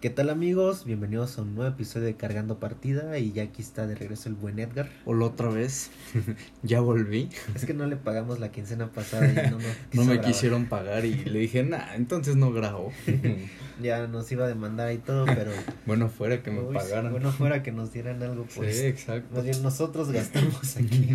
¿Qué 0.00 0.08
tal 0.08 0.30
amigos? 0.30 0.86
Bienvenidos 0.86 1.36
a 1.36 1.42
un 1.42 1.54
nuevo 1.54 1.70
episodio 1.70 2.06
de 2.06 2.14
Cargando 2.14 2.58
Partida 2.58 3.18
y 3.18 3.32
ya 3.32 3.42
aquí 3.42 3.60
está 3.60 3.86
de 3.86 3.94
regreso 3.94 4.30
el 4.30 4.34
buen 4.34 4.58
Edgar. 4.58 4.88
Hola 5.04 5.26
otra 5.26 5.50
vez, 5.50 5.90
ya 6.62 6.80
volví. 6.80 7.28
Es 7.54 7.66
que 7.66 7.74
no 7.74 7.84
le 7.84 7.96
pagamos 7.96 8.38
la 8.38 8.50
quincena 8.50 8.86
pasada 8.92 9.28
y 9.28 9.50
no, 9.50 9.58
no 9.92 10.04
me 10.06 10.22
quisieron 10.22 10.70
pagar 10.70 11.04
y 11.04 11.16
le 11.26 11.40
dije, 11.40 11.64
nah, 11.64 11.94
entonces 11.96 12.36
no 12.36 12.50
grabo. 12.50 12.94
ya 13.82 14.06
nos 14.06 14.32
iba 14.32 14.46
a 14.46 14.48
demandar 14.48 14.90
y 14.90 14.96
todo, 14.96 15.26
pero... 15.26 15.50
bueno, 15.84 16.08
fuera 16.08 16.42
que 16.42 16.50
me 16.50 16.62
pagaran. 16.62 17.12
Bueno, 17.12 17.30
fuera 17.30 17.62
que 17.62 17.70
nos 17.70 17.92
dieran 17.92 18.22
algo 18.22 18.44
por 18.44 18.72
Sí, 18.72 18.86
exacto. 18.86 19.34
Más 19.34 19.44
bien 19.44 19.62
nosotros 19.62 20.10
gastamos 20.12 20.78
aquí. 20.78 21.10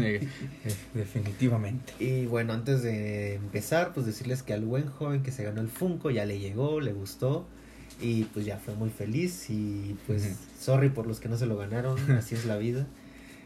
Definitivamente. 0.94 1.92
Y 1.98 2.28
bueno, 2.28 2.54
antes 2.54 2.84
de 2.84 3.34
empezar, 3.34 3.94
pues 3.96 4.06
decirles 4.06 4.44
que 4.44 4.54
al 4.54 4.64
buen 4.64 4.86
joven 4.92 5.24
que 5.24 5.32
se 5.32 5.44
ganó 5.44 5.62
el 5.62 5.70
Funko 5.70 6.12
ya 6.12 6.26
le 6.26 6.38
llegó, 6.38 6.80
le 6.82 6.94
gustó 6.94 7.48
y 8.02 8.24
pues 8.26 8.46
ya 8.46 8.58
fue 8.58 8.76
muy 8.76 8.90
feliz 8.90 9.50
y 9.50 9.96
pues 10.08 10.36
sorry 10.60 10.90
por 10.90 11.08
los 11.08 11.20
que 11.20 11.30
no 11.30 11.38
se 11.38 11.46
lo 11.46 11.58
ganaron, 11.58 12.00
así 12.12 12.36
es 12.36 12.46
la 12.46 12.58
vida. 12.58 12.86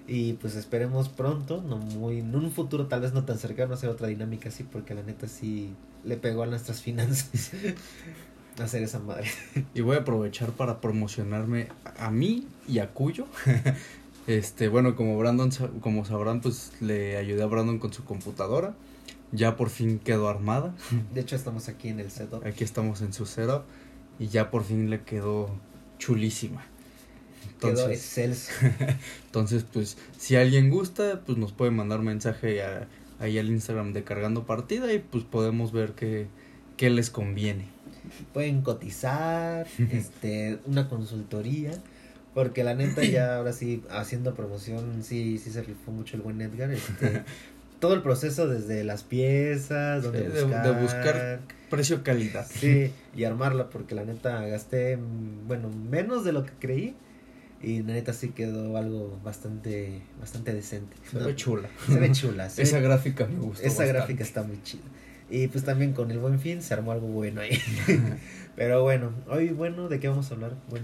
Y 0.08 0.34
pues 0.34 0.56
esperemos 0.56 1.08
pronto, 1.08 1.62
no 1.62 1.78
muy, 1.78 2.20
en 2.20 2.36
un 2.36 2.52
futuro 2.52 2.88
tal 2.88 3.02
vez 3.02 3.14
no 3.14 3.26
tan 3.26 3.38
cercano, 3.38 3.76
hacer 3.76 3.90
otra 3.90 4.08
dinámica 4.08 4.50
así, 4.50 4.64
porque 4.64 4.96
la 4.96 5.04
neta 5.04 5.28
sí 5.28 5.76
le 6.04 6.18
pegó 6.18 6.44
a 6.44 6.48
nuestras 6.48 6.82
finanzas 6.82 7.52
hacer 8.60 8.82
esa 8.84 9.00
madre. 9.00 9.30
Y 9.76 9.82
voy 9.82 9.98
a 9.98 10.00
aprovechar 10.00 10.52
para 10.52 10.82
promocionarme 10.82 11.68
a 11.98 12.10
mí 12.10 12.48
y 12.68 12.80
a 12.80 12.90
Cuyo. 12.92 13.28
Este, 14.26 14.68
bueno, 14.68 14.96
como 14.96 15.18
Brandon, 15.18 15.52
como 15.80 16.06
sabrán, 16.06 16.42
pues 16.42 16.72
le 16.82 17.18
ayudé 17.18 17.44
a 17.44 17.46
Brandon 17.46 17.80
con 17.80 17.94
su 17.94 18.04
computadora. 18.04 18.74
Ya 19.32 19.56
por 19.56 19.70
fin 19.70 20.00
quedó 20.00 20.28
armada. 20.28 20.74
De 21.14 21.22
hecho, 21.22 21.36
estamos 21.36 21.70
aquí 21.70 21.90
en 21.90 22.00
el 22.00 22.10
setup. 22.10 22.46
Aquí 22.46 22.64
estamos 22.64 23.02
en 23.02 23.14
su 23.14 23.28
setup 23.28 23.64
y 24.20 24.28
ya 24.28 24.52
por 24.52 24.64
fin 24.64 24.90
le 24.90 25.02
quedó 25.02 25.50
chulísima. 25.98 26.66
Entonces, 27.54 28.50
entonces, 29.26 29.66
pues, 29.72 29.98
si 30.18 30.36
alguien 30.36 30.70
gusta, 30.70 31.22
pues 31.26 31.38
nos 31.38 31.52
puede 31.52 31.72
mandar 31.72 32.02
mensaje 32.02 32.62
ahí 33.20 33.38
al 33.38 33.50
Instagram 33.50 33.94
de 33.94 34.04
Cargando 34.04 34.46
Partida 34.46 34.94
y 34.94 35.00
pues 35.00 35.24
podemos 35.24 35.72
ver 35.72 35.92
qué, 35.92 36.28
qué 36.78 36.90
les 36.90 37.10
conviene. 37.10 37.66
Pueden 38.34 38.62
cotizar, 38.62 39.68
este, 39.92 40.60
una 40.66 40.88
consultoría, 40.88 41.72
porque 42.34 42.64
la 42.64 42.76
neta 42.76 43.04
ya 43.04 43.36
ahora 43.36 43.52
sí, 43.52 43.84
haciendo 43.90 44.34
promoción, 44.34 45.04
sí, 45.04 45.38
sí 45.38 45.52
se 45.52 45.62
rifó 45.62 45.92
mucho 45.92 46.16
el 46.16 46.22
buen 46.22 46.40
Edgar, 46.42 46.72
este, 46.72 47.24
todo 47.80 47.94
el 47.94 48.02
proceso 48.02 48.48
desde 48.48 48.84
las 48.84 49.04
piezas, 49.04 50.04
donde 50.04 50.30
de, 50.30 50.44
buscar. 50.44 51.40
precio 51.70 52.04
calidad. 52.04 52.46
Sí, 52.50 52.92
y 53.16 53.24
armarla 53.24 53.70
porque 53.70 53.96
la 53.96 54.04
neta 54.04 54.46
gasté 54.46 54.98
bueno, 55.48 55.70
menos 55.70 56.24
de 56.24 56.34
lo 56.34 56.46
que 56.46 56.52
creí 56.60 56.96
y 57.62 57.82
la 57.82 57.94
neta 57.94 58.14
sí 58.14 58.30
quedó 58.30 58.78
algo 58.78 59.20
bastante 59.24 60.02
bastante 60.20 60.54
decente. 60.54 60.96
Se 61.10 61.20
ve 61.20 61.36
chula. 61.36 61.70
Se 61.88 62.00
ve 62.00 62.12
chula. 62.12 62.48
esa 62.58 62.80
gráfica 62.80 63.28
me 63.28 63.40
gusta. 63.40 63.66
Esa 63.66 63.86
gráfica 63.86 64.24
está 64.24 64.44
muy 64.44 64.62
chida. 64.64 64.84
Y 65.30 65.48
pues 65.48 65.64
también 65.64 65.94
con 65.94 66.10
el 66.10 66.18
buen 66.18 66.40
fin 66.40 66.62
se 66.62 66.74
armó 66.74 66.92
algo 66.92 67.08
bueno 67.08 67.42
ahí. 67.42 67.58
Pero 68.56 68.82
bueno, 68.82 69.12
hoy 69.28 69.50
bueno, 69.50 69.88
¿de 69.88 70.00
qué 70.00 70.08
vamos 70.08 70.32
a 70.32 70.34
hablar? 70.34 70.56
Buen 70.70 70.84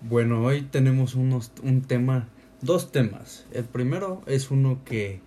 Bueno, 0.00 0.42
hoy 0.42 0.62
tenemos 0.62 1.14
unos 1.14 1.52
un 1.62 1.82
tema, 1.82 2.28
dos 2.62 2.90
temas. 2.90 3.44
El 3.52 3.64
primero 3.64 4.22
es 4.26 4.50
uno 4.50 4.80
que 4.84 5.20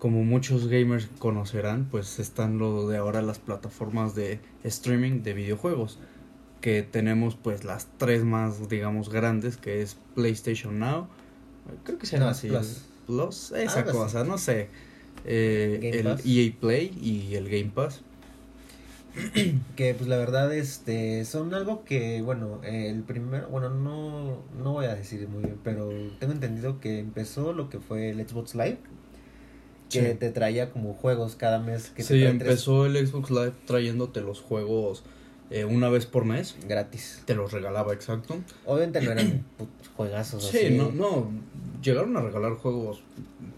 como 0.00 0.24
muchos 0.24 0.66
gamers 0.66 1.08
conocerán, 1.18 1.86
pues 1.90 2.18
están 2.18 2.58
lo 2.58 2.88
de 2.88 2.96
ahora 2.96 3.20
las 3.20 3.38
plataformas 3.38 4.14
de 4.14 4.40
streaming 4.64 5.22
de 5.22 5.34
videojuegos. 5.34 5.98
Que 6.62 6.82
tenemos 6.82 7.36
pues 7.36 7.64
las 7.64 7.86
tres 7.98 8.24
más, 8.24 8.68
digamos, 8.70 9.10
grandes, 9.10 9.58
que 9.58 9.82
es 9.82 9.98
PlayStation 10.14 10.78
Now. 10.78 11.06
Creo 11.84 11.98
que 11.98 12.06
se 12.06 12.18
llama 12.18 12.30
así. 12.30 12.48
Plus. 13.06 13.52
esa 13.52 13.84
cosa, 13.84 14.24
no 14.24 14.38
sé. 14.38 14.68
Eh, 15.26 15.90
el 15.92 16.06
EA 16.06 16.52
Play 16.58 16.98
y 16.98 17.34
el 17.34 17.50
Game 17.50 17.70
Pass. 17.74 18.00
que 19.76 19.94
pues 19.94 20.08
la 20.08 20.16
verdad 20.16 20.54
este 20.54 21.24
son 21.24 21.52
algo 21.52 21.84
que 21.84 22.22
bueno 22.22 22.60
el 22.62 23.02
primero 23.02 23.48
bueno 23.48 23.68
no 23.68 24.44
no 24.56 24.72
voy 24.74 24.86
a 24.86 24.94
decir 24.94 25.26
muy 25.26 25.42
bien 25.42 25.58
pero 25.64 25.90
tengo 26.20 26.32
entendido 26.32 26.78
que 26.78 27.00
empezó 27.00 27.52
lo 27.52 27.68
que 27.68 27.80
fue 27.80 28.10
el 28.10 28.24
Xbox 28.24 28.54
Live 28.54 28.78
que 29.90 30.14
te 30.14 30.30
traía 30.30 30.70
como 30.70 30.94
juegos 30.94 31.36
cada 31.36 31.58
mes. 31.58 31.90
Que 31.90 32.02
sí, 32.02 32.22
empezó 32.24 32.86
el 32.86 33.06
Xbox 33.06 33.30
Live 33.30 33.52
trayéndote 33.66 34.20
los 34.20 34.40
juegos 34.40 35.02
eh, 35.50 35.64
una 35.64 35.88
vez 35.88 36.06
por 36.06 36.24
mes. 36.24 36.56
Gratis. 36.68 37.22
Te 37.24 37.34
los 37.34 37.52
regalaba, 37.52 37.92
exacto. 37.92 38.38
Obviamente 38.66 39.00
no 39.02 39.10
eran 39.10 39.44
juegazos 39.96 40.46
sí, 40.46 40.70
no, 40.70 40.92
no. 40.92 41.30
Llegaron 41.82 42.16
a 42.16 42.20
regalar 42.20 42.52
juegos 42.52 43.02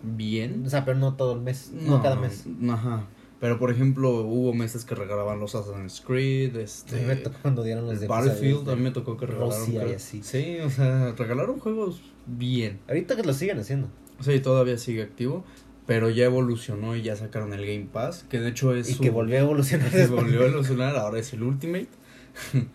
bien. 0.02 0.64
O 0.66 0.70
sea, 0.70 0.84
pero 0.84 0.98
no 0.98 1.14
todo 1.14 1.34
el 1.34 1.40
mes, 1.40 1.70
no, 1.72 2.02
cada 2.02 2.16
mes. 2.16 2.44
Ajá. 2.68 3.06
Pero 3.40 3.58
por 3.58 3.72
ejemplo, 3.72 4.20
hubo 4.20 4.54
meses 4.54 4.84
que 4.84 4.94
regalaban 4.94 5.40
los 5.40 5.54
Assassin's 5.54 6.00
Creed, 6.00 6.56
este. 6.56 6.96
A 6.96 6.98
mí 7.00 7.06
me 7.06 7.16
tocó 7.16 7.38
cuando 7.42 7.64
dieron 7.64 7.86
los 7.86 8.00
de 8.00 8.06
Battlefield, 8.06 8.70
a 8.70 8.76
mí 8.76 8.82
me 8.82 8.92
tocó 8.92 9.16
que 9.16 9.26
regalaron. 9.26 9.98
Sí, 9.98 10.60
o 10.60 10.70
sea, 10.70 11.12
regalaron 11.12 11.58
juegos 11.58 12.00
bien. 12.26 12.78
Ahorita 12.88 13.16
que 13.16 13.24
lo 13.24 13.34
siguen 13.34 13.58
haciendo. 13.58 13.88
Sí, 14.20 14.38
todavía 14.38 14.78
sigue 14.78 15.02
activo 15.02 15.44
pero 15.86 16.10
ya 16.10 16.24
evolucionó 16.24 16.96
y 16.96 17.02
ya 17.02 17.16
sacaron 17.16 17.52
el 17.52 17.66
Game 17.66 17.88
Pass, 17.92 18.24
que 18.28 18.40
de 18.40 18.50
hecho 18.50 18.74
es... 18.74 18.90
Y 18.90 18.94
que 18.96 19.10
volvió 19.10 19.36
a 19.36 19.40
evolucionar. 19.40 19.90
Que 19.90 20.06
volvió 20.06 20.42
a 20.42 20.46
evolucionar, 20.46 20.96
ahora 20.96 21.18
es 21.18 21.32
el 21.32 21.42
Ultimate. 21.42 21.88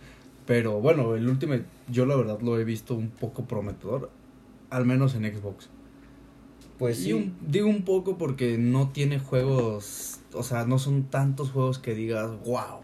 pero 0.45 0.79
bueno, 0.79 1.15
el 1.15 1.27
Ultimate 1.27 1.65
yo 1.89 2.05
la 2.05 2.15
verdad 2.15 2.39
lo 2.41 2.59
he 2.59 2.63
visto 2.63 2.95
un 2.95 3.09
poco 3.09 3.45
prometedor, 3.45 4.11
al 4.69 4.85
menos 4.85 5.15
en 5.15 5.23
Xbox. 5.23 5.69
Pues 6.77 6.97
sí. 6.97 7.33
digo 7.47 7.67
un 7.67 7.83
poco 7.83 8.17
porque 8.17 8.57
no 8.59 8.89
tiene 8.89 9.17
juegos, 9.19 10.19
o 10.33 10.43
sea, 10.43 10.65
no 10.65 10.77
son 10.77 11.05
tantos 11.05 11.49
juegos 11.49 11.79
que 11.79 11.95
digas, 11.95 12.29
wow. 12.45 12.81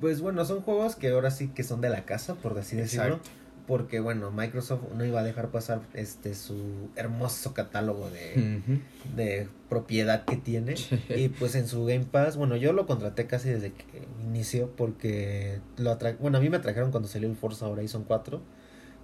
Pues 0.00 0.22
bueno, 0.22 0.42
son 0.46 0.62
juegos 0.62 0.96
que 0.96 1.10
ahora 1.10 1.30
sí 1.30 1.48
que 1.48 1.62
son 1.62 1.82
de 1.82 1.90
la 1.90 2.06
casa, 2.06 2.34
por 2.36 2.58
así 2.58 2.76
decirlo 2.76 3.20
porque 3.70 4.00
bueno, 4.00 4.32
Microsoft 4.32 4.80
no 4.96 5.04
iba 5.04 5.20
a 5.20 5.22
dejar 5.22 5.52
pasar 5.52 5.80
este 5.94 6.34
su 6.34 6.88
hermoso 6.96 7.54
catálogo 7.54 8.10
de, 8.10 8.60
de 9.14 9.46
propiedad 9.68 10.24
que 10.24 10.34
tiene 10.34 10.74
y 11.16 11.28
pues 11.28 11.54
en 11.54 11.68
su 11.68 11.84
Game 11.84 12.04
Pass, 12.10 12.36
bueno, 12.36 12.56
yo 12.56 12.72
lo 12.72 12.88
contraté 12.88 13.28
casi 13.28 13.48
desde 13.48 13.70
que 13.72 14.08
inició 14.24 14.72
porque 14.72 15.60
lo 15.76 15.92
atra 15.92 16.16
bueno, 16.18 16.38
a 16.38 16.40
mí 16.40 16.50
me 16.50 16.56
atrajeron 16.56 16.90
cuando 16.90 17.08
salió 17.08 17.28
el 17.28 17.36
Forza 17.36 17.68
Horizon 17.68 18.02
4, 18.02 18.40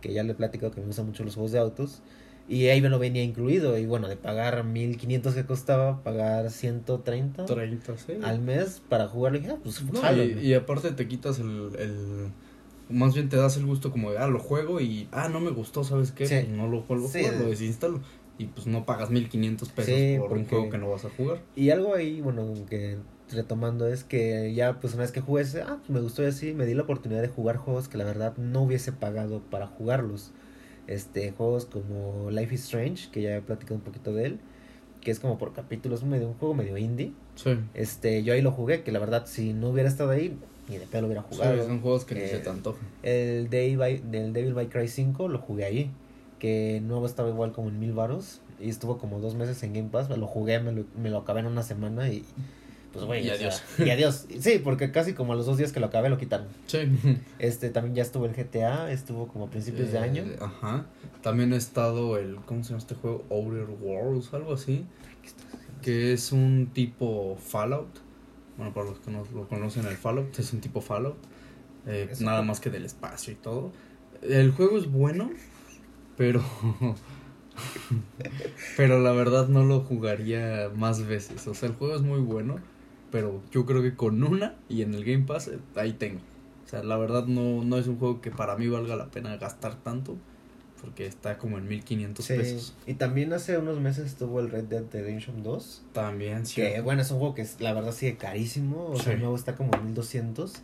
que 0.00 0.12
ya 0.12 0.24
le 0.24 0.32
he 0.32 0.34
platicado 0.34 0.72
que 0.72 0.80
me 0.80 0.88
gustan 0.88 1.06
mucho 1.06 1.22
los 1.22 1.34
juegos 1.34 1.52
de 1.52 1.60
autos. 1.60 2.02
Y 2.48 2.66
ahí 2.66 2.80
me 2.80 2.88
lo 2.88 3.00
venía 3.00 3.24
incluido. 3.24 3.76
Y 3.76 3.86
bueno, 3.86 4.06
de 4.06 4.16
pagar 4.16 4.62
1500 4.62 5.34
que 5.34 5.46
costaba, 5.46 6.04
pagar 6.04 6.50
130 6.50 7.44
30, 7.44 7.98
sí. 7.98 8.12
al 8.22 8.40
mes 8.40 8.82
para 8.88 9.08
jugar. 9.08 9.40
Ah, 9.48 9.56
pues, 9.60 9.82
y, 10.42 10.54
aparte 10.54 10.92
te 10.92 11.08
quitas 11.08 11.40
el, 11.40 11.70
el 11.76 12.30
más 12.88 13.14
bien 13.14 13.28
te 13.28 13.36
das 13.36 13.56
el 13.56 13.66
gusto 13.66 13.90
como 13.90 14.12
de, 14.12 14.18
ah, 14.18 14.28
lo 14.28 14.38
juego 14.38 14.80
y, 14.80 15.08
ah, 15.12 15.28
no 15.28 15.40
me 15.40 15.50
gustó, 15.50 15.84
¿sabes 15.84 16.12
qué? 16.12 16.26
Pues 16.26 16.48
no 16.48 16.68
lo 16.68 16.82
juego, 16.82 17.08
lo 17.38 17.48
desinstalo. 17.48 18.00
Y 18.38 18.46
pues 18.46 18.66
no 18.66 18.84
pagas 18.84 19.10
1500 19.10 19.68
pesos 19.70 20.28
por 20.28 20.36
un 20.36 20.44
juego 20.44 20.68
que 20.68 20.78
no 20.78 20.90
vas 20.90 21.06
a 21.06 21.10
jugar. 21.10 21.40
Y 21.54 21.70
algo 21.70 21.94
ahí, 21.94 22.20
bueno, 22.20 22.52
que 22.68 22.98
retomando 23.30 23.88
es 23.88 24.04
que 24.04 24.54
ya 24.54 24.78
pues 24.78 24.94
una 24.94 25.02
vez 25.02 25.10
que 25.10 25.20
jugué 25.20 25.42
ah, 25.64 25.78
pues 25.78 25.90
me 25.90 26.00
gustó 26.00 26.22
y 26.22 26.26
así, 26.26 26.52
me 26.52 26.66
di 26.66 26.74
la 26.74 26.82
oportunidad 26.82 27.22
de 27.22 27.28
jugar 27.28 27.56
juegos 27.56 27.88
que 27.88 27.98
la 27.98 28.04
verdad 28.04 28.36
no 28.36 28.62
hubiese 28.62 28.92
pagado 28.92 29.40
para 29.40 29.66
jugarlos. 29.66 30.32
Este, 30.86 31.32
juegos 31.32 31.64
como 31.64 32.30
Life 32.30 32.54
is 32.54 32.64
Strange, 32.64 33.10
que 33.10 33.22
ya 33.22 33.36
he 33.36 33.40
platicado 33.40 33.76
un 33.76 33.80
poquito 33.80 34.12
de 34.12 34.26
él, 34.26 34.40
que 35.00 35.10
es 35.10 35.18
como 35.18 35.38
por 35.38 35.52
capítulos, 35.52 36.04
medio, 36.04 36.28
un 36.28 36.34
juego 36.34 36.54
medio 36.54 36.76
indie. 36.76 37.12
Sí. 37.34 37.58
Este, 37.74 38.22
yo 38.22 38.34
ahí 38.34 38.42
lo 38.42 38.52
jugué, 38.52 38.82
que 38.82 38.92
la 38.92 38.98
verdad 38.98 39.24
si 39.26 39.52
no 39.52 39.70
hubiera 39.70 39.88
estado 39.88 40.10
ahí, 40.10 40.38
ni 40.68 40.78
de 40.78 41.00
lo 41.00 41.06
hubiera 41.06 41.22
jugado. 41.22 41.64
son 41.64 41.80
juegos 41.80 42.04
que 42.04 42.14
ni 42.14 42.26
se 42.26 42.38
tanto. 42.38 42.76
El 43.02 43.48
Devil, 43.50 43.76
by, 43.78 44.02
del 44.10 44.32
Devil 44.32 44.54
May 44.54 44.66
Cry 44.66 44.88
5 44.88 45.28
lo 45.28 45.38
jugué 45.38 45.64
ahí, 45.64 45.90
que 46.38 46.80
nuevo 46.82 47.06
estaba 47.06 47.28
igual 47.28 47.52
como 47.52 47.68
en 47.68 47.78
mil 47.78 47.92
varos 47.92 48.40
y 48.60 48.68
estuvo 48.68 48.98
como 48.98 49.20
dos 49.20 49.34
meses 49.34 49.62
en 49.62 49.74
Game 49.74 49.88
Pass, 49.90 50.08
me 50.08 50.16
lo 50.16 50.26
jugué, 50.26 50.60
me 50.60 50.72
lo, 50.72 50.84
me 51.00 51.10
lo 51.10 51.18
acabé 51.18 51.40
en 51.40 51.46
una 51.46 51.62
semana 51.62 52.08
y 52.08 52.24
pues 52.92 53.04
güey. 53.04 53.26
Y 53.26 53.30
adiós. 53.30 53.62
y 53.78 53.90
adiós. 53.90 54.26
Sí, 54.40 54.60
porque 54.62 54.90
casi 54.90 55.12
como 55.12 55.34
a 55.34 55.36
los 55.36 55.46
dos 55.46 55.58
días 55.58 55.72
que 55.72 55.80
lo 55.80 55.86
acabé 55.86 56.08
lo 56.08 56.18
quitaron. 56.18 56.46
Sí. 56.66 56.78
Este, 57.38 57.68
también 57.70 57.94
ya 57.94 58.02
estuvo 58.02 58.24
el 58.24 58.32
GTA, 58.32 58.90
estuvo 58.90 59.28
como 59.28 59.46
a 59.46 59.50
principios 59.50 59.92
de 59.92 59.98
año. 59.98 60.22
Eh, 60.22 60.38
ajá. 60.40 60.86
También 61.22 61.52
ha 61.52 61.56
estado 61.56 62.16
el, 62.16 62.36
¿cómo 62.46 62.64
se 62.64 62.70
llama 62.70 62.78
este 62.78 62.94
juego? 62.94 63.24
Outer 63.30 63.66
Worlds, 63.80 64.32
algo 64.32 64.54
así. 64.54 64.86
Que 65.82 66.14
es 66.14 66.32
un 66.32 66.70
tipo 66.72 67.36
Fallout 67.38 68.05
bueno, 68.56 68.72
para 68.72 68.90
los 68.90 68.98
que 69.00 69.10
no 69.10 69.24
lo 69.34 69.48
conocen, 69.48 69.86
el 69.86 69.96
Fallout 69.96 70.38
es 70.38 70.52
un 70.52 70.60
tipo 70.60 70.80
Fallout. 70.80 71.16
Eh, 71.86 72.12
nada 72.20 72.42
más 72.42 72.60
que 72.60 72.70
del 72.70 72.84
espacio 72.84 73.32
y 73.32 73.36
todo. 73.36 73.72
El 74.22 74.52
juego 74.52 74.78
es 74.78 74.90
bueno, 74.90 75.30
pero. 76.16 76.42
pero 78.76 79.00
la 79.00 79.12
verdad 79.12 79.48
no 79.48 79.64
lo 79.64 79.80
jugaría 79.80 80.70
más 80.74 81.06
veces. 81.06 81.46
O 81.46 81.54
sea, 81.54 81.68
el 81.68 81.74
juego 81.76 81.94
es 81.94 82.02
muy 82.02 82.20
bueno, 82.20 82.58
pero 83.10 83.42
yo 83.52 83.66
creo 83.66 83.82
que 83.82 83.94
con 83.94 84.22
una 84.22 84.56
y 84.68 84.82
en 84.82 84.94
el 84.94 85.04
Game 85.04 85.24
Pass, 85.24 85.48
eh, 85.48 85.58
ahí 85.76 85.92
tengo. 85.92 86.20
O 86.64 86.68
sea, 86.68 86.82
la 86.82 86.96
verdad 86.96 87.26
no, 87.26 87.62
no 87.62 87.78
es 87.78 87.86
un 87.86 87.98
juego 87.98 88.20
que 88.20 88.30
para 88.30 88.56
mí 88.56 88.68
valga 88.68 88.96
la 88.96 89.06
pena 89.06 89.36
gastar 89.36 89.76
tanto. 89.76 90.16
Porque 90.86 91.06
está 91.06 91.36
como 91.36 91.58
en 91.58 91.68
1500 91.68 92.24
Sí, 92.24 92.34
pesos. 92.34 92.74
y 92.86 92.94
también 92.94 93.32
hace 93.32 93.58
unos 93.58 93.80
meses 93.80 94.06
estuvo 94.06 94.40
el 94.40 94.48
Red 94.50 94.64
Dead 94.64 94.84
Redemption 94.92 95.42
2. 95.42 95.82
También, 95.92 96.46
sí. 96.46 96.54
Que 96.56 96.80
bueno, 96.80 97.02
es 97.02 97.10
un 97.10 97.18
juego 97.18 97.34
que 97.34 97.42
es- 97.42 97.60
la 97.60 97.72
verdad 97.74 97.92
sigue 97.92 98.16
carísimo. 98.16 98.86
O 98.86 98.98
sea, 98.98 99.12
el 99.14 99.18
nuevo 99.20 99.34
está 99.36 99.56
como 99.56 99.74
en 99.74 99.84
1200. 99.86 100.54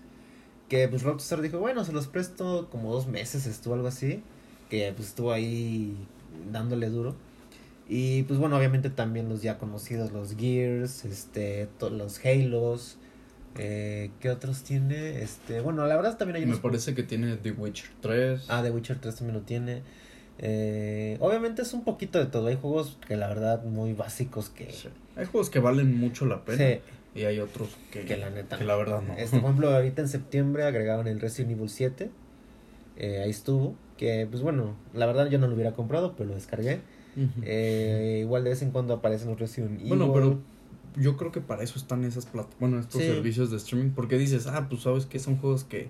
Que 0.69 0.89
pues 0.89 1.03
Rockstar 1.03 1.43
dijo, 1.43 1.59
bueno, 1.59 1.85
se 1.85 1.93
los 1.93 2.07
presto 2.07 2.69
como 2.71 2.93
dos 2.93 3.07
meses, 3.07 3.47
estuvo 3.47 3.75
algo 3.75 3.89
así. 3.89 4.23
Que 4.71 4.93
pues 4.97 5.09
estuvo 5.09 5.33
ahí 5.33 5.95
dándole 6.51 6.89
duro. 6.89 7.15
Y 7.89 8.23
pues 8.23 8.39
bueno, 8.39 8.57
obviamente 8.57 8.89
también 8.89 9.29
los 9.29 9.43
ya 9.43 9.59
conocidos, 9.59 10.13
los 10.13 10.37
Gears, 10.37 11.05
este, 11.05 11.69
los 11.91 12.25
Halos. 12.25 12.97
Eh, 13.59 14.11
¿Qué 14.21 14.31
otros 14.31 14.63
tiene? 14.63 15.21
Este, 15.23 15.61
bueno, 15.61 15.87
la 15.87 15.95
verdad 15.97 16.17
también 16.17 16.37
hay 16.37 16.43
Me 16.43 16.53
unos 16.53 16.61
parece 16.61 16.95
que 16.95 17.03
tiene 17.03 17.37
The 17.37 17.51
Witcher 17.51 17.91
3. 18.01 18.47
Ah, 18.49 18.63
The 18.63 18.71
Witcher 18.71 18.99
3 18.99 19.15
también 19.17 19.35
lo 19.39 19.43
tiene. 19.45 19.83
Eh, 20.39 21.17
obviamente 21.21 21.63
es 21.63 21.73
un 21.73 21.85
poquito 21.85 22.19
de 22.19 22.27
todo. 22.27 22.47
Hay 22.49 22.57
juegos 22.61 22.99
que 23.07 23.17
la 23.17 23.29
verdad 23.29 23.63
muy 23.65 23.93
básicos 23.93 24.49
que... 24.51 24.71
Sí. 24.73 24.89
Hay 25.17 25.27
juegos 25.27 25.51
que 25.51 25.59
valen 25.61 25.99
mucho 25.99 26.27
la 26.27 26.45
pena. 26.45 26.59
Sí, 26.59 26.81
Y 27.21 27.25
hay 27.25 27.39
otros 27.41 27.69
que, 27.91 28.05
que 28.05 28.17
la 28.17 28.31
neta. 28.31 28.59
que 28.59 28.65
la 28.65 28.77
verdad 28.77 29.03
no. 29.03 29.15
Este, 29.15 29.37
por 29.39 29.45
ejemplo, 29.51 29.75
ahorita 29.75 30.03
en 30.03 30.09
septiembre 30.09 30.65
agregaron 30.65 31.07
el 31.07 31.21
Resident 31.21 31.53
Evil 31.53 31.69
7. 31.69 32.11
Eh, 32.97 33.21
ahí 33.23 33.31
estuvo. 33.31 33.75
Que 33.99 34.27
pues 34.29 34.43
bueno, 34.43 34.75
la 34.95 35.07
verdad 35.07 35.29
yo 35.29 35.39
no 35.39 35.47
lo 35.47 35.55
hubiera 35.55 35.73
comprado, 35.73 36.15
pero 36.17 36.31
lo 36.31 36.35
descargué. 36.35 36.81
Eh, 37.43 38.21
igual 38.23 38.43
de 38.45 38.51
vez 38.51 38.63
en 38.63 38.71
cuando 38.71 38.95
aparecen 38.95 39.29
los 39.29 39.39
Resident 39.39 39.79
Evil. 39.81 39.89
Bueno, 39.89 40.13
pero 40.13 40.41
yo 40.97 41.17
creo 41.17 41.31
que 41.31 41.41
para 41.41 41.63
eso 41.63 41.79
están 41.79 42.05
esas 42.05 42.27
bueno, 42.59 42.79
estos 42.81 43.01
Sí. 43.01 43.07
servicios 43.07 43.51
de 43.51 43.59
streaming. 43.59 43.91
Porque 43.91 44.19
dices, 44.19 44.47
ah, 44.47 44.67
pues 44.69 44.83
sabes 44.83 45.07
que 45.07 45.19
son 45.19 45.37
juegos 45.37 45.65
que 45.65 45.89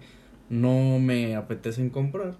no 0.50 0.99
me 0.99 1.37
apetecen 1.37 1.91
comprar. 1.91 2.35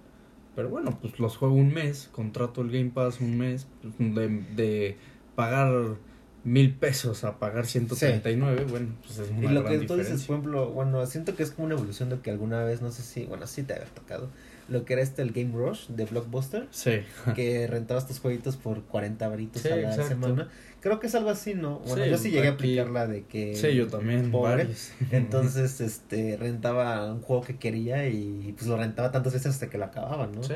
Pero 0.55 0.69
bueno, 0.69 0.97
pues 1.01 1.19
los 1.19 1.37
juego 1.37 1.55
un 1.55 1.73
mes, 1.73 2.09
contrato 2.11 2.61
el 2.61 2.71
Game 2.71 2.91
Pass 2.91 3.21
un 3.21 3.37
mes, 3.37 3.67
pues, 3.81 4.15
de, 4.15 4.27
de 4.55 4.97
pagar 5.35 5.97
mil 6.43 6.73
pesos 6.75 7.23
a 7.23 7.39
pagar 7.39 7.65
139, 7.65 8.65
bueno, 8.69 8.89
pues 9.01 9.17
es 9.19 9.29
una 9.31 9.51
Y 9.51 9.53
lo 9.53 9.63
gran 9.63 9.79
que 9.79 9.85
tú 9.85 9.95
dices, 9.95 10.25
por 10.25 10.35
ejemplo, 10.35 10.69
bueno, 10.71 11.05
siento 11.05 11.35
que 11.35 11.43
es 11.43 11.51
como 11.51 11.65
una 11.65 11.75
evolución 11.75 12.09
de 12.09 12.19
que 12.19 12.31
alguna 12.31 12.63
vez, 12.63 12.81
no 12.81 12.91
sé 12.91 13.01
si, 13.01 13.25
bueno, 13.25 13.47
sí 13.47 13.63
te 13.63 13.73
había 13.73 13.85
tocado, 13.87 14.29
lo 14.69 14.85
que 14.85 14.93
era 14.93 15.01
este 15.01 15.21
el 15.21 15.31
Game 15.31 15.51
Rush 15.53 15.87
de 15.89 16.05
Blockbuster, 16.05 16.67
Sí. 16.71 17.01
que 17.35 17.67
rentabas 17.67 18.07
tus 18.07 18.19
jueguitos 18.19 18.55
por 18.57 18.83
40 18.83 19.27
varitos 19.27 19.61
Sí, 19.61 19.67
a 19.69 19.75
la 19.75 19.89
exacto. 19.89 20.07
semana. 20.07 20.49
Creo 20.79 20.99
que 20.99 21.07
es 21.07 21.15
algo 21.15 21.29
así, 21.29 21.53
¿no? 21.53 21.79
Bueno, 21.79 22.03
Sí, 22.03 22.09
yo 22.09 22.17
sí 22.17 22.31
llegué 22.31 22.47
a 22.49 22.51
aplicar 22.51 22.89
la 22.89 23.07
de 23.07 23.23
que... 23.23 23.55
Sí, 23.55 23.73
yo 23.73 23.87
también, 23.87 24.31
Pobre. 24.31 24.67
Entonces, 25.11 25.79
este, 25.79 26.35
rentaba 26.37 27.11
un 27.13 27.21
juego 27.21 27.41
que 27.43 27.55
quería 27.57 28.07
y 28.09 28.53
pues 28.57 28.67
lo 28.67 28.75
rentaba 28.77 29.11
tantas 29.11 29.33
veces 29.33 29.47
hasta 29.53 29.69
que 29.69 29.77
lo 29.77 29.85
acababa, 29.85 30.27
¿no? 30.27 30.43
Sí. 30.43 30.55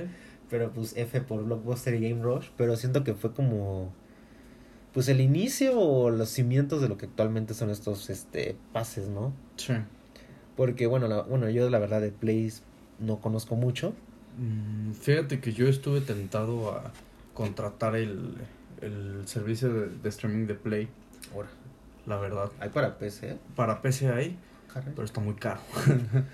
Pero 0.50 0.71
pues 0.71 0.95
F 0.98 1.21
por 1.21 1.44
Blockbuster 1.45 1.94
y 1.94 2.09
Game 2.09 2.21
Rush, 2.24 2.48
pero 2.57 2.75
siento 2.77 3.04
que 3.04 3.13
fue 3.13 3.33
como 3.33 3.94
pues 4.94 5.07
el 5.09 5.21
inicio 5.21 5.80
o 5.80 6.09
los 6.09 6.30
cimientos 6.30 6.81
de 6.81 6.89
lo 6.89 6.98
que 6.98 7.06
actualmente 7.06 7.54
son 7.54 7.69
estos 7.69 8.09
este 8.09 8.56
pases, 8.74 9.07
¿no? 9.09 9.33
Sí. 9.57 9.74
Porque 10.56 10.88
bueno, 10.88 11.07
la- 11.07 11.21
bueno, 11.21 11.50
yo 11.50 11.69
la 11.69 11.80
verdad 11.80 12.01
de 12.01 12.12
Plays 12.12 12.63
no 12.99 13.19
conozco 13.19 13.55
mucho. 13.55 13.94
Mm, 14.38 14.91
Fíjate 14.94 15.39
que 15.39 15.53
yo 15.53 15.67
estuve 15.67 16.01
tentado 16.01 16.71
a 16.71 16.91
contratar 17.33 17.95
el, 17.95 18.35
el 18.81 19.21
servicio 19.27 19.71
de, 19.73 19.88
de 19.89 20.09
streaming 20.09 20.45
de 20.47 20.55
Play, 20.55 20.88
Ahora, 21.33 21.49
la 22.05 22.17
verdad. 22.17 22.51
hay 22.59 22.69
para 22.69 22.97
PC. 22.97 23.38
Para 23.55 23.81
PC 23.81 24.09
hay, 24.11 24.38
Caray. 24.73 24.91
pero 24.95 25.05
está 25.05 25.19
muy 25.21 25.35
caro. 25.35 25.61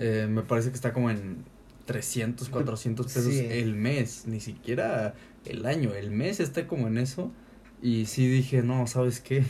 Eh, 0.00 0.26
me 0.28 0.42
parece 0.42 0.70
que 0.70 0.74
está 0.74 0.92
como 0.92 1.08
en 1.08 1.44
300, 1.86 2.48
400 2.48 3.06
pesos 3.06 3.32
Sí. 3.32 3.46
el 3.48 3.76
mes, 3.76 4.24
ni 4.26 4.40
siquiera 4.40 5.14
el 5.44 5.64
año, 5.66 5.94
el 5.94 6.10
mes 6.10 6.40
está 6.40 6.66
como 6.66 6.88
en 6.88 6.98
eso. 6.98 7.30
Y 7.80 8.06
sí 8.06 8.26
dije, 8.26 8.62
no, 8.64 8.88
¿sabes 8.88 9.20
qué? 9.20 9.44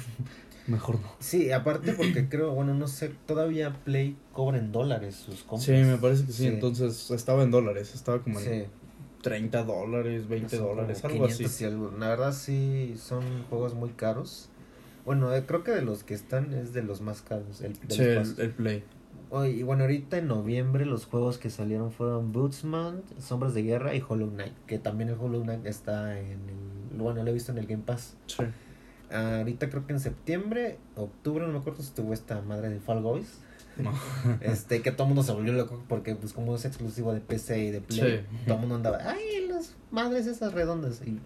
Mejor 0.66 1.00
no. 1.00 1.12
Sí, 1.20 1.50
aparte 1.52 1.93
porque 1.93 2.28
creo, 2.31 2.52
bueno, 2.52 2.75
no 2.75 2.88
sé, 2.88 3.11
todavía 3.26 3.75
Play 3.84 4.16
cobra 4.32 4.58
en 4.58 4.72
dólares 4.72 5.14
sus 5.16 5.43
compras. 5.43 5.64
Sí, 5.64 5.72
me 5.72 5.96
parece 5.99 6.25
que 6.26 6.32
sí. 6.32 6.43
Sí. 6.44 6.46
Entonces 6.49 7.11
estaba 7.11 7.43
en 7.43 7.50
dólares, 7.50 7.94
estaba 7.94 8.22
como 8.22 8.40
en 8.40 8.44
Sí. 8.64 8.69
30 9.22 9.64
dólares, 9.64 10.28
20 10.28 10.56
Son 10.56 10.66
dólares, 10.66 11.05
algo 11.05 11.25
así. 11.25 11.44
500 11.44 11.61
y 11.61 11.64
algo. 11.64 11.90
La 11.99 12.08
verdad 12.08 12.32
sí 12.32 12.94
son 12.99 13.22
juegos 13.49 13.75
muy 13.75 13.90
caros. 13.90 14.49
Bueno, 15.06 15.34
eh, 15.34 15.44
creo 15.46 15.64
que 15.64 15.70
de 15.70 15.82
los 15.82 16.02
que 16.05 16.14
están 16.14 16.52
es 16.55 16.72
de 16.72 16.82
los 16.82 17.00
más 17.00 17.22
caros. 17.22 17.61
El, 17.61 17.75
Sí, 17.88 18.02
el, 18.02 18.34
el 18.38 18.50
Play. 18.50 18.84
Y 19.46 19.62
bueno, 19.64 19.82
ahorita 19.84 20.19
en 20.19 20.28
noviembre 20.28 20.87
los 20.87 21.06
juegos 21.06 21.38
que 21.38 21.50
salieron 21.50 21.90
fueron 21.90 22.32
Bootsman, 22.32 23.02
Sombras 23.19 23.52
de 23.52 23.62
Guerra 23.62 23.94
y 23.94 24.02
Hollow 24.06 24.31
Knight. 24.31 24.52
Que 24.66 24.78
también 24.78 25.08
el 25.11 25.16
Hollow 25.19 25.43
Knight 25.43 25.66
está 25.66 26.19
en 26.20 26.26
el... 26.49 26.99
Bueno, 26.99 27.22
lo 27.25 27.31
he 27.31 27.32
visto 27.32 27.50
en 27.50 27.58
el 27.58 27.66
Game 27.66 27.82
Pass. 27.84 28.16
Sí. 28.26 28.44
Ahorita 29.12 29.70
creo 29.70 29.86
que 29.86 29.92
en 29.92 30.00
septiembre, 30.00 30.78
octubre, 30.96 31.46
no 31.46 31.52
me 31.52 31.58
acuerdo 31.58 31.82
si 31.82 31.88
estuvo 31.88 32.12
esta 32.12 32.40
madre 32.42 32.68
de 32.70 32.80
Fall 32.80 33.02
Guys. 33.02 33.38
No. 33.76 33.92
Este, 34.40 34.82
que 34.82 34.92
todo 34.92 35.02
el 35.04 35.08
mundo 35.08 35.22
se 35.22 35.32
volvió 35.32 35.52
loco 35.52 35.82
porque 35.88 36.14
pues 36.14 36.32
como 36.32 36.54
es 36.54 36.64
exclusivo 36.64 37.12
de 37.12 37.20
PC 37.20 37.58
y 37.64 37.70
de 37.70 37.80
Play, 37.80 38.00
Sí. 38.00 38.26
todo 38.46 38.54
el 38.54 38.60
mundo 38.60 38.76
andaba, 38.76 38.98
ay, 39.04 39.46
las 39.48 39.74
madres 39.90 40.26
esas 40.26 40.52
redondas 40.54 41.00
y. 41.04 41.18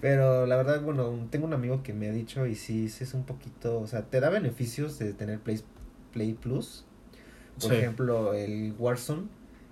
Pero 0.00 0.46
la 0.46 0.56
verdad, 0.56 0.82
bueno, 0.82 1.26
tengo 1.30 1.46
un 1.46 1.54
amigo 1.54 1.82
que 1.82 1.92
me 1.94 2.08
ha 2.08 2.12
dicho 2.12 2.46
y 2.46 2.54
sí, 2.54 2.88
sí 2.88 3.04
es 3.04 3.14
un 3.14 3.24
poquito, 3.24 3.80
o 3.80 3.86
sea, 3.86 4.02
te 4.02 4.20
da 4.20 4.28
beneficios 4.30 4.98
de 4.98 5.12
tener 5.14 5.40
Play, 5.40 5.60
Play 6.12 6.34
Plus. 6.34 6.84
Por 7.60 7.70
Sí. 7.70 7.76
ejemplo, 7.76 8.34
el 8.34 8.74
Warzone, 8.78 9.22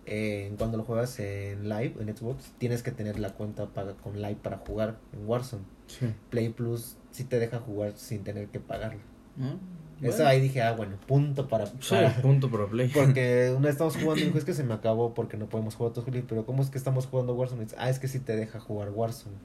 eh, 0.06 0.54
cuando 0.56 0.76
lo 0.78 0.84
juegas 0.84 1.18
en 1.18 1.68
live, 1.68 1.94
en 2.00 2.16
Xbox, 2.16 2.52
tienes 2.58 2.82
que 2.82 2.92
tener 2.92 3.18
la 3.18 3.34
cuenta 3.34 3.66
paga 3.66 3.94
con 3.94 4.22
live 4.22 4.38
para 4.40 4.58
jugar 4.58 4.96
en 5.12 5.28
Warzone. 5.28 5.64
Sí. 5.88 6.06
Play 6.30 6.50
Plus 6.50 6.96
sí 7.10 7.24
te 7.24 7.38
deja 7.38 7.58
jugar 7.58 7.92
sin 7.96 8.22
tener 8.22 8.48
que 8.48 8.60
pagarlo. 8.60 9.00
Ah, 9.40 9.56
Eso 10.00 10.16
bueno. 10.18 10.26
ahí 10.28 10.40
dije, 10.40 10.62
ah, 10.62 10.72
bueno, 10.72 10.96
punto 11.06 11.48
para... 11.48 11.66
Sí, 11.66 11.96
punto 12.22 12.50
para 12.50 12.66
Play. 12.66 12.88
porque 12.88 13.52
una 13.56 13.66
vez 13.66 13.72
estamos 13.72 13.96
jugando 13.96 14.22
y 14.22 14.26
dijo, 14.26 14.38
es 14.38 14.44
que 14.44 14.54
se 14.54 14.62
me 14.64 14.74
acabó 14.74 15.12
porque 15.12 15.36
no 15.36 15.46
podemos 15.46 15.74
jugar 15.74 15.92
todos 15.92 16.08
pero 16.28 16.46
¿cómo 16.46 16.62
es 16.62 16.70
que 16.70 16.78
estamos 16.78 17.06
jugando 17.06 17.34
Warzone? 17.34 17.62
Y 17.62 17.64
dice, 17.64 17.76
ah, 17.78 17.90
es 17.90 17.98
que 17.98 18.06
sí 18.06 18.20
te 18.20 18.36
deja 18.36 18.60
jugar 18.60 18.90
Warzone. 18.90 19.36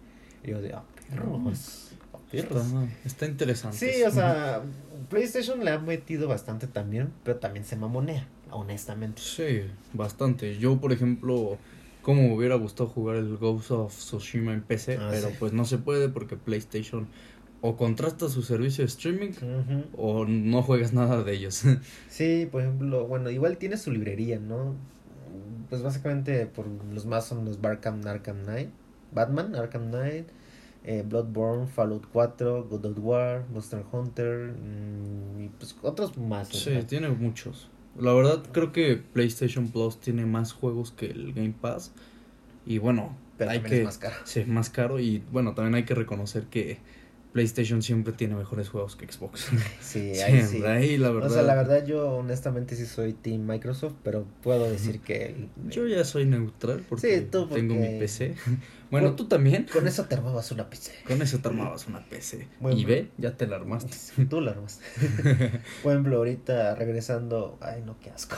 Y 0.43 0.51
yo 0.51 0.61
de, 0.61 0.73
ah, 0.73 0.83
perros. 1.09 1.91
ah, 2.13 2.17
perros. 2.29 2.65
Está, 2.65 2.87
está 3.05 3.25
interesante. 3.25 3.77
Sí, 3.77 4.03
o 4.03 4.11
sea, 4.11 4.61
PlayStation 5.09 5.63
le 5.63 5.71
ha 5.71 5.79
metido 5.79 6.27
bastante 6.27 6.67
también, 6.67 7.11
pero 7.23 7.39
también 7.39 7.65
se 7.65 7.75
mamonea, 7.75 8.27
honestamente. 8.51 9.21
Sí, 9.21 9.61
bastante. 9.93 10.57
Yo, 10.57 10.79
por 10.79 10.91
ejemplo, 10.93 11.57
como 12.01 12.21
me 12.23 12.35
hubiera 12.35 12.55
gustado 12.55 12.89
jugar 12.89 13.17
el 13.17 13.37
Ghost 13.37 13.71
of 13.71 13.95
Tsushima 13.95 14.53
en 14.53 14.61
PC, 14.61 14.97
Ah, 14.99 15.07
pero 15.11 15.29
sí. 15.29 15.35
pues 15.39 15.53
no 15.53 15.65
se 15.65 15.77
puede 15.77 16.09
porque 16.09 16.35
PlayStation 16.37 17.07
o 17.61 17.77
contrata 17.77 18.27
su 18.27 18.41
servicio 18.41 18.83
de 18.83 18.87
streaming 18.87 19.31
o 19.95 20.25
no 20.25 20.63
juegas 20.63 20.93
nada 20.93 21.23
de 21.23 21.33
ellos. 21.33 21.63
Sí, 22.09 22.47
por 22.51 22.61
ejemplo, 22.61 23.05
bueno, 23.07 23.29
igual 23.29 23.57
tiene 23.57 23.77
su 23.77 23.91
librería, 23.91 24.39
¿no? 24.39 24.75
Pues 25.69 25.81
básicamente 25.83 26.45
por 26.47 26.65
los 26.67 27.05
más 27.05 27.25
son 27.25 27.45
los 27.45 27.59
Arkham, 27.63 28.05
Arkham 28.05 28.43
Knight, 28.43 28.69
Batman, 29.13 29.55
Arkham 29.55 29.89
Knight, 29.89 30.27
eh, 30.83 31.03
Bloodborne, 31.07 31.67
Fallout 31.67 32.05
4, 32.11 32.63
God 32.67 32.85
of 32.85 32.97
War, 32.99 33.45
Monster 33.53 33.83
Hunter 33.91 34.53
mm, 34.53 35.41
y 35.41 35.47
pues 35.49 35.75
otros 35.83 36.17
más. 36.17 36.49
sí, 36.49 36.71
tiene 36.87 37.09
muchos. 37.09 37.69
La 37.99 38.13
verdad 38.13 38.43
creo 38.51 38.71
que 38.71 38.95
PlayStation 38.95 39.67
Plus 39.69 39.99
tiene 39.99 40.25
más 40.25 40.53
juegos 40.53 40.91
que 40.91 41.07
el 41.07 41.33
Game 41.33 41.53
Pass. 41.59 41.91
Y 42.65 42.77
bueno, 42.77 43.15
pero 43.37 43.51
hay 43.51 43.59
que 43.61 43.79
es 43.79 43.85
más 43.85 43.97
caro. 43.97 44.15
Sí, 44.23 44.45
más 44.45 44.69
caro 44.69 44.99
y 44.99 45.23
bueno, 45.31 45.53
también 45.53 45.75
hay 45.75 45.83
que 45.83 45.95
reconocer 45.95 46.43
que 46.45 46.77
PlayStation 47.33 47.81
siempre 47.81 48.13
tiene 48.13 48.35
mejores 48.35 48.69
juegos 48.69 48.95
que 48.95 49.11
Xbox. 49.11 49.47
Sí, 49.81 50.19
ahí 50.25 50.41
sí. 50.43 50.63
Ahí 50.63 50.97
la 50.97 51.11
verdad. 51.11 51.29
O 51.31 51.33
sea, 51.33 51.43
la 51.43 51.55
verdad 51.55 51.85
yo 51.85 52.09
honestamente 52.17 52.75
sí 52.75 52.85
soy 52.85 53.13
Team 53.13 53.41
Microsoft, 53.47 53.93
pero 54.03 54.25
puedo 54.43 54.69
decir 54.69 54.99
que... 55.01 55.25
el- 55.27 55.49
Yo 55.69 55.87
ya 55.87 56.03
soy 56.03 56.25
neutral 56.25 56.83
porque, 56.89 57.19
Sí, 57.19 57.27
tú 57.31 57.47
tengo 57.47 57.75
mi 57.75 57.99
PC. 57.99 58.35
bueno, 58.89 59.07
Con- 59.07 59.15
tú 59.15 59.27
también. 59.27 59.65
Con 59.71 59.87
eso 59.87 60.05
te 60.05 60.15
armabas 60.15 60.51
una 60.51 60.69
PC. 60.69 60.91
Con 61.07 61.21
eso 61.21 61.39
te 61.39 61.47
armabas 61.47 61.87
una 61.87 62.03
PC. 62.05 62.47
Bueno. 62.59 62.77
y 62.77 62.85
ve, 62.85 63.09
ya 63.17 63.35
te 63.37 63.47
la 63.47 63.55
armaste. 63.57 64.25
Tú 64.25 64.41
la 64.41 64.51
armas. 64.51 64.81
Por 65.83 65.91
ejemplo, 65.93 66.17
ahorita 66.17 66.75
regresando, 66.75 67.57
ay 67.61 67.81
no, 67.85 67.97
qué 67.99 68.09
asco. 68.09 68.35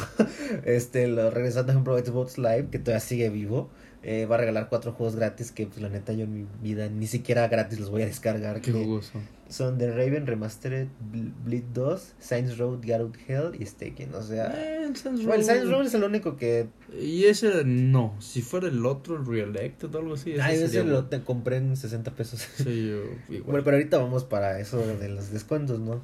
Este, 0.65 1.07
lo, 1.07 1.31
regresando, 1.31 1.73
por 1.83 1.97
ejemplo, 1.99 2.13
Xbox 2.13 2.37
Live, 2.37 2.67
que 2.71 2.79
todavía 2.79 2.99
sigue 2.99 3.29
vivo, 3.29 3.69
eh, 4.03 4.25
va 4.25 4.35
a 4.35 4.37
regalar 4.37 4.67
cuatro 4.69 4.91
juegos 4.91 5.15
gratis 5.15 5.51
que, 5.51 5.65
pues, 5.65 5.81
la 5.81 5.89
neta, 5.89 6.11
yo 6.13 6.25
en 6.25 6.33
mi 6.33 6.45
vida 6.61 6.89
ni 6.89 7.07
siquiera 7.07 7.47
gratis 7.47 7.79
los 7.79 7.89
voy 7.89 8.01
a 8.01 8.05
descargar. 8.05 8.59
Qué 8.61 8.71
jugoso. 8.71 9.13
son 9.49 9.77
The 9.77 9.91
Raven 9.91 10.25
Remastered, 10.27 10.87
Bl- 11.11 11.31
Bleed 11.45 11.63
2, 11.73 12.13
Saints 12.19 12.55
Get 12.81 12.99
Out 12.99 13.15
Hell 13.27 13.51
y 13.59 13.65
Staking. 13.65 14.13
O 14.15 14.21
sea, 14.23 14.47
Eh, 14.57 14.83
el 14.87 14.95
Saints 14.95 15.21
el 15.21 15.25
Row- 15.27 15.41
Saints 15.43 15.69
Row 15.69 15.81
es 15.81 15.93
el 15.93 16.03
único 16.03 16.35
que. 16.37 16.67
Y 16.99 17.25
ese 17.25 17.63
no, 17.63 18.15
si 18.19 18.41
fuera 18.41 18.67
el 18.67 18.85
otro, 18.85 19.15
el 19.17 19.25
Reelected 19.25 19.93
o 19.93 19.99
algo 19.99 20.13
así. 20.15 20.31
Ese 20.33 20.41
Ay, 20.41 20.55
ese 20.55 20.67
sería 20.69 20.83
lo 20.91 21.05
te 21.05 21.21
compré 21.21 21.57
en 21.57 21.77
60 21.77 22.11
pesos. 22.11 22.45
Sí, 22.57 22.89
yo 22.89 23.03
igual. 23.29 23.43
Bueno, 23.51 23.63
pero 23.63 23.77
ahorita 23.77 23.97
vamos 23.99 24.23
para 24.25 24.59
eso 24.59 24.77
de 24.79 25.07
los 25.09 25.31
descuentos, 25.31 25.79
¿no? 25.79 26.01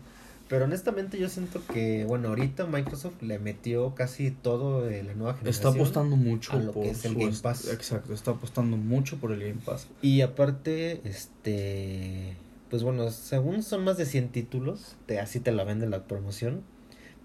Pero 0.50 0.65
honestamente 0.65 1.20
yo 1.20 1.29
siento 1.29 1.62
que, 1.72 2.06
bueno, 2.06 2.29
ahorita 2.29 2.65
Microsoft 2.65 3.22
le 3.22 3.38
metió 3.38 3.94
casi 3.94 4.32
todo 4.32 4.82
de 4.82 5.03
la 5.03 5.13
nueva 5.13 5.36
generación. 5.36 5.48
Está 5.48 5.70
apostando 5.70 6.15
mucho 6.15 6.53
a 6.53 6.56
lo 6.60 6.74
que 6.74 6.89
es 6.89 7.06
el 7.06 7.13
Game 7.13 7.38
Pass. 7.39 7.68
Exacto, 7.68 8.13
está 8.13 8.32
apostando 8.32 8.75
mucho 8.75 9.18
por 9.18 9.32
el 9.32 9.41
Game 9.41 9.62
Pass. 9.63 9.88
Y 10.01 10.22
aparte, 10.22 11.01
este, 11.03 12.36
pues 12.72 12.82
bueno, 12.82 13.12
según 13.12 13.62
son 13.62 13.84
más 13.84 13.98
de 13.98 14.08
100 14.08 14.29
títulos, 14.29 14.96
te, 15.06 15.20
así 15.20 15.39
te 15.39 15.51
la 15.51 15.63
vende 15.63 15.88
la 15.88 16.06
promoción. 16.06 16.63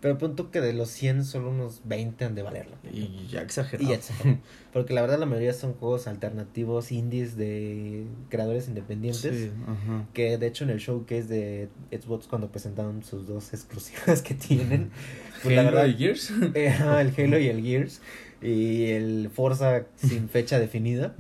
Pero 0.05 0.19
punto 0.19 0.51
que 0.51 0.61
de 0.61 0.75
los 0.75 0.91
100 0.91 1.25
solo 1.25 1.49
unos 1.49 1.81
20 1.87 2.27
han 2.27 2.35
de 2.35 2.43
valerlo. 2.43 2.77
Y 2.93 3.27
ya 3.27 3.41
exagerado. 3.41 3.99
Porque 4.75 4.93
la 4.93 5.01
verdad 5.01 5.19
la 5.19 5.25
mayoría 5.25 5.55
son 5.55 5.73
juegos 5.73 6.07
alternativos, 6.07 6.93
indies 6.93 7.39
de 7.39 8.05
creadores 8.29 8.69
independientes. 8.69 9.35
Sí, 9.35 9.51
ajá. 9.63 10.07
Que 10.13 10.37
de 10.37 10.47
hecho 10.47 10.65
en 10.65 10.71
el 10.71 10.79
showcase 10.79 11.23
de 11.23 11.69
Xbox 11.91 12.27
cuando 12.27 12.53
presentaron 12.53 13.03
sus 13.03 13.27
dos 13.27 13.55
exclusivas 13.55 14.21
que 14.21 14.35
tienen. 14.35 14.91
Pues 15.43 15.59
Halo 15.59 15.87
y 15.87 15.95
Gears. 15.95 16.31
Eh, 16.55 16.67
el 17.01 17.15
Halo 17.17 17.39
y 17.39 17.49
el 17.49 17.63
Gears. 17.63 18.03
Y 18.43 18.91
el 18.91 19.31
Forza 19.33 19.87
sin 19.97 20.29
fecha 20.29 20.59
definida. 20.59 21.15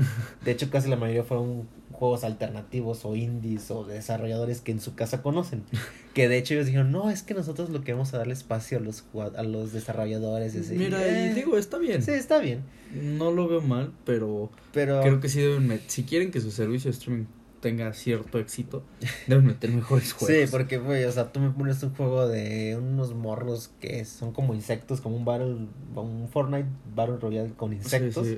De 0.44 0.50
hecho 0.50 0.68
casi 0.68 0.90
la 0.90 0.96
mayoría 0.96 1.24
fueron 1.24 1.66
juegos 1.94 2.24
alternativos 2.24 3.04
o 3.04 3.16
indies 3.16 3.70
o 3.70 3.84
desarrolladores 3.84 4.60
que 4.60 4.72
en 4.72 4.80
su 4.80 4.94
casa 4.94 5.22
conocen. 5.22 5.62
Que 6.14 6.28
de 6.28 6.38
hecho 6.38 6.54
ellos 6.54 6.66
dijeron, 6.66 6.92
no, 6.92 7.10
es 7.10 7.24
que 7.24 7.34
nosotros 7.34 7.70
lo 7.70 7.82
que 7.82 7.92
vamos 7.92 8.14
a 8.14 8.18
darle 8.18 8.34
espacio 8.34 8.78
a 8.78 8.80
los, 8.80 9.02
a 9.36 9.42
los 9.42 9.72
desarrolladores. 9.72 10.54
Y 10.54 10.74
Mira, 10.76 11.00
y 11.00 11.10
eh, 11.10 11.34
digo, 11.34 11.58
está 11.58 11.76
bien. 11.76 12.04
Sí, 12.04 12.12
está 12.12 12.38
bien. 12.38 12.62
No 12.94 13.32
lo 13.32 13.48
veo 13.48 13.60
mal, 13.60 13.90
pero, 14.06 14.48
pero 14.72 15.00
creo 15.00 15.18
que 15.18 15.28
sí 15.28 15.40
deben, 15.40 15.80
si 15.88 16.04
quieren 16.04 16.30
que 16.30 16.40
su 16.40 16.52
servicio 16.52 16.88
de 16.88 16.96
streaming 16.96 17.24
tenga 17.64 17.94
cierto 17.94 18.38
éxito, 18.38 18.84
deben 19.26 19.46
meter 19.46 19.70
mejores 19.70 20.12
juegos. 20.12 20.36
Sí, 20.36 20.50
porque, 20.50 20.76
güey, 20.76 21.04
o 21.04 21.10
sea, 21.10 21.32
tú 21.32 21.40
me 21.40 21.48
pones 21.48 21.82
un 21.82 21.94
juego 21.94 22.28
de 22.28 22.76
unos 22.76 23.14
morros 23.14 23.70
que 23.80 24.04
son 24.04 24.34
como 24.34 24.52
insectos, 24.52 25.00
como 25.00 25.16
un 25.16 25.24
Battle, 25.24 25.68
un 25.96 26.28
Fortnite 26.30 26.68
Battle 26.94 27.16
Royale 27.16 27.54
con 27.54 27.72
insectos. 27.72 28.28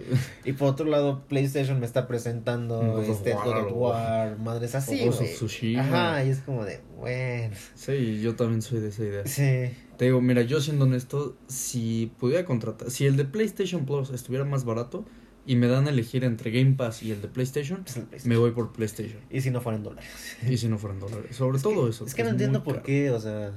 Y 0.45 0.53
por 0.53 0.69
otro 0.69 0.87
lado, 0.87 1.25
PlayStation 1.27 1.81
me 1.81 1.87
está 1.87 2.07
presentando 2.07 3.03
este 3.03 3.35
God 3.35 3.67
of 3.67 3.73
War, 3.73 4.39
madres 4.39 4.77
así, 4.77 5.09
güey. 5.09 5.77
Ajá, 5.77 6.25
y 6.25 6.31
es 6.31 6.39
como 6.39 6.65
de, 6.65 6.81
bueno. 6.97 7.53
Sí, 7.75 8.21
yo 8.21 8.37
también 8.37 8.63
soy 8.63 8.79
de 8.79 8.91
esa 8.91 9.03
idea. 9.03 9.27
Sí. 9.27 9.75
Te 9.99 10.05
digo, 10.05 10.21
mira, 10.21 10.43
yo 10.43 10.61
siendo 10.61 10.85
honesto, 10.85 11.37
si 11.49 12.13
pudiera 12.21 12.45
contratar, 12.45 12.93
si 12.93 13.07
el 13.07 13.17
de 13.17 13.25
PlayStation 13.25 13.87
Plus 13.87 14.11
estuviera 14.11 14.45
más 14.45 14.65
barato, 14.65 15.05
y 15.47 15.57
me 15.57 15.69
dan 15.69 15.87
a 15.87 15.91
elegir 15.91 16.25
entre 16.25 16.51
Game 16.51 16.75
Pass 16.75 17.03
y 17.03 17.13
el 17.13 17.23
de 17.23 17.29
PlayStation, 17.29 17.85
me 18.25 18.37
voy 18.37 18.51
por 18.51 18.73
PlayStation. 18.73 19.21
Y 19.31 19.41
si 19.41 19.51
no 19.51 19.61
fueran 19.61 19.83
dólares. 19.83 20.11
Y 20.49 20.57
si 20.59 20.69
no 20.69 20.79
fueran 20.79 20.99
dólares. 20.99 21.37
Sobre 21.37 21.59
todo 21.61 21.89
eso. 21.89 22.05
Es 22.05 22.15
que 22.15 22.25
no 22.25 22.31
entiendo 22.31 22.63
por 22.63 22.83
qué, 22.83 23.11
o 23.11 23.21
sea. 23.21 23.53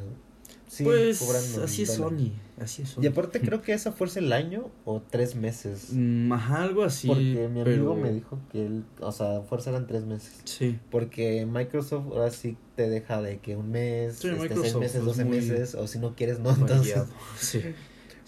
Sí, 0.67 0.83
pues 0.83 1.19
así 1.63 1.81
es 1.81 1.95
Sony, 1.95 2.31
así 2.61 2.83
es 2.83 2.89
Sony. 2.89 3.01
Y 3.01 3.07
aparte 3.07 3.41
creo 3.41 3.63
que 3.63 3.73
esa 3.73 3.91
fuerza 3.91 4.19
el 4.19 4.31
año 4.31 4.69
o 4.85 5.01
tres 5.01 5.33
meses. 5.33 5.87
Mm, 5.91 6.31
ajá, 6.31 6.61
algo 6.61 6.83
así. 6.83 7.07
Porque 7.07 7.49
mi 7.51 7.61
amigo 7.61 7.95
me 7.95 8.11
dijo 8.11 8.37
que 8.51 8.67
él, 8.67 8.83
o 8.99 9.11
sea, 9.11 9.41
fuerza 9.41 9.71
eran 9.71 9.87
tres 9.87 10.05
meses. 10.05 10.41
Sí. 10.43 10.77
Porque 10.91 11.47
Microsoft 11.47 12.05
ahora 12.11 12.29
sí 12.29 12.55
te 12.75 12.87
deja 12.87 13.19
de 13.19 13.39
que 13.39 13.55
un 13.55 13.71
mes, 13.71 14.17
sí, 14.17 14.27
este, 14.27 14.55
seis 14.57 14.75
meses, 14.75 15.03
doce 15.03 15.25
meses, 15.25 15.73
o 15.73 15.87
si 15.87 15.97
no 15.97 16.13
quieres 16.15 16.39
no, 16.39 16.51
entonces. 16.51 17.03
Sí. 17.39 17.63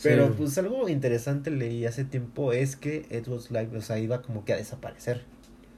Pero 0.03 0.33
pues 0.33 0.57
algo 0.57 0.89
interesante 0.89 1.51
leí 1.51 1.85
hace 1.85 2.05
tiempo 2.05 2.53
es 2.53 2.75
que 2.75 3.05
Xbox 3.23 3.51
Live, 3.51 3.77
o 3.77 3.81
sea, 3.81 3.99
iba 3.99 4.21
como 4.21 4.45
que 4.45 4.53
a 4.53 4.57
desaparecer. 4.57 5.23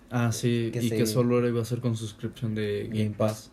Ah, 0.10 0.32
sí, 0.32 0.72
y 0.74 0.90
que 0.90 1.06
solo 1.06 1.46
iba 1.48 1.62
a 1.62 1.66
ser 1.66 1.80
con 1.80 1.96
suscripción 1.98 2.54
de 2.56 2.88
Game, 2.92 3.16
Pass. 3.18 3.52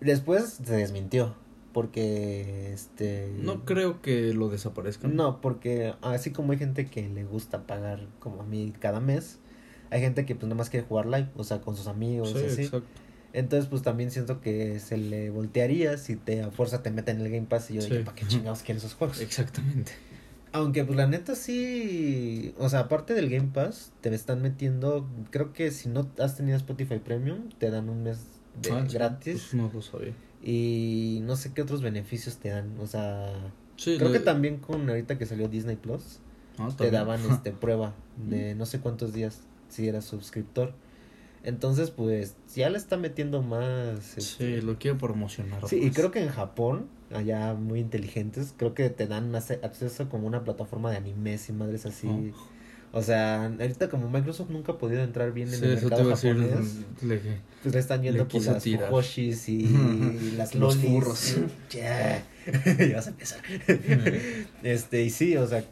Después 0.00 0.60
se 0.62 0.76
desmintió, 0.76 1.34
porque 1.72 2.72
este... 2.72 3.32
No 3.38 3.64
creo 3.64 4.02
que 4.02 4.34
lo 4.34 4.48
desaparezcan. 4.48 5.16
No, 5.16 5.40
porque 5.40 5.94
así 6.02 6.30
como 6.30 6.52
hay 6.52 6.58
gente 6.58 6.86
que 6.86 7.08
le 7.08 7.24
gusta 7.24 7.66
pagar 7.66 8.06
como 8.18 8.42
a 8.42 8.44
mí 8.44 8.72
cada 8.78 9.00
mes, 9.00 9.38
hay 9.90 10.00
gente 10.00 10.26
que 10.26 10.34
pues 10.34 10.44
nada 10.44 10.56
más 10.56 10.70
quiere 10.70 10.86
jugar 10.86 11.06
live, 11.06 11.28
o 11.36 11.42
sea, 11.42 11.60
con 11.60 11.74
sus 11.74 11.86
amigos, 11.86 12.30
sí, 12.30 12.44
así. 12.46 12.62
Exacto. 12.62 12.86
Entonces, 13.32 13.68
pues 13.68 13.82
también 13.82 14.10
siento 14.10 14.40
que 14.40 14.80
se 14.80 14.96
le 14.96 15.30
voltearía 15.30 15.98
si 15.98 16.16
te 16.16 16.42
a 16.42 16.50
fuerza 16.50 16.82
te 16.82 16.90
meten 16.90 17.16
en 17.16 17.26
el 17.26 17.32
Game 17.32 17.46
Pass 17.46 17.70
y 17.70 17.74
yo 17.74 17.82
digo, 17.82 18.04
¿para 18.04 18.14
qué 18.14 18.26
chingados 18.26 18.62
quieren 18.62 18.78
esos 18.78 18.94
juegos? 18.94 19.20
Exactamente. 19.20 19.92
Aunque, 20.52 20.84
pues 20.84 20.96
la 20.96 21.06
neta 21.06 21.34
sí. 21.34 22.54
O 22.58 22.68
sea, 22.68 22.80
aparte 22.80 23.14
del 23.14 23.28
Game 23.28 23.50
Pass, 23.52 23.92
te 24.00 24.14
están 24.14 24.40
metiendo. 24.40 25.06
Creo 25.30 25.52
que 25.52 25.70
si 25.70 25.88
no 25.88 26.08
has 26.18 26.36
tenido 26.36 26.56
Spotify 26.56 26.98
Premium, 26.98 27.50
te 27.58 27.70
dan 27.70 27.88
un 27.88 28.02
mes 28.02 28.26
de 28.62 28.72
ah, 28.72 28.86
gratis. 28.90 29.48
Pues 29.50 29.54
no 29.54 29.70
lo 29.72 29.82
sabía. 29.82 30.14
Y 30.42 31.20
no 31.24 31.36
sé 31.36 31.52
qué 31.52 31.62
otros 31.62 31.82
beneficios 31.82 32.36
te 32.36 32.48
dan. 32.48 32.78
O 32.80 32.86
sea, 32.86 33.32
creo 33.76 34.12
que 34.12 34.20
también 34.20 34.58
con 34.58 34.88
ahorita 34.88 35.18
que 35.18 35.26
salió 35.26 35.48
Disney 35.48 35.76
Plus, 35.76 36.20
ah, 36.58 36.70
te 36.76 36.90
daban 36.90 37.20
este 37.30 37.52
prueba 37.52 37.94
de 38.16 38.54
no 38.54 38.66
sé 38.66 38.80
cuántos 38.80 39.12
días 39.12 39.40
si 39.68 39.86
eras 39.86 40.04
suscriptor. 40.04 40.72
Entonces, 41.42 41.90
pues, 41.90 42.36
ya 42.54 42.68
le 42.70 42.78
está 42.78 42.96
metiendo 42.96 43.42
más. 43.42 44.00
sí, 44.04 44.20
este, 44.20 44.62
lo 44.62 44.78
quiero 44.78 44.98
promocionar. 44.98 45.66
Sí, 45.68 45.80
y 45.82 45.90
creo 45.90 46.10
que 46.10 46.22
en 46.22 46.28
Japón, 46.28 46.88
allá 47.12 47.54
muy 47.54 47.80
inteligentes, 47.80 48.54
creo 48.56 48.74
que 48.74 48.90
te 48.90 49.06
dan 49.06 49.34
acceso 49.34 50.08
como 50.08 50.26
una 50.26 50.44
plataforma 50.44 50.90
de 50.90 50.96
animes 50.96 51.48
y 51.48 51.52
madres 51.52 51.86
así. 51.86 52.08
Oh. 52.08 52.58
O 52.90 53.02
sea, 53.02 53.44
ahorita 53.44 53.90
como 53.90 54.08
Microsoft 54.08 54.48
nunca 54.48 54.72
ha 54.72 54.78
podido 54.78 55.02
entrar 55.02 55.32
bien 55.32 55.52
en 55.52 55.62
el 55.62 55.82
mercado 55.82 56.16
japonés, 56.16 56.78
le, 57.02 57.20
pues 57.62 57.74
le 57.74 57.80
están 57.80 58.02
yendo 58.02 58.26
por 58.26 58.42
las 58.42 58.64
fujoshis 58.64 59.48
y, 59.48 60.32
las 60.36 60.54
Los 60.54 60.76
furros. 60.76 61.36
ya, 61.70 62.24
ya 62.78 62.96
vas 62.96 63.06
a 63.08 63.10
empezar. 63.10 63.40
este, 64.62 65.02
y 65.02 65.10
sí, 65.10 65.36
o 65.36 65.46
sea, 65.46 65.64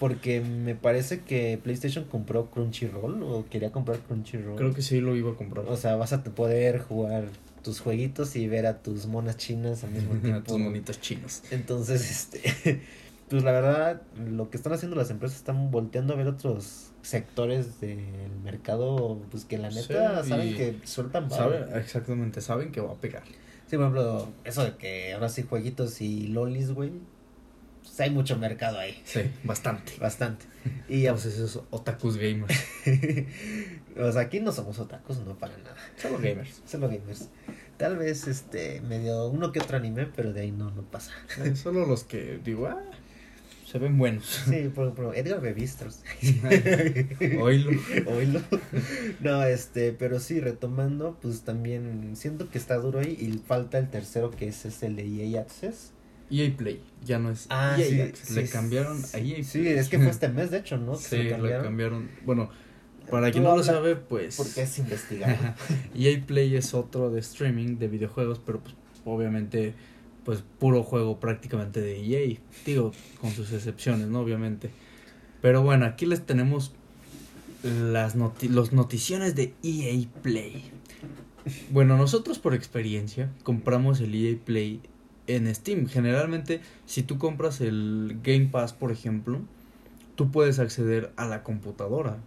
porque 0.00 0.40
me 0.40 0.74
parece 0.74 1.20
que 1.20 1.60
PlayStation 1.62 2.04
compró 2.06 2.50
Crunchyroll 2.50 3.22
o 3.22 3.44
quería 3.50 3.70
comprar 3.70 3.98
Crunchyroll. 3.98 4.56
Creo 4.56 4.72
que 4.72 4.80
sí 4.80 4.98
lo 5.02 5.14
iba 5.14 5.32
a 5.32 5.34
comprar. 5.34 5.66
O 5.68 5.76
sea, 5.76 5.94
vas 5.96 6.14
a 6.14 6.24
poder 6.24 6.78
jugar 6.80 7.26
tus 7.62 7.80
jueguitos 7.80 8.34
y 8.34 8.48
ver 8.48 8.64
a 8.64 8.78
tus 8.78 9.04
monas 9.04 9.36
chinas 9.36 9.84
al 9.84 9.90
mismo 9.90 10.14
tiempo. 10.22 10.40
a 10.40 10.42
tus 10.42 10.58
monitos 10.58 11.02
chinos. 11.02 11.42
Entonces, 11.50 12.10
este, 12.10 12.80
pues 13.28 13.44
la 13.44 13.52
verdad, 13.52 14.00
lo 14.16 14.48
que 14.48 14.56
están 14.56 14.72
haciendo 14.72 14.96
las 14.96 15.10
empresas 15.10 15.36
están 15.36 15.70
volteando 15.70 16.14
a 16.14 16.16
ver 16.16 16.28
otros 16.28 16.92
sectores 17.02 17.78
del 17.82 18.00
mercado, 18.42 19.20
pues 19.30 19.44
que 19.44 19.58
la 19.58 19.68
neta 19.68 20.24
saben 20.24 20.56
que 20.56 20.78
sueltan 20.84 21.30
saben, 21.30 21.64
Exactamente, 21.74 22.40
saben 22.40 22.72
que 22.72 22.80
va 22.80 22.92
a 22.92 22.96
pegar. 22.96 23.24
Sí, 23.66 23.76
por 23.76 23.82
ejemplo, 23.82 24.28
eso 24.44 24.64
de 24.64 24.76
que 24.76 25.12
ahora 25.12 25.28
sí 25.28 25.42
jueguitos 25.42 26.00
y 26.00 26.26
lolis, 26.28 26.72
güey, 26.72 26.90
pues, 27.82 28.00
hay 28.00 28.10
mucho 28.10 28.36
mercado 28.38 28.78
ahí. 28.78 29.00
Sí, 29.04 29.22
bastante. 29.44 29.92
Bastante. 29.98 30.46
Y 30.88 31.08
pues 31.08 31.24
esos 31.24 31.62
otakus 31.70 32.16
gamers. 32.16 32.54
o 33.96 34.12
sea, 34.12 34.22
aquí 34.22 34.40
no 34.40 34.52
somos 34.52 34.78
otakus, 34.78 35.18
no 35.20 35.38
para 35.38 35.56
nada. 35.56 35.76
Solo 35.96 36.18
gamers. 36.18 36.62
Solo 36.66 36.88
gamers. 36.88 37.28
Tal 37.76 37.96
vez 37.96 38.26
este 38.26 38.82
medio 38.82 39.28
uno 39.28 39.52
que 39.52 39.60
otro 39.60 39.78
anime, 39.78 40.06
pero 40.14 40.32
de 40.32 40.42
ahí 40.42 40.50
no, 40.50 40.70
no 40.70 40.82
pasa. 40.82 41.12
solo 41.54 41.86
los 41.86 42.04
que 42.04 42.40
digo, 42.44 42.66
ah, 42.66 42.82
se 43.70 43.78
ven 43.78 43.96
buenos. 43.96 44.42
Sí, 44.50 44.70
por 44.74 44.84
ejemplo, 44.84 45.14
Edgar 45.14 45.40
Bevistros. 45.40 46.00
Oilo. 47.40 47.70
Oilo. 48.06 48.40
No, 49.20 49.44
este, 49.44 49.92
pero 49.92 50.20
sí, 50.20 50.40
retomando, 50.40 51.16
pues 51.22 51.42
también 51.42 52.16
siento 52.16 52.50
que 52.50 52.58
está 52.58 52.76
duro 52.76 52.98
ahí 52.98 53.16
y 53.18 53.38
falta 53.38 53.78
el 53.78 53.88
tercero 53.88 54.30
que 54.30 54.48
es, 54.48 54.66
es 54.66 54.82
el 54.82 54.96
de 54.96 55.06
EA 55.06 55.40
Access 55.40 55.92
EA 56.30 56.56
Play, 56.56 56.80
ya 57.04 57.18
no 57.18 57.30
es 57.30 57.46
ah, 57.50 57.76
EA 57.78 58.12
sí, 58.14 58.34
Le 58.34 58.48
cambiaron 58.48 59.02
a 59.12 59.18
EA 59.18 59.22
Play. 59.22 59.44
Sí, 59.44 59.66
es 59.66 59.88
que 59.88 59.98
fue 59.98 60.10
este 60.10 60.28
mes, 60.28 60.50
de 60.50 60.58
hecho, 60.58 60.76
¿no? 60.78 60.94
sí, 60.96 61.16
le 61.16 61.50
cambiaron. 61.62 62.08
Bueno, 62.24 62.50
para 63.10 63.30
quien 63.30 63.44
no 63.44 63.56
lo 63.56 63.62
sabe, 63.62 63.96
pues... 63.96 64.36
Porque 64.36 64.62
es 64.62 64.78
investigar. 64.78 65.56
EA 65.94 66.20
Play 66.24 66.56
es 66.56 66.74
otro 66.74 67.10
de 67.10 67.20
streaming 67.20 67.78
de 67.78 67.88
videojuegos, 67.88 68.40
pero 68.44 68.60
pues 68.60 68.74
obviamente 69.04 69.74
pues 70.24 70.44
puro 70.58 70.82
juego 70.82 71.18
prácticamente 71.18 71.80
de 71.80 71.98
EA. 72.00 72.38
Digo, 72.64 72.92
con 73.20 73.30
sus 73.30 73.52
excepciones, 73.52 74.08
¿no? 74.08 74.20
Obviamente. 74.20 74.70
Pero 75.40 75.62
bueno, 75.62 75.86
aquí 75.86 76.06
les 76.06 76.24
tenemos 76.24 76.72
las 77.62 78.14
los 78.14 78.72
noticiones 78.72 79.34
de 79.34 79.54
EA 79.62 80.06
Play. 80.22 80.70
Bueno, 81.70 81.96
nosotros 81.96 82.38
por 82.38 82.54
experiencia 82.54 83.30
compramos 83.42 84.00
el 84.00 84.14
EA 84.14 84.36
Play 84.44 84.80
en 85.36 85.52
Steam. 85.54 85.86
Generalmente, 85.86 86.60
si 86.86 87.02
tú 87.02 87.18
compras 87.18 87.60
el 87.60 88.18
Game 88.22 88.46
Pass, 88.46 88.72
por 88.72 88.92
ejemplo, 88.92 89.40
tú 90.14 90.30
puedes 90.30 90.58
acceder 90.58 91.12
a 91.16 91.26
la 91.26 91.42
computadora 91.42 92.18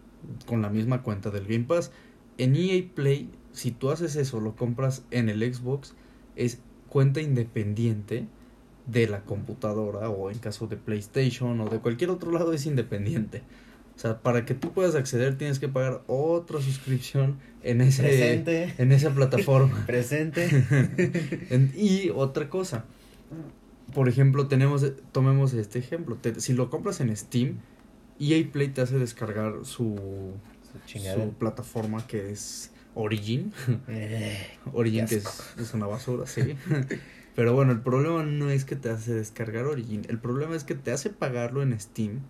con 0.45 0.62
la 0.62 0.69
misma 0.69 1.03
cuenta 1.03 1.29
del 1.29 1.45
Game 1.45 1.65
Pass. 1.65 1.91
En 2.38 2.55
EA 2.55 2.83
Play, 2.93 3.29
si 3.51 3.72
tú 3.72 3.91
haces 3.91 4.15
eso, 4.15 4.39
lo 4.39 4.55
compras 4.55 5.03
en 5.12 5.29
el 5.29 5.53
Xbox, 5.53 5.93
es 6.36 6.60
cuenta 6.89 7.22
independiente 7.22 8.27
de 8.88 9.07
la 9.07 9.22
computadora 9.22 10.10
o 10.10 10.29
en 10.29 10.39
caso 10.39 10.67
de 10.67 10.77
PlayStation 10.77 11.60
o 11.62 11.69
de 11.69 11.79
cualquier 11.79 12.10
otro 12.10 12.31
lado 12.31 12.53
es 12.53 12.65
independiente. 12.65 13.43
O 13.95 14.00
sea, 14.00 14.19
para 14.19 14.45
que 14.45 14.53
tú 14.53 14.71
puedas 14.71 14.95
acceder 14.95 15.38
tienes 15.38 15.59
que 15.59 15.69
pagar 15.69 16.01
otra 16.07 16.62
suscripción 16.62 17.39
en 17.62 17.81
ese 17.81 18.43
en 18.77 18.91
esa 18.91 19.12
plataforma. 19.12 19.83
Presente. 19.88 20.50
y 21.75 22.09
otra 22.09 22.50
cosa, 22.50 22.85
por 23.93 24.09
ejemplo, 24.09 24.47
tenemos, 24.47 24.85
tomemos 25.12 25.53
este 25.53 25.79
ejemplo. 25.79 26.17
si 26.38 26.53
lo 26.53 26.69
compras 26.69 27.00
en 27.01 27.15
Steam, 27.15 27.59
EA 28.19 28.45
Play 28.51 28.69
te 28.69 28.81
hace 28.81 28.97
descargar 28.97 29.53
su, 29.63 30.33
su, 30.85 31.33
plataforma 31.38 32.05
que 32.07 32.31
es 32.31 32.71
Origin. 32.95 33.53
Eh, 33.88 34.38
Origin 34.73 35.05
que 35.05 35.15
es, 35.15 35.53
es, 35.59 35.73
una 35.73 35.85
basura, 35.88 36.25
sí. 36.25 36.55
Pero 37.35 37.53
bueno, 37.53 37.71
el 37.71 37.81
problema 37.81 38.23
no 38.23 38.50
es 38.50 38.65
que 38.65 38.75
te 38.75 38.89
hace 38.89 39.13
descargar 39.13 39.65
Origin. 39.65 40.03
El 40.09 40.19
problema 40.19 40.55
es 40.55 40.63
que 40.63 40.75
te 40.75 40.91
hace 40.91 41.09
pagarlo 41.09 41.63
en 41.63 41.79
Steam. 41.79 42.21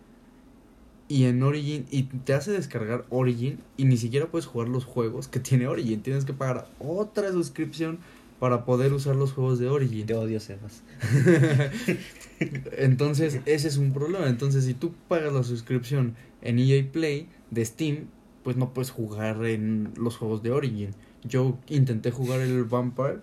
Y 1.14 1.26
en 1.26 1.44
Origin. 1.44 1.86
Y 1.92 2.04
te 2.04 2.34
hace 2.34 2.52
descargar 2.52 3.06
Origin. 3.12 3.60
Y 3.78 3.86
ni 3.86 3.98
siquiera 3.98 4.26
puedes 4.26 4.48
jugar 4.48 4.68
los 4.68 4.84
juegos 4.84 5.28
que 5.28 5.40
tiene 5.48 5.68
Origin. 5.68 6.02
Tienes 6.02 6.26
que 6.26 6.34
pagar 6.34 6.68
otra 6.80 7.32
suscripción 7.32 8.00
para 8.40 8.66
poder 8.66 8.92
usar 8.94 9.16
los 9.16 9.32
juegos 9.32 9.60
de 9.60 9.70
Origin. 9.70 10.08
Te 10.08 10.16
odio, 10.16 10.40
Sebas. 10.40 10.82
Entonces, 12.80 13.42
ese 13.46 13.68
es 13.68 13.78
un 13.78 13.94
problema. 13.94 14.28
Entonces, 14.28 14.66
si 14.66 14.74
tú 14.74 14.92
pagas 15.08 15.32
la 15.32 15.44
suscripción 15.44 16.16
en 16.42 16.58
EA 16.58 16.84
Play 16.92 17.30
de 17.52 17.64
Steam, 17.64 18.08
pues 18.44 18.58
no 18.58 18.74
puedes 18.74 18.90
jugar 18.90 19.46
en 19.46 19.94
los 19.96 20.18
juegos 20.18 20.42
de 20.42 20.50
Origin. 20.50 20.96
Yo 21.24 21.60
intenté 21.70 22.10
jugar 22.10 22.42
el 22.42 22.64
Vampire, 22.64 23.20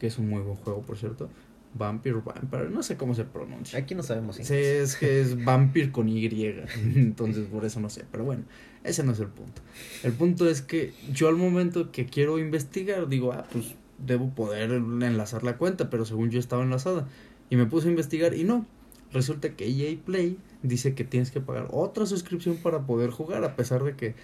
que 0.00 0.08
es 0.08 0.18
un 0.18 0.28
muy 0.28 0.42
buen 0.42 0.56
juego, 0.56 0.82
por 0.82 0.98
cierto. 0.98 1.30
Vampire, 1.74 2.16
Vampire, 2.16 2.70
no 2.70 2.82
sé 2.82 2.96
cómo 2.96 3.14
se 3.14 3.24
pronuncia. 3.24 3.78
Aquí 3.78 3.94
no 3.94 4.02
sabemos. 4.02 4.36
Sí, 4.36 4.54
es 4.54 4.96
que 4.96 5.20
es 5.20 5.42
Vampire 5.42 5.90
con 5.90 6.08
Y. 6.08 6.28
Entonces, 6.96 7.46
por 7.46 7.64
eso 7.64 7.80
no 7.80 7.88
sé. 7.88 8.04
Pero 8.10 8.24
bueno, 8.24 8.44
ese 8.84 9.02
no 9.02 9.12
es 9.12 9.20
el 9.20 9.28
punto. 9.28 9.62
El 10.02 10.12
punto 10.12 10.48
es 10.48 10.62
que 10.62 10.92
yo 11.12 11.28
al 11.28 11.36
momento 11.36 11.90
que 11.90 12.06
quiero 12.06 12.38
investigar, 12.38 13.08
digo, 13.08 13.32
ah, 13.32 13.46
pues 13.50 13.74
debo 13.98 14.30
poder 14.30 14.72
enlazar 14.72 15.44
la 15.44 15.56
cuenta, 15.56 15.90
pero 15.90 16.04
según 16.04 16.30
yo 16.30 16.38
estaba 16.38 16.62
enlazada. 16.62 17.08
Y 17.50 17.56
me 17.56 17.66
puse 17.66 17.88
a 17.88 17.90
investigar 17.90 18.34
y 18.34 18.44
no. 18.44 18.66
Resulta 19.12 19.50
que 19.50 19.66
EA 19.66 19.96
Play 20.04 20.38
dice 20.62 20.94
que 20.94 21.04
tienes 21.04 21.30
que 21.30 21.40
pagar 21.40 21.68
otra 21.70 22.06
suscripción 22.06 22.56
para 22.56 22.86
poder 22.86 23.10
jugar, 23.10 23.44
a 23.44 23.56
pesar 23.56 23.84
de 23.84 23.94
que 23.94 24.14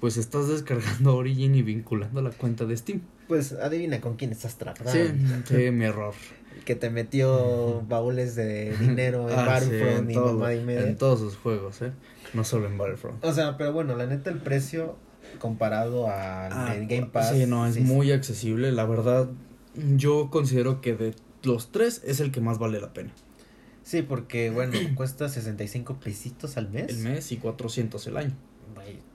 pues 0.00 0.16
estás 0.16 0.48
descargando 0.48 1.16
Origin 1.16 1.54
y 1.54 1.62
vinculando 1.62 2.22
la 2.22 2.30
cuenta 2.30 2.64
de 2.64 2.76
Steam. 2.76 3.02
Pues 3.28 3.52
adivina 3.52 4.00
con 4.00 4.16
quién 4.16 4.32
estás 4.32 4.56
tratando. 4.56 4.92
Sí, 4.92 5.00
sí, 5.44 5.70
mi 5.72 5.84
error. 5.84 6.14
Que 6.64 6.74
te 6.74 6.90
metió 6.90 7.82
baúles 7.86 8.34
de 8.34 8.76
dinero 8.80 9.28
en 9.28 9.38
ah, 9.38 9.44
Battlefront 9.44 10.10
y 10.10 10.16
mamá 10.16 10.54
y 10.54 10.64
media. 10.64 10.86
En 10.86 10.96
todos 10.96 11.20
sus 11.20 11.36
juegos, 11.36 11.82
¿eh? 11.82 11.92
No 12.34 12.44
solo 12.44 12.66
en 12.66 12.78
Battlefront. 12.78 13.24
O 13.24 13.32
sea, 13.32 13.56
pero 13.56 13.72
bueno, 13.72 13.94
la 13.96 14.06
neta 14.06 14.30
el 14.30 14.38
precio 14.38 14.96
comparado 15.38 16.06
al 16.06 16.52
ah, 16.52 16.74
Game 16.88 17.06
Pass. 17.06 17.32
Sí, 17.32 17.46
no, 17.46 17.66
es 17.66 17.78
muy 17.80 18.12
accesible. 18.12 18.72
La 18.72 18.86
verdad, 18.86 19.28
yo 19.96 20.30
considero 20.30 20.80
que 20.80 20.94
de 20.94 21.14
los 21.42 21.70
tres 21.72 22.02
es 22.04 22.20
el 22.20 22.32
que 22.32 22.40
más 22.40 22.58
vale 22.58 22.80
la 22.80 22.92
pena. 22.92 23.12
Sí, 23.82 24.02
porque 24.02 24.50
bueno, 24.50 24.72
cuesta 24.94 25.28
65 25.28 26.00
pesitos 26.00 26.56
al 26.56 26.70
mes. 26.70 26.88
El 26.88 26.98
mes 26.98 27.30
y 27.32 27.36
400 27.36 28.06
el 28.06 28.16
año. 28.16 28.34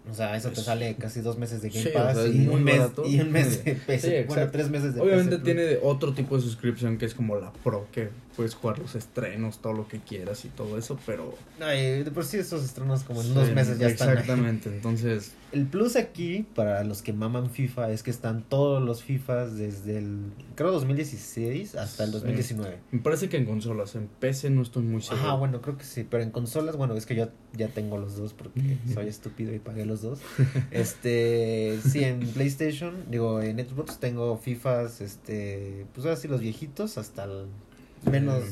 O 0.09 0.13
sea, 0.13 0.35
eso 0.35 0.49
te 0.49 0.61
sale 0.61 0.95
casi 0.95 1.21
dos 1.21 1.37
meses 1.37 1.61
de 1.61 1.69
Game 1.69 1.89
Pass 1.91 2.17
y, 2.33 2.47
un 2.47 2.63
mes, 2.63 2.81
y 3.05 3.19
un 3.19 3.31
mes 3.31 3.63
de 3.63 3.75
PC. 3.75 4.25
bueno, 4.27 4.49
tres 4.51 4.69
meses 4.69 4.95
de 4.95 5.01
Obviamente 5.01 5.37
tiene 5.39 5.77
otro 5.81 6.13
tipo 6.13 6.35
de 6.35 6.41
suscripción 6.41 6.97
que 6.97 7.05
es 7.05 7.13
como 7.13 7.35
la 7.35 7.53
Pro, 7.53 7.87
que 7.91 8.09
puedes 8.35 8.55
jugar 8.55 8.79
los 8.79 8.95
estrenos, 8.95 9.59
todo 9.59 9.73
lo 9.73 9.87
que 9.87 9.99
quieras 9.99 10.45
y 10.45 10.49
todo 10.49 10.77
eso, 10.77 10.97
pero... 11.05 11.35
Ay, 11.59 12.03
de 12.03 12.11
por 12.11 12.25
sí 12.25 12.37
esos 12.37 12.63
estrenos 12.63 13.03
como 13.03 13.21
en 13.21 13.33
dos 13.33 13.51
meses 13.51 13.77
ya 13.77 13.87
están. 13.87 14.09
Exactamente, 14.09 14.69
entonces... 14.69 15.33
El 15.51 15.65
plus 15.65 15.97
aquí, 15.97 16.45
para 16.55 16.81
los 16.85 17.01
que 17.01 17.11
maman 17.11 17.49
FIFA, 17.49 17.91
es 17.91 18.03
que 18.03 18.09
están 18.09 18.41
todos 18.41 18.81
los 18.81 19.03
FIFAs 19.03 19.57
desde 19.57 19.97
el, 19.97 20.31
creo, 20.55 20.71
2016 20.71 21.75
hasta 21.75 22.05
el 22.05 22.11
2019. 22.11 22.79
Me 22.91 22.99
parece 23.01 23.27
que 23.27 23.35
en 23.35 23.43
consolas, 23.43 23.95
en 23.95 24.07
PC 24.07 24.49
no 24.49 24.61
estoy 24.61 24.83
muy 24.83 25.01
seguro. 25.01 25.29
Ah, 25.29 25.35
bueno, 25.35 25.61
creo 25.61 25.77
que 25.77 25.83
sí, 25.83 26.07
pero 26.09 26.23
en 26.23 26.31
consolas, 26.31 26.77
bueno, 26.77 26.95
es 26.95 27.05
que 27.05 27.15
yo 27.15 27.27
ya 27.51 27.67
tengo 27.67 27.97
los 27.97 28.15
dos 28.15 28.33
porque 28.33 28.77
soy 28.93 29.07
estúpido 29.07 29.53
y 29.53 29.59
pagué 29.59 29.85
los 29.91 30.01
dos. 30.01 30.19
este, 30.71 31.79
sí, 31.87 32.03
en 32.03 32.19
PlayStation, 32.19 33.05
digo, 33.09 33.41
en 33.41 33.59
Xbox 33.59 33.99
tengo 33.99 34.37
FIFAs, 34.37 35.01
este, 35.01 35.85
pues 35.93 36.05
ahora 36.05 36.17
sí 36.17 36.27
los 36.27 36.41
viejitos 36.41 36.97
hasta 36.97 37.25
el 37.25 37.47
menos... 38.09 38.43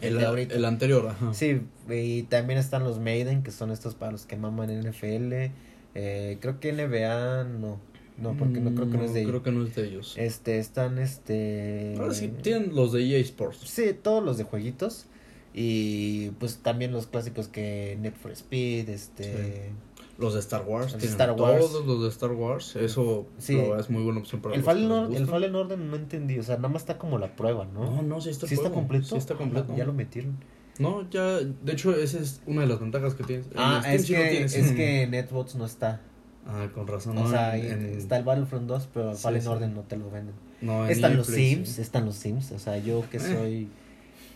El, 0.00 0.16
el, 0.18 0.64
anterior, 0.64 1.08
ajá. 1.08 1.34
Sí, 1.34 1.60
y 1.90 2.22
también 2.22 2.60
están 2.60 2.84
los 2.84 3.00
Maiden, 3.00 3.42
que 3.42 3.50
son 3.50 3.72
estos 3.72 3.96
para 3.96 4.12
los 4.12 4.26
que 4.26 4.36
maman 4.36 4.70
NFL. 4.70 5.50
Eh, 5.96 6.38
creo 6.40 6.60
que 6.60 6.72
NBA 6.72 7.44
no. 7.44 7.80
No, 8.16 8.36
porque 8.36 8.60
no 8.60 8.74
creo 8.74 8.90
que 8.90 8.96
no 8.96 9.04
es 9.04 9.14
de 9.14 9.20
ellos. 9.20 9.30
Creo 9.30 9.42
que 9.42 9.50
no 9.52 9.64
es 9.64 9.74
de 9.74 9.86
ellos. 9.86 10.14
Este, 10.16 10.58
están 10.58 10.98
este... 10.98 11.94
Ahora 11.98 12.14
sí, 12.14 12.28
tienen 12.42 12.74
los 12.74 12.92
de 12.92 13.04
EA 13.04 13.18
Sports. 13.20 13.60
Sí, 13.64 13.92
todos 14.00 14.24
los 14.24 14.38
de 14.38 14.44
jueguitos. 14.44 15.06
Y 15.54 16.30
pues 16.38 16.58
también 16.58 16.92
los 16.92 17.06
clásicos 17.06 17.48
que 17.48 17.96
Net 18.00 18.14
for 18.14 18.32
Speed, 18.32 18.88
este... 18.88 19.70
Los 20.18 20.34
de 20.34 20.40
Star 20.40 20.64
Wars. 20.66 20.92
Los 20.92 21.02
de 21.02 21.08
Star 21.08 21.30
Wars. 21.30 21.60
Todos 21.60 21.86
los 21.86 22.02
de 22.02 22.08
Star 22.08 22.32
Wars. 22.32 22.74
Eso 22.74 23.26
sí. 23.38 23.56
es 23.56 23.88
muy 23.88 24.02
buena 24.02 24.18
opción 24.18 24.42
para 24.42 24.56
el 24.56 24.64
Fallen, 24.64 25.14
el 25.14 25.26
Fallen 25.26 25.54
Order 25.54 25.78
no 25.78 25.94
entendí. 25.94 26.38
O 26.40 26.42
sea, 26.42 26.56
nada 26.56 26.68
más 26.68 26.82
está 26.82 26.98
como 26.98 27.18
la 27.18 27.36
prueba, 27.36 27.66
¿no? 27.66 27.84
No, 27.84 28.02
no, 28.02 28.20
sí 28.20 28.30
está, 28.30 28.48
¿Sí 28.48 28.54
está 28.54 28.70
completo. 28.70 29.06
Sí 29.06 29.16
está 29.16 29.36
completo. 29.36 29.74
ya 29.76 29.84
lo 29.84 29.92
metieron. 29.92 30.36
No, 30.80 31.08
ya. 31.08 31.38
De 31.38 31.72
hecho, 31.72 31.94
esa 31.94 32.18
es 32.18 32.42
una 32.46 32.62
de 32.62 32.66
las 32.66 32.80
ventajas 32.80 33.14
que 33.14 33.22
tienes. 33.22 33.46
Ah, 33.56 33.82
es, 33.86 34.06
que, 34.06 34.42
es 34.42 34.54
que 34.72 35.06
Netbots 35.06 35.54
no 35.54 35.64
está. 35.64 36.00
Ah, 36.46 36.68
con 36.74 36.88
razón. 36.88 37.16
O 37.18 37.28
sea, 37.28 37.56
está 37.56 38.16
el 38.16 38.24
Battlefront 38.24 38.66
2, 38.66 38.88
pero 38.92 39.10
el 39.12 39.16
Fallen 39.16 39.46
Order 39.46 39.70
no 39.70 39.82
te 39.82 39.96
lo 39.96 40.10
venden. 40.10 40.34
No, 40.60 40.86
están 40.88 41.16
los 41.16 41.28
Sims, 41.28 41.78
están 41.78 42.06
los 42.06 42.16
Sims. 42.16 42.50
O 42.50 42.58
sea, 42.58 42.78
yo 42.78 43.04
que 43.08 43.18
eh. 43.18 43.66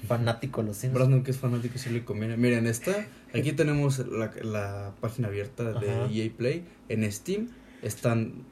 Fanático 0.07 0.62
de 0.62 0.69
los 0.69 0.77
Sims. 0.77 0.95
Brandon, 0.95 1.23
que 1.23 1.31
es 1.31 1.38
fanático, 1.38 1.79
sí 1.79 1.91
le 1.91 2.05
conviene. 2.05 2.37
Miren, 2.37 2.67
esta, 2.67 3.07
aquí 3.35 3.53
tenemos 3.53 3.99
la, 4.01 4.33
la 4.43 4.93
página 5.01 5.29
abierta 5.29 5.73
de 5.73 6.07
EA 6.11 6.31
Play. 6.37 6.65
En 6.88 7.11
Steam 7.11 7.49
están 7.83 8.45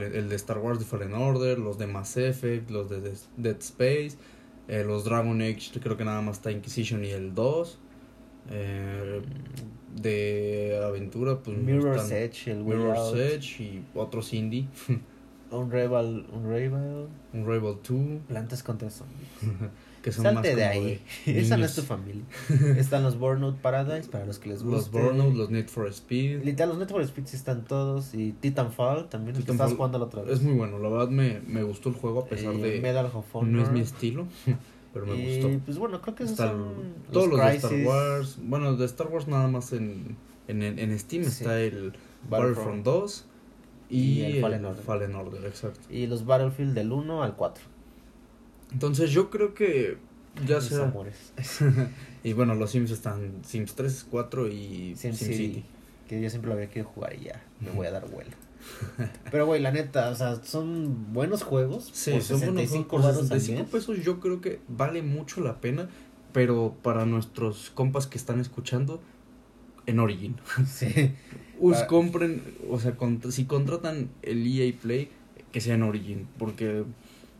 el 0.00 0.28
de 0.28 0.36
Star 0.36 0.58
Wars, 0.58 0.78
de 0.78 0.84
Fallen 0.84 1.14
Order, 1.14 1.58
los 1.58 1.78
de 1.78 1.86
Mass 1.86 2.16
Effect, 2.16 2.70
los 2.70 2.90
de 2.90 3.14
Dead 3.36 3.56
Space, 3.58 4.12
eh, 4.68 4.84
los 4.84 5.04
Dragon 5.04 5.40
Age, 5.40 5.70
creo 5.80 5.96
que 5.96 6.04
nada 6.04 6.20
más 6.20 6.36
está 6.36 6.50
Inquisition 6.50 7.04
y 7.04 7.10
el 7.10 7.34
2. 7.34 7.78
Eh, 8.52 9.22
de 9.94 10.80
aventura, 10.84 11.38
pues. 11.38 11.56
Mirror's 11.58 12.10
Edge, 12.10 12.50
el 12.50 12.64
Mirror's 12.64 13.14
Edge 13.14 13.62
y 13.62 13.84
otros 13.94 14.32
indie. 14.32 14.66
Unravel, 15.50 16.26
Unravel. 16.32 17.08
Unravel 17.32 17.76
2. 17.82 18.22
Plantas 18.28 18.62
contra 18.62 18.90
zombies. 18.90 19.28
que 20.02 20.12
son 20.12 20.24
Salte 20.24 20.54
de 20.54 20.64
ahí. 20.64 21.00
Esa 21.26 21.56
no 21.56 21.64
es 21.64 21.74
tu 21.74 21.82
familia. 21.82 22.24
están 22.76 23.02
los 23.02 23.18
Burnout 23.18 23.56
Paradise 23.58 24.08
para 24.08 24.26
los 24.26 24.38
que 24.38 24.48
les 24.48 24.62
gusta. 24.62 24.76
Los 24.76 24.90
Burnout, 24.90 25.34
los 25.34 25.50
Need 25.50 25.68
for 25.68 25.86
Speed. 25.88 26.44
Literal, 26.44 26.70
los 26.70 26.78
Need 26.78 26.88
for 26.88 27.02
Speed 27.02 27.26
sí 27.26 27.36
están 27.36 27.64
todos. 27.64 28.14
Y 28.14 28.32
Titanfall 28.32 29.08
también. 29.08 29.36
Titanfall 29.36 29.66
estás 29.66 29.76
jugando 29.76 29.98
la 29.98 30.04
otra 30.06 30.22
vez. 30.22 30.34
Es 30.34 30.42
muy 30.42 30.54
bueno. 30.54 30.78
La 30.78 30.88
verdad 30.88 31.08
me, 31.08 31.40
me 31.40 31.62
gustó 31.62 31.90
el 31.90 31.96
juego 31.96 32.20
a 32.20 32.26
pesar 32.26 32.54
eh, 32.54 32.58
de. 32.58 32.80
Medal 32.80 33.06
of 33.06 33.24
Honor. 33.34 33.48
No 33.50 33.62
es 33.62 33.70
mi 33.70 33.80
estilo. 33.80 34.26
pero 34.92 35.06
me 35.06 35.16
y, 35.16 35.40
gustó. 35.40 35.64
Pues 35.64 35.78
bueno, 35.78 36.00
creo 36.00 36.14
que 36.14 36.24
esos 36.24 36.36
son 36.36 36.94
todos 37.12 37.28
los, 37.28 37.40
de 37.40 37.56
Star 37.56 37.74
Wars. 37.84 38.38
Bueno, 38.42 38.76
de 38.76 38.86
Star 38.86 39.08
Wars 39.08 39.28
nada 39.28 39.48
más 39.48 39.72
en, 39.72 40.16
en, 40.48 40.62
en 40.62 40.98
Steam 40.98 41.22
está 41.22 41.60
el 41.60 41.92
Battlefront 42.28 42.84
2 42.84 43.26
y, 43.90 44.22
el, 44.22 44.40
Fallen, 44.40 44.64
Order. 44.64 44.84
Fallen 44.84 45.14
Order, 45.14 45.44
exacto. 45.46 45.80
Y 45.90 46.06
los 46.06 46.24
Battlefield 46.24 46.74
del 46.74 46.92
1 46.92 47.22
al 47.22 47.34
4. 47.34 47.64
Entonces 48.72 49.10
yo 49.10 49.30
creo 49.30 49.52
que 49.54 49.98
ya 50.46 50.60
sea. 50.60 50.84
Amores. 50.84 51.32
y 52.24 52.32
bueno, 52.32 52.54
los 52.54 52.70
Sims 52.70 52.90
están 52.90 53.44
Sims 53.44 53.74
3, 53.74 54.06
4 54.10 54.48
y 54.48 54.94
Sim, 54.96 55.12
City. 55.12 55.64
Que 56.08 56.20
yo 56.20 56.30
siempre 56.30 56.48
lo 56.48 56.54
había 56.54 56.68
querido 56.68 56.88
jugar 56.88 57.14
y 57.14 57.24
ya, 57.24 57.42
me 57.60 57.70
voy 57.70 57.86
a 57.86 57.90
dar 57.90 58.08
vuelo. 58.08 58.30
Pero, 59.30 59.46
güey, 59.46 59.60
la 59.60 59.72
neta, 59.72 60.10
o 60.10 60.14
sea, 60.14 60.36
son 60.42 61.12
buenos 61.12 61.42
juegos. 61.42 61.90
Sí, 61.92 62.12
por 62.12 62.22
son 62.22 62.40
65 62.40 62.96
buenos 62.96 63.12
juegos. 63.12 63.28
65 63.28 63.70
pesos 63.70 64.04
yo 64.04 64.20
creo 64.20 64.40
que 64.40 64.60
vale 64.68 65.02
mucho 65.02 65.40
la 65.40 65.60
pena. 65.60 65.88
Pero 66.32 66.76
para 66.82 67.06
nuestros 67.06 67.70
compas 67.70 68.06
que 68.06 68.16
están 68.16 68.38
escuchando, 68.38 69.00
en 69.86 69.98
Origin. 69.98 70.36
Sí. 70.66 71.14
Us 71.60 71.82
compren, 71.84 72.42
o 72.70 72.80
sea, 72.80 72.94
si 73.30 73.44
contratan 73.44 74.10
el 74.22 74.46
EA 74.46 74.72
Play, 74.80 75.10
que 75.52 75.60
sea 75.60 75.74
en 75.74 75.82
Origin. 75.82 76.26
Porque 76.38 76.84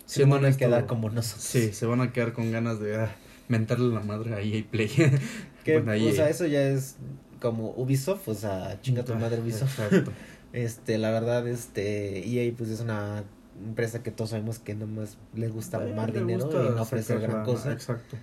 se 0.04 0.24
van 0.24 0.44
a 0.44 0.56
quedar 0.56 0.86
como 0.86 1.10
nosotros. 1.10 1.44
Sí, 1.44 1.72
se 1.72 1.86
van 1.86 2.00
a 2.00 2.12
quedar 2.12 2.32
con 2.32 2.52
ganas 2.52 2.80
de 2.80 2.96
ah, 2.96 3.16
mentarle 3.48 3.92
la 3.94 4.00
madre 4.00 4.34
a 4.34 4.40
EA 4.40 4.64
Play. 4.70 4.90
que, 5.64 5.78
o 5.78 6.12
sea, 6.12 6.28
eso 6.28 6.46
ya 6.46 6.62
es 6.62 6.96
como 7.40 7.70
Ubisoft, 7.76 8.28
o 8.28 8.34
sea, 8.34 8.78
chinga 8.82 9.04
tu 9.04 9.14
madre 9.14 9.40
Ubisoft. 9.40 9.78
Exacto. 9.78 10.12
este, 10.52 10.98
la 10.98 11.10
verdad, 11.10 11.46
este, 11.48 12.26
EA 12.28 12.52
pues 12.56 12.70
es 12.70 12.80
una 12.80 13.24
empresa 13.64 14.02
que 14.02 14.10
todos 14.10 14.30
sabemos 14.30 14.58
que 14.58 14.74
nomás 14.74 15.18
le 15.34 15.48
gusta 15.48 15.78
mamar 15.78 16.12
dinero 16.12 16.50
y 16.50 16.74
no 16.74 16.82
ofrecer 16.82 17.20
gran 17.20 17.44
cosa. 17.44 17.72
Exacto. 17.72 18.16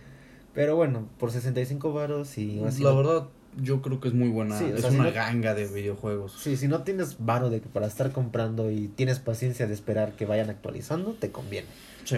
Pero 0.53 0.75
bueno, 0.75 1.07
por 1.19 1.31
65 1.31 1.93
varos 1.93 2.37
y 2.37 2.63
así. 2.63 2.83
La 2.83 2.91
verdad, 2.91 3.27
yo 3.61 3.81
creo 3.81 3.99
que 3.99 4.07
es 4.07 4.13
muy 4.13 4.29
buena. 4.29 4.59
es 4.59 4.83
una 4.85 5.11
ganga 5.11 5.53
de 5.53 5.67
videojuegos. 5.67 6.33
Sí, 6.39 6.57
si 6.57 6.67
no 6.67 6.83
tienes 6.83 7.17
varo 7.19 7.49
de 7.49 7.59
para 7.59 7.87
estar 7.87 8.11
comprando 8.11 8.71
y 8.71 8.87
tienes 8.87 9.19
paciencia 9.19 9.67
de 9.67 9.73
esperar 9.73 10.13
que 10.13 10.25
vayan 10.25 10.49
actualizando, 10.49 11.13
te 11.13 11.31
conviene. 11.31 11.67
Sí. 12.05 12.17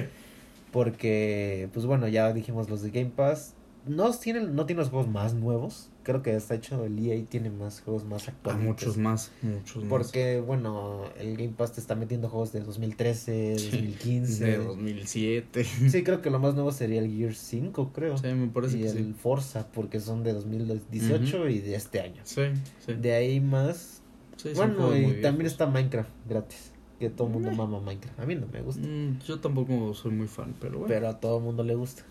Porque, 0.71 1.69
pues 1.73 1.85
bueno, 1.85 2.07
ya 2.07 2.31
dijimos 2.33 2.69
los 2.69 2.81
de 2.81 2.91
Game 2.91 3.11
Pass. 3.15 3.53
No 3.87 4.11
tienen, 4.11 4.55
no 4.55 4.65
tiene 4.65 4.81
los 4.81 4.89
juegos 4.89 5.07
más 5.07 5.33
nuevos. 5.33 5.89
Creo 6.09 6.23
que 6.23 6.35
está 6.35 6.55
hecho 6.55 6.85
el 6.85 6.97
EA 6.97 7.23
tiene 7.29 7.51
más 7.51 7.81
juegos 7.81 8.03
más 8.03 8.27
A 8.27 8.31
actuales. 8.31 8.63
muchos 8.63 8.97
más, 8.97 9.31
muchos 9.43 9.83
más. 9.83 9.89
Porque, 9.89 10.39
bueno, 10.39 11.03
el 11.19 11.37
Game 11.37 11.53
Pass 11.55 11.73
te 11.73 11.81
está 11.81 11.93
metiendo 11.93 12.29
juegos 12.29 12.51
de 12.51 12.61
2013, 12.61 13.51
2015. 13.51 14.43
De 14.43 14.57
2007. 14.57 15.63
Sí, 15.89 16.03
creo 16.03 16.23
que 16.23 16.31
lo 16.31 16.39
más 16.39 16.55
nuevo 16.55 16.71
sería 16.71 16.99
el 16.99 17.15
Gear 17.15 17.35
5, 17.35 17.91
creo. 17.93 18.17
Sí, 18.17 18.25
me 18.25 18.47
parece 18.47 18.79
y 18.79 18.81
que 18.81 18.87
el 18.89 18.97
sí. 18.97 19.15
Forza, 19.21 19.67
porque 19.71 19.99
son 19.99 20.23
de 20.23 20.33
2018 20.33 21.47
y 21.49 21.59
de 21.59 21.75
este 21.75 22.01
año. 22.01 22.21
Sí, 22.23 22.41
sí. 22.83 22.93
De 22.93 23.13
ahí 23.13 23.39
más. 23.39 24.01
Sí, 24.37 24.49
bueno, 24.55 24.97
y 24.97 25.21
también 25.21 25.45
está 25.45 25.67
Minecraft 25.67 26.09
gratis. 26.27 26.71
Que 26.97 27.11
todo 27.11 27.27
el 27.27 27.33
mundo 27.33 27.51
mama 27.51 27.79
Minecraft. 27.81 28.19
A 28.19 28.25
mí 28.25 28.33
no 28.33 28.47
me 28.47 28.63
gusta. 28.63 28.81
Mm, 28.81 29.19
yo 29.27 29.39
tampoco 29.39 29.93
soy 29.93 30.11
muy 30.11 30.27
fan, 30.27 30.55
pero 30.59 30.79
bueno. 30.79 30.87
Pero 30.87 31.07
a 31.07 31.19
todo 31.19 31.37
el 31.37 31.43
mundo 31.43 31.63
le 31.63 31.75
gusta. 31.75 32.01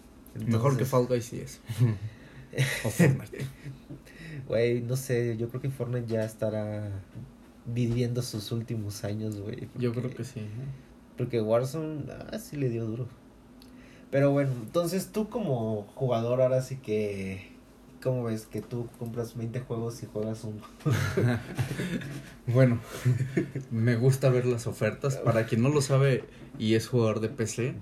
Mejor 0.47 0.77
que 0.77 0.85
Fall 0.85 1.09
Guys 1.09 1.25
sí 1.25 1.41
es. 1.41 1.61
o 2.85 2.91
Fortnite. 2.91 3.39
Güey, 4.47 4.81
no 4.81 4.97
sé, 4.97 5.37
yo 5.37 5.49
creo 5.49 5.61
que 5.61 5.69
Fortnite 5.69 6.07
ya 6.07 6.25
estará 6.25 6.91
viviendo 7.67 8.23
sus 8.23 8.51
últimos 8.51 9.05
años, 9.05 9.39
güey. 9.39 9.69
Yo 9.77 9.93
creo 9.93 10.11
que 10.11 10.25
sí. 10.25 10.41
¿eh? 10.41 10.49
Porque 11.17 11.41
Warzone, 11.41 12.05
ah, 12.33 12.39
sí 12.39 12.57
le 12.57 12.69
dio 12.71 12.87
duro. 12.87 13.07
Pero 14.11 14.31
bueno, 14.31 14.53
entonces 14.63 15.09
tú 15.13 15.29
como 15.29 15.87
jugador 15.95 16.41
ahora 16.41 16.63
sí 16.63 16.77
que... 16.77 17.57
¿Cómo 18.03 18.23
ves 18.23 18.47
que 18.47 18.63
tú 18.63 18.89
compras 19.01 19.37
20 19.37 19.59
juegos 19.61 20.03
y 20.05 20.07
juegas 20.07 20.45
uno? 20.45 20.63
Bueno, 22.47 22.79
me 23.73 23.97
gusta 23.97 24.31
ver 24.31 24.47
las 24.47 24.69
ofertas. 24.69 25.17
Para 25.17 25.47
quien 25.47 25.63
no 25.63 25.69
lo 25.69 25.83
sabe 25.83 26.25
y 26.59 26.75
es 26.75 26.87
jugador 26.87 27.19
de 27.21 27.29
PC, 27.29 27.75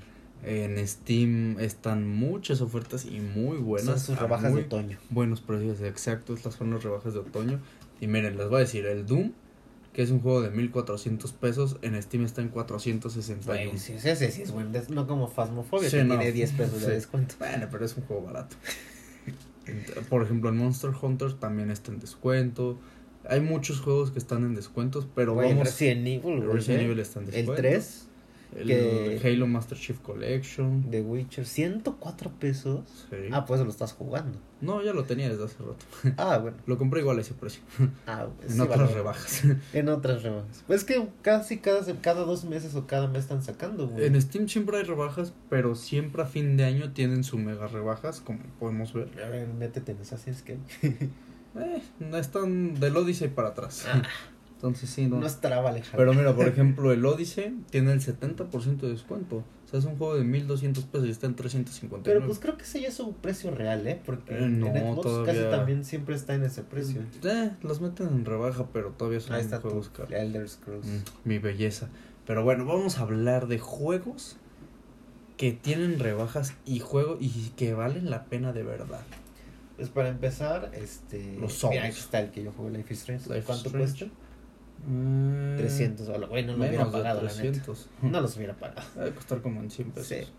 en 0.44 0.86
Steam 0.86 1.58
están 1.60 2.08
muchas 2.08 2.60
ofertas 2.60 3.04
y 3.04 3.20
muy 3.20 3.56
buenas. 3.58 3.86
Son 3.86 4.00
sus 4.00 4.18
rebajas 4.20 4.54
de 4.54 4.60
otoño. 4.62 4.98
Buenos 5.10 5.40
precios, 5.40 5.80
exacto. 5.80 6.34
Estas 6.34 6.54
son 6.54 6.70
las 6.72 6.82
rebajas 6.84 7.14
de 7.14 7.20
otoño. 7.20 7.60
Y 8.00 8.06
miren, 8.06 8.36
les 8.36 8.48
voy 8.48 8.56
a 8.56 8.60
decir, 8.60 8.86
el 8.86 9.06
Doom, 9.06 9.32
que 9.92 10.02
es 10.02 10.10
un 10.10 10.20
juego 10.20 10.42
de 10.42 10.50
1400 10.50 11.32
pesos, 11.32 11.78
en 11.82 12.00
Steam 12.02 12.24
está 12.24 12.42
en 12.42 12.48
461. 12.50 13.46
Güey, 13.70 13.78
sí, 13.78 13.94
ese 13.94 14.30
sí 14.30 14.42
es 14.42 14.52
bueno. 14.52 14.70
des- 14.70 14.90
No 14.90 15.06
como 15.06 15.28
Phasmophobia, 15.28 15.88
Sí, 15.88 15.96
que 15.96 16.04
no. 16.04 16.16
tiene 16.18 16.32
10 16.32 16.52
pesos 16.52 16.82
de 16.82 16.92
descuento. 16.92 17.34
Bueno, 17.38 17.68
pero 17.70 17.84
es 17.84 17.96
un 17.96 18.04
juego 18.04 18.22
barato. 18.24 18.56
Por 20.08 20.22
ejemplo, 20.22 20.48
el 20.50 20.54
Monster 20.54 20.90
Hunter 21.00 21.32
también 21.32 21.70
está 21.70 21.90
en 21.90 21.98
descuento. 21.98 22.78
Hay 23.28 23.40
muchos 23.40 23.80
juegos 23.80 24.12
que 24.12 24.18
están 24.20 24.44
en 24.44 24.54
descuentos, 24.54 25.08
pero 25.14 25.34
vamos. 25.34 25.64
Resident 25.66 26.06
Evil, 26.06 26.20
güey. 26.44 26.52
Resident 26.58 26.82
¿eh? 26.82 26.84
Evil 26.84 27.00
está 27.00 27.18
en 27.20 27.24
El 27.26 27.32
descuento. 27.32 27.62
3 27.62 28.05
El 28.56 28.66
que- 28.68 29.20
Halo 29.24 29.46
Master 29.46 29.76
Chief 29.78 29.98
Collection. 30.00 30.90
de 30.90 31.02
Witcher, 31.02 31.44
104 31.46 32.30
pesos. 32.38 33.06
Sí. 33.10 33.16
Ah, 33.32 33.44
pues 33.44 33.60
lo 33.60 33.68
estás 33.68 33.92
jugando. 33.92 34.38
No, 34.60 34.82
ya 34.82 34.92
lo 34.94 35.04
tenía 35.04 35.28
desde 35.28 35.44
hace 35.44 35.58
rato. 35.58 35.84
Ah, 36.16 36.38
bueno. 36.38 36.56
Lo 36.66 36.78
compré 36.78 37.00
igual 37.00 37.18
a 37.18 37.20
ese 37.20 37.34
precio. 37.34 37.60
Ah, 38.06 38.26
pues, 38.38 38.50
en 38.50 38.56
sí, 38.56 38.60
otras 38.62 38.80
vale. 38.80 38.94
rebajas. 38.94 39.42
En 39.74 39.88
otras 39.88 40.22
rebajas. 40.22 40.64
Pues 40.66 40.80
es 40.80 40.84
que 40.86 41.06
casi 41.22 41.58
cada, 41.58 41.84
cada 42.00 42.24
dos 42.24 42.44
meses 42.44 42.74
o 42.74 42.86
cada 42.86 43.06
mes 43.08 43.24
están 43.24 43.42
sacando, 43.42 43.88
güey. 43.88 44.06
en 44.06 44.20
Steam 44.22 44.48
siempre 44.48 44.78
hay 44.78 44.84
rebajas, 44.84 45.32
pero 45.50 45.74
siempre 45.74 46.22
a 46.22 46.26
fin 46.26 46.56
de 46.56 46.64
año 46.64 46.92
tienen 46.92 47.24
su 47.24 47.36
mega 47.38 47.66
rebajas, 47.68 48.20
como 48.20 48.38
podemos 48.58 48.92
ver. 48.94 49.08
A 49.24 49.28
ver, 49.28 49.46
métete 49.48 49.92
en 49.92 50.00
Assassin's 50.00 50.42
Creed. 50.42 50.58
Eh, 51.58 51.82
no 52.00 52.16
están 52.18 52.78
del 52.80 52.96
Odyssey 52.96 53.28
para 53.28 53.48
atrás. 53.48 53.84
Ah. 53.88 54.02
Entonces 54.56 54.88
sí, 54.90 55.06
no. 55.06 55.20
No 55.20 55.26
estará 55.26 55.58
Alejandro. 55.58 55.98
Pero 55.98 56.14
mira, 56.14 56.34
por 56.34 56.48
ejemplo, 56.48 56.92
el 56.92 57.04
Odyssey 57.04 57.56
tiene 57.70 57.92
el 57.92 58.00
70% 58.00 58.78
de 58.78 58.88
descuento. 58.88 59.36
O 59.66 59.68
sea, 59.68 59.78
es 59.80 59.84
un 59.84 59.96
juego 59.98 60.16
de 60.16 60.24
1200 60.24 60.84
pesos 60.84 61.06
y 61.08 61.10
está 61.10 61.26
en 61.26 61.34
359. 61.34 62.02
Pero 62.04 62.24
pues 62.26 62.38
creo 62.38 62.56
que 62.56 62.62
ese 62.64 62.80
ya 62.80 62.88
es 62.88 62.94
su 62.94 63.12
precio 63.16 63.50
real, 63.50 63.86
¿eh? 63.86 64.00
Porque 64.06 64.38
Eh, 64.38 64.48
no, 64.48 64.68
en 64.68 64.76
Xbox 64.94 65.02
todavía- 65.02 65.32
casi 65.34 65.50
también 65.50 65.84
siempre 65.84 66.14
está 66.14 66.34
en 66.34 66.44
ese 66.44 66.62
precio. 66.62 67.02
Eh, 67.24 67.50
los 67.62 67.80
meten 67.80 68.06
en 68.08 68.24
rebaja, 68.24 68.66
pero 68.72 68.90
todavía 68.92 69.20
son 69.20 69.34
Ahí 69.34 69.42
está 69.42 69.60
juegos 69.60 69.88
caros. 69.90 70.12
Elder 70.12 70.48
Scrolls. 70.48 70.86
Mm, 70.86 70.98
mi 71.28 71.38
belleza. 71.38 71.88
Pero 72.26 72.42
bueno, 72.44 72.64
vamos 72.64 72.98
a 72.98 73.02
hablar 73.02 73.48
de 73.48 73.58
juegos 73.58 74.36
que 75.36 75.52
tienen 75.52 75.98
rebajas 75.98 76.54
y 76.64 76.78
juegos 76.78 77.18
y 77.20 77.52
que 77.56 77.74
valen 77.74 78.08
la 78.08 78.24
pena 78.24 78.52
de 78.52 78.62
verdad. 78.62 79.02
Pues 79.76 79.90
para 79.90 80.08
empezar, 80.08 80.70
este... 80.74 81.36
Los 81.38 81.52
Souls. 81.52 81.74
Mira, 81.74 81.88
aquí 81.88 81.98
está 81.98 82.20
el 82.20 82.30
que 82.30 82.42
yo 82.42 82.52
jugué, 82.52 82.70
Life 82.78 82.94
is 82.94 83.00
Strange. 83.00 83.28
Life 83.28 83.42
¿Cuánto 83.44 83.68
Strange. 83.68 83.92
cuesta? 84.06 84.16
Mm, 84.86 85.56
300 85.56 86.06
dólares. 86.06 86.28
Güey, 86.28 86.44
no 86.44 86.52
lo 86.56 86.58
hubiera 86.58 86.90
pagado, 86.90 87.22
la 87.22 87.28
neta. 87.28 87.42
300. 87.42 87.88
No 88.02 88.20
los 88.20 88.36
hubiera 88.36 88.54
pagado. 88.54 88.86
Debe 88.96 89.12
costar 89.12 89.42
como 89.42 89.60
en 89.60 89.70
100 89.70 89.90
pesos. 89.92 90.08
Sí. 90.08 90.32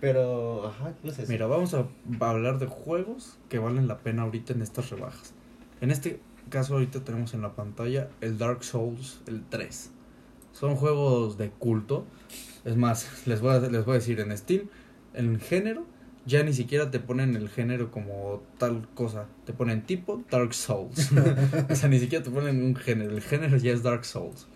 Pero, 0.00 0.66
ajá, 0.68 0.94
¿qué 1.00 1.08
vas 1.08 1.18
a? 1.18 1.22
Mira, 1.28 1.46
vamos 1.46 1.72
a 1.74 1.86
a 2.20 2.30
hablar 2.30 2.58
de 2.58 2.66
juegos 2.66 3.38
que 3.48 3.58
valen 3.58 3.88
la 3.88 3.98
pena 3.98 4.22
ahorita 4.22 4.52
en 4.52 4.62
estas 4.62 4.90
rebajas. 4.90 5.32
En 5.80 5.90
este 5.90 6.20
caso 6.50 6.74
ahorita 6.74 7.04
tenemos 7.04 7.34
en 7.34 7.42
la 7.42 7.54
pantalla 7.54 8.08
el 8.20 8.36
Dark 8.38 8.64
Souls, 8.64 9.20
el 9.26 9.44
3. 9.48 9.90
Son 10.52 10.76
juegos 10.76 11.38
de 11.38 11.50
culto. 11.50 12.04
Es 12.64 12.76
más, 12.76 13.26
les 13.26 13.40
voy 13.40 13.54
a, 13.54 13.60
les 13.60 13.84
voy 13.84 13.92
a 13.92 13.98
decir 13.98 14.20
en 14.20 14.36
Steam, 14.36 14.68
en 15.14 15.40
género, 15.40 15.86
ya 16.26 16.42
ni 16.42 16.52
siquiera 16.52 16.90
te 16.90 17.00
ponen 17.00 17.36
el 17.36 17.48
género 17.48 17.90
como 17.90 18.42
tal 18.58 18.88
cosa. 18.94 19.26
Te 19.44 19.52
ponen 19.52 19.84
tipo 19.86 20.22
Dark 20.30 20.54
Souls. 20.54 21.10
o 21.70 21.74
sea, 21.74 21.88
ni 21.88 21.98
siquiera 21.98 22.24
te 22.24 22.30
ponen 22.30 22.62
un 22.62 22.76
género. 22.76 23.10
El 23.10 23.22
género 23.22 23.56
ya 23.56 23.72
es 23.72 23.82
Dark 23.82 24.04
Souls. 24.04 24.46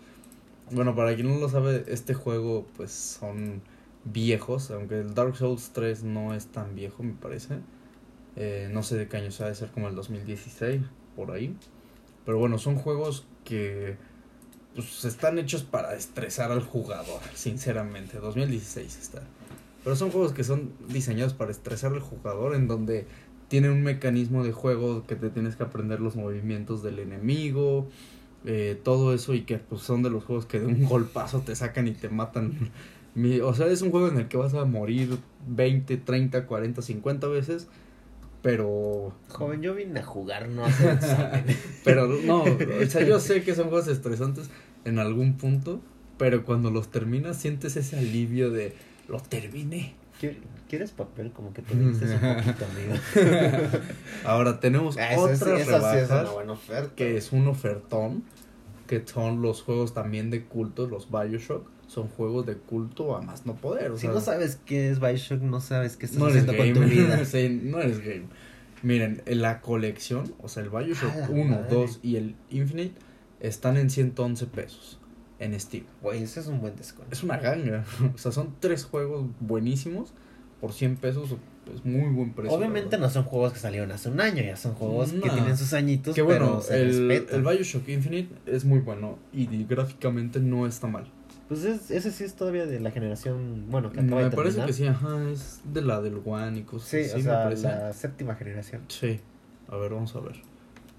Bueno, 0.71 0.95
para 0.95 1.15
quien 1.15 1.29
no 1.29 1.39
lo 1.39 1.49
sabe, 1.49 1.85
este 1.89 2.15
juego 2.15 2.67
pues 2.77 2.93
son 2.93 3.63
viejos, 4.05 4.71
aunque 4.71 5.01
el 5.01 5.15
Dark 5.15 5.37
Souls 5.37 5.71
3 5.73 6.05
no 6.05 6.35
es 6.35 6.47
tan 6.47 6.75
viejo, 6.75 7.03
me 7.03 7.15
parece. 7.15 7.59
Eh, 8.37 8.69
no 8.73 8.83
sé 8.83 8.97
de 8.97 9.09
qué 9.09 9.17
año 9.17 9.31
sea, 9.31 9.47
debe 9.47 9.57
ser 9.57 9.71
como 9.71 9.89
el 9.89 9.95
2016, 9.95 10.83
por 11.17 11.31
ahí. 11.31 11.57
Pero 12.25 12.39
bueno, 12.39 12.59
son 12.59 12.77
juegos 12.77 13.27
que 13.45 13.97
pues, 14.75 15.05
están 15.05 15.39
hechos 15.39 15.63
para 15.63 15.95
estresar 15.95 16.53
al 16.53 16.63
jugador, 16.63 17.21
sinceramente. 17.35 18.19
2016 18.19 18.99
está. 18.99 19.23
Pero 19.85 19.97
son 19.97 20.11
juegos 20.11 20.33
que 20.33 20.45
son 20.45 20.73
diseñados 20.89 21.35
para 21.35 21.51
estresar 21.51 21.93
al 21.93 22.01
jugador, 22.01 22.55
en 22.55 22.69
donde 22.69 23.07
tiene 23.49 23.71
un 23.71 23.83
mecanismo 23.83 24.45
de 24.45 24.53
juego 24.53 25.07
que 25.07 25.17
te 25.17 25.31
tienes 25.31 25.57
que 25.57 25.63
aprender 25.63 26.01
los 26.01 26.17
movimientos 26.17 26.83
del 26.83 26.99
enemigo, 26.99 27.89
eh, 28.45 28.79
todo 28.83 29.15
eso, 29.15 29.35
y 29.35 29.43
que 29.43 29.59
pues 29.59 29.83
son 29.83 30.03
de 30.03 30.11
los 30.11 30.25
juegos 30.25 30.47
que 30.47 30.61
de 30.61 30.67
un 30.67 30.85
golpazo 30.85 31.41
te 31.41 31.57
sacan 31.57 31.89
y 31.89 31.93
te 31.93 32.09
matan. 32.09 32.71
O 33.43 33.53
sea, 33.53 33.67
es 33.67 33.83
un 33.83 33.91
juego 33.91 34.07
en 34.07 34.19
el 34.19 34.29
que 34.29 34.37
vas 34.37 34.55
a 34.55 34.65
morir 34.65 35.19
20, 35.49 35.97
30, 35.97 36.47
40, 36.47 36.83
50 36.83 37.27
veces, 37.27 37.67
pero 38.43 39.13
Joven, 39.29 39.63
yo 39.63 39.75
vine 39.75 40.01
a 40.01 40.05
jugar, 40.05 40.49
no 40.49 40.65
a 40.65 40.69
hacer 40.69 40.95
examen. 40.95 41.45
pero 41.85 42.07
no, 42.07 42.45
o 42.45 42.87
sea, 42.87 43.05
yo 43.05 43.19
sé 43.21 43.43
que 43.43 43.55
son 43.55 43.71
juegos 43.71 43.89
estresantes 43.89 44.51
en 44.85 44.99
algún 44.99 45.37
punto, 45.37 45.81
pero 46.17 46.45
cuando 46.45 46.71
los 46.71 46.89
terminas 46.89 47.37
sientes 47.39 47.77
ese 47.77 47.99
alivio 47.99 48.51
de 48.51 48.75
lo 49.09 49.19
terminé. 49.21 49.95
¿Quier- 50.21 50.39
¿Quieres 50.69 50.91
papel? 50.91 51.33
Como 51.33 51.53
que 51.55 51.63
te 51.63 51.75
dices 51.75 52.11
un 52.11 52.35
poquito, 52.37 52.65
amigo. 52.67 52.95
Ahora 54.25 54.61
tenemos 54.61 54.97
Ah, 54.99 55.13
Eso 55.15 55.29
es- 55.31 55.41
esa 55.43 55.55
sí 55.57 55.61
es 55.63 55.67
rebajas 55.69 56.11
una 56.23 56.31
buena 56.31 56.53
oferta. 56.53 56.95
que 56.95 57.17
es 57.17 57.33
un 57.33 57.47
ofertón, 57.49 58.25
que 58.87 59.03
son 59.07 59.43
los 59.43 59.63
juegos 59.63 59.95
también 59.95 60.31
de 60.31 60.45
culto, 60.45 60.87
los 60.87 61.11
BioShock, 61.11 61.67
son 61.87 62.09
juegos 62.09 62.45
de 62.47 62.57
culto 62.57 63.17
a 63.17 63.23
más 63.23 63.47
no 63.47 63.55
poder. 63.55 63.93
O 63.93 63.97
Si 63.97 64.03
sea, 64.03 64.11
no 64.13 64.21
sabes 64.21 64.59
qué 64.67 64.91
es 64.91 65.01
Bioshock, 65.01 65.41
no 65.41 65.61
sabes 65.61 65.97
qué 65.97 66.07
estás 66.07 66.19
no 66.21 66.29
eres 66.29 66.43
haciendo 66.47 66.75
con 66.75 66.83
tu 66.85 66.89
vida. 66.91 67.25
Sí, 67.25 67.61
no 67.63 67.81
eres 67.81 68.01
game. 68.01 68.25
Miren, 68.83 69.23
en 69.27 69.41
la 69.43 69.61
colección, 69.61 70.35
o 70.41 70.49
sea, 70.49 70.63
el 70.63 70.69
Bioshock 70.69 71.13
A 71.13 71.17
la 71.21 71.29
1, 71.31 71.45
madre. 71.57 71.75
2 71.75 72.01
y 72.03 72.17
el 72.17 72.35
Infinite 72.51 72.95
están 73.41 73.77
en 73.77 73.89
111 73.91 74.47
pesos 74.47 74.98
en 75.39 75.59
Steam. 75.61 75.85
Güey, 76.03 76.23
ese 76.23 76.41
es 76.41 76.47
un 76.47 76.61
buen 76.61 76.75
descuento. 76.77 77.13
Es 77.13 77.23
una 77.23 77.39
ganga. 77.39 77.85
O 78.15 78.19
sea, 78.19 78.33
son 78.33 78.55
tres 78.61 78.85
juegos 78.85 79.27
buenísimos 79.41 80.13
por 80.61 80.73
100 80.73 80.97
pesos. 80.97 81.37
Es 81.75 81.85
muy 81.85 82.09
buen 82.13 82.33
precio. 82.33 82.57
Obviamente 82.57 82.97
no 82.99 83.11
son 83.11 83.25
juegos 83.25 83.53
que 83.53 83.59
salieron 83.59 83.93
hace 83.93 84.09
un 84.09 84.21
año, 84.21 84.43
ya 84.43 84.57
son 84.57 84.73
juegos 84.75 85.13
que 85.13 85.27
No. 85.29 85.35
tienen 85.35 85.57
sus 85.57 85.73
añitos, 85.75 86.15
Que 86.15 86.23
bueno, 86.23 86.47
pero 86.47 86.61
se 86.63 86.81
el, 86.83 87.11
el 87.11 87.43
Bioshock 87.43 87.87
Infinite 87.89 88.35
es 88.47 88.65
muy 88.65 88.79
bueno 88.81 89.19
y 89.33 89.65
gráficamente 89.65 90.41
no 90.41 90.67
está 90.67 90.87
mal. 90.87 91.11
Pues 91.47 91.65
es- 91.65 91.91
ese 91.91 92.11
sí 92.11 92.25
es 92.25 92.35
todavía 92.35 92.65
de 92.67 92.81
la 92.81 92.91
generación, 92.91 93.67
bueno, 93.71 93.91
que 93.93 94.01
acaba 94.01 94.23
me 94.23 94.31
de 94.31 94.37
parece 94.37 94.65
que 94.65 94.73
sí, 94.73 94.87
ajá, 94.87 95.31
es 95.31 95.61
de 95.65 95.83
la 95.83 96.01
del 96.01 96.21
One 96.25 96.59
y 96.59 96.63
cosas 96.63 96.89
Sí, 96.89 96.97
así, 97.01 97.13
o 97.13 97.17
me 97.19 97.23
sea, 97.23 97.43
parece. 97.45 97.63
la 97.69 97.93
séptima 97.93 98.35
generación. 98.35 98.83
Sí, 98.89 99.21
a 99.69 99.77
ver, 99.77 99.93
vamos 99.93 100.15
a 100.17 100.21
ver. 100.21 100.41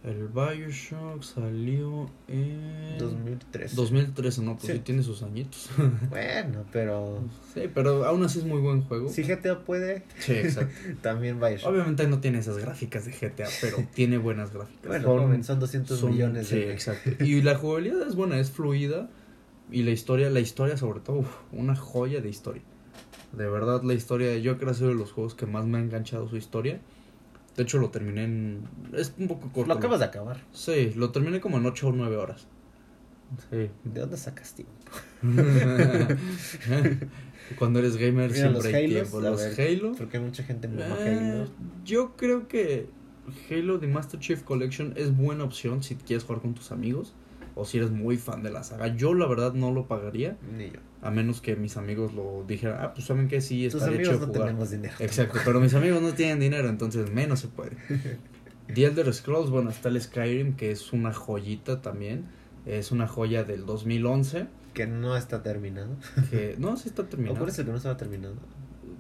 El 0.01 0.29
Bioshock 0.29 1.23
salió 1.23 2.09
en 2.29 2.97
2003. 2.97 3.75
2013, 3.75 4.41
no, 4.43 4.53
pues 4.55 4.67
sí, 4.67 4.73
Sí. 4.73 4.79
tiene 4.79 5.03
sus 5.03 5.23
añitos. 5.23 5.69
Bueno, 6.09 6.63
pero 6.71 7.21
sí, 7.53 7.63
pero 7.73 8.05
aún 8.05 8.23
así 8.23 8.39
es 8.39 8.45
muy 8.45 8.61
buen 8.61 8.81
juego. 8.83 9.09
si 9.09 9.23
GTA 9.23 9.59
puede, 9.65 10.03
Sí, 10.19 10.31
exacto. 10.33 10.73
también 11.01 11.39
Bioshock. 11.41 11.69
Obviamente 11.71 12.07
no 12.07 12.19
tiene 12.19 12.39
esas 12.39 12.57
gráficas 12.59 13.05
de 13.05 13.11
GTA, 13.11 13.47
pero 13.59 13.77
tiene 13.93 14.17
buenas 14.17 14.53
gráficas. 14.53 14.87
Bueno, 14.87 15.05
Son- 15.05 15.43
son 15.43 15.59
200 15.59 15.99
son- 15.99 16.11
millones 16.11 16.47
sí, 16.47 16.55
de... 16.55 16.71
exacto. 16.71 17.23
Y 17.23 17.41
la 17.41 17.55
jugabilidad 17.55 18.07
es 18.07 18.15
buena, 18.15 18.39
es 18.39 18.51
fluida. 18.51 19.09
Y 19.71 19.83
la 19.83 19.91
historia, 19.91 20.29
la 20.29 20.39
historia 20.39 20.77
sobre 20.77 21.01
todo, 21.01 21.17
uf, 21.17 21.29
una 21.51 21.75
joya 21.75 22.21
de 22.21 22.29
historia. 22.29 22.63
De 23.33 23.47
verdad, 23.49 23.83
la 23.83 23.93
historia, 23.93 24.35
yo 24.37 24.55
creo 24.55 24.67
que 24.67 24.71
ha 24.71 24.73
sido 24.75 24.89
de 24.89 24.95
los 24.95 25.11
juegos 25.11 25.35
que 25.35 25.45
más 25.45 25.65
me 25.65 25.77
ha 25.77 25.81
enganchado 25.81 26.27
su 26.29 26.37
historia. 26.37 26.79
De 27.59 27.63
hecho, 27.63 27.77
lo 27.77 27.89
terminé 27.89 28.23
en... 28.23 28.63
Es 28.93 29.13
un 29.17 29.27
poco 29.27 29.51
corto. 29.51 29.67
Lo 29.67 29.77
acabas 29.77 29.99
de 29.99 30.05
acabar. 30.05 30.37
Sí, 30.53 30.93
lo 30.95 31.11
terminé 31.11 31.41
como 31.41 31.57
en 31.57 31.65
8 31.65 31.89
o 31.89 31.91
9 31.91 32.15
horas. 32.15 32.47
Sí. 33.49 33.69
¿De 33.83 33.99
dónde 33.99 34.15
sacas 34.15 34.53
tiempo? 34.53 34.71
Cuando 37.59 37.79
eres 37.79 37.97
gamer 37.97 38.31
Mira, 38.31 38.33
siempre 38.33 38.53
los 38.53 38.65
hay 38.65 38.85
Halos, 38.85 38.93
tiempo. 38.93 39.19
Los 39.19 39.57
ver, 39.57 39.75
Halo. 39.75 39.91
Porque 39.91 40.21
mucha 40.21 40.43
gente 40.43 40.69
me 40.69 40.83
eh, 40.83 40.85
Halo. 40.87 41.49
yo 41.83 42.15
creo 42.15 42.47
que 42.47 42.87
Halo 43.51 43.77
The 43.77 43.87
Master 43.87 44.21
Chief 44.21 44.41
Collection 44.41 44.93
es 44.95 45.13
buena 45.13 45.43
opción 45.43 45.83
si 45.83 45.95
quieres 45.95 46.23
jugar 46.23 46.41
con 46.41 46.53
tus 46.53 46.71
amigos 46.71 47.13
o 47.59 47.65
si 47.65 47.77
eres 47.77 47.91
muy 47.91 48.17
fan 48.17 48.41
de 48.43 48.51
la 48.51 48.63
saga. 48.63 48.87
Yo 48.95 49.13
la 49.13 49.27
verdad 49.27 49.53
no 49.53 49.71
lo 49.71 49.87
pagaría 49.87 50.37
Ni 50.57 50.67
yo. 50.71 50.79
a 51.01 51.11
menos 51.11 51.41
que 51.41 51.55
mis 51.55 51.77
amigos 51.77 52.13
lo 52.13 52.43
dijeran, 52.47 52.77
ah, 52.81 52.93
pues 52.93 53.05
saben 53.05 53.27
que 53.27 53.41
sí, 53.41 53.65
Tus 53.65 53.75
está 53.81 53.87
amigos 53.87 54.07
hecho 54.15 54.19
no 54.19 54.27
jugar. 54.27 54.41
tenemos 54.47 54.69
dinero. 54.71 54.93
Exacto, 54.99 55.39
pero 55.45 55.59
mis 55.59 55.73
amigos 55.73 56.01
no 56.01 56.13
tienen 56.13 56.39
dinero, 56.39 56.69
entonces 56.69 57.11
menos 57.11 57.39
se 57.39 57.47
puede. 57.49 57.71
The 58.73 58.85
Elder 58.85 59.11
Scrolls, 59.13 59.49
bueno, 59.49 59.71
está 59.71 59.89
el 59.89 59.99
Skyrim, 60.01 60.55
que 60.55 60.71
es 60.71 60.93
una 60.93 61.11
joyita 61.13 61.81
también. 61.81 62.25
Es 62.65 62.91
una 62.91 63.07
joya 63.07 63.43
del 63.43 63.65
2011. 63.65 64.45
Que 64.75 64.85
no 64.85 65.17
está 65.17 65.41
terminado. 65.41 65.95
Que, 66.29 66.55
no, 66.59 66.77
sí 66.77 66.89
está 66.89 67.01
¿O 67.03 67.05
terminado. 67.05 67.37
cuál 67.37 67.49
es 67.49 67.57
el 67.57 67.65
que 67.65 67.71
no 67.71 67.77
estaba 67.77 67.97
terminado? 67.97 68.35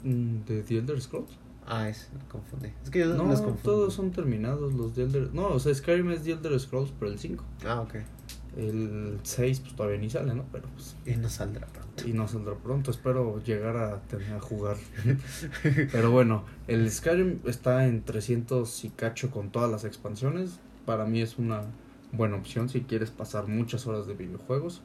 Mm, 0.03 0.39
¿De 0.47 0.63
The 0.63 0.77
Elder 0.79 0.99
Scrolls? 0.99 1.37
Ah, 1.67 1.87
es, 1.87 2.09
me 2.17 2.27
confundí. 2.27 2.69
Es 2.83 2.89
que 2.89 2.97
yo 2.99 3.13
No, 3.13 3.25
los 3.25 3.41
confundo. 3.41 3.61
todos 3.61 3.93
son 3.93 4.09
terminados 4.11 4.73
los 4.73 4.95
de 4.95 5.03
Elder... 5.03 5.29
No, 5.35 5.49
o 5.49 5.59
sea, 5.59 5.71
Skyrim 5.75 6.09
es 6.09 6.23
The 6.23 6.31
Elder 6.31 6.59
Scrolls, 6.59 6.91
pero 6.97 7.11
el 7.11 7.19
5. 7.19 7.43
Ah, 7.63 7.81
ok. 7.81 7.93
El 8.57 9.19
6 9.23 9.59
pues 9.59 9.75
todavía 9.75 9.99
ni 9.99 10.09
sale, 10.09 10.33
¿no? 10.33 10.43
Pero 10.51 10.67
pues... 10.69 10.95
Y 11.05 11.17
no 11.17 11.29
saldrá 11.29 11.67
pronto. 11.67 12.07
Y 12.07 12.13
no 12.13 12.27
saldrá 12.27 12.55
pronto, 12.55 12.91
espero 12.91 13.41
llegar 13.43 13.77
a 13.77 14.01
tener 14.01 14.33
a 14.33 14.39
jugar. 14.39 14.77
Pero 15.91 16.11
bueno, 16.11 16.45
el 16.67 16.89
Skyrim 16.91 17.39
está 17.45 17.85
en 17.85 18.03
300 18.03 18.85
y 18.85 18.89
cacho 18.89 19.31
con 19.31 19.51
todas 19.51 19.69
las 19.69 19.85
expansiones. 19.85 20.59
Para 20.85 21.05
mí 21.05 21.21
es 21.21 21.37
una 21.37 21.61
buena 22.11 22.37
opción 22.37 22.69
si 22.69 22.81
quieres 22.81 23.11
pasar 23.11 23.47
muchas 23.47 23.85
horas 23.87 24.07
de 24.07 24.15
videojuegos. 24.15 24.81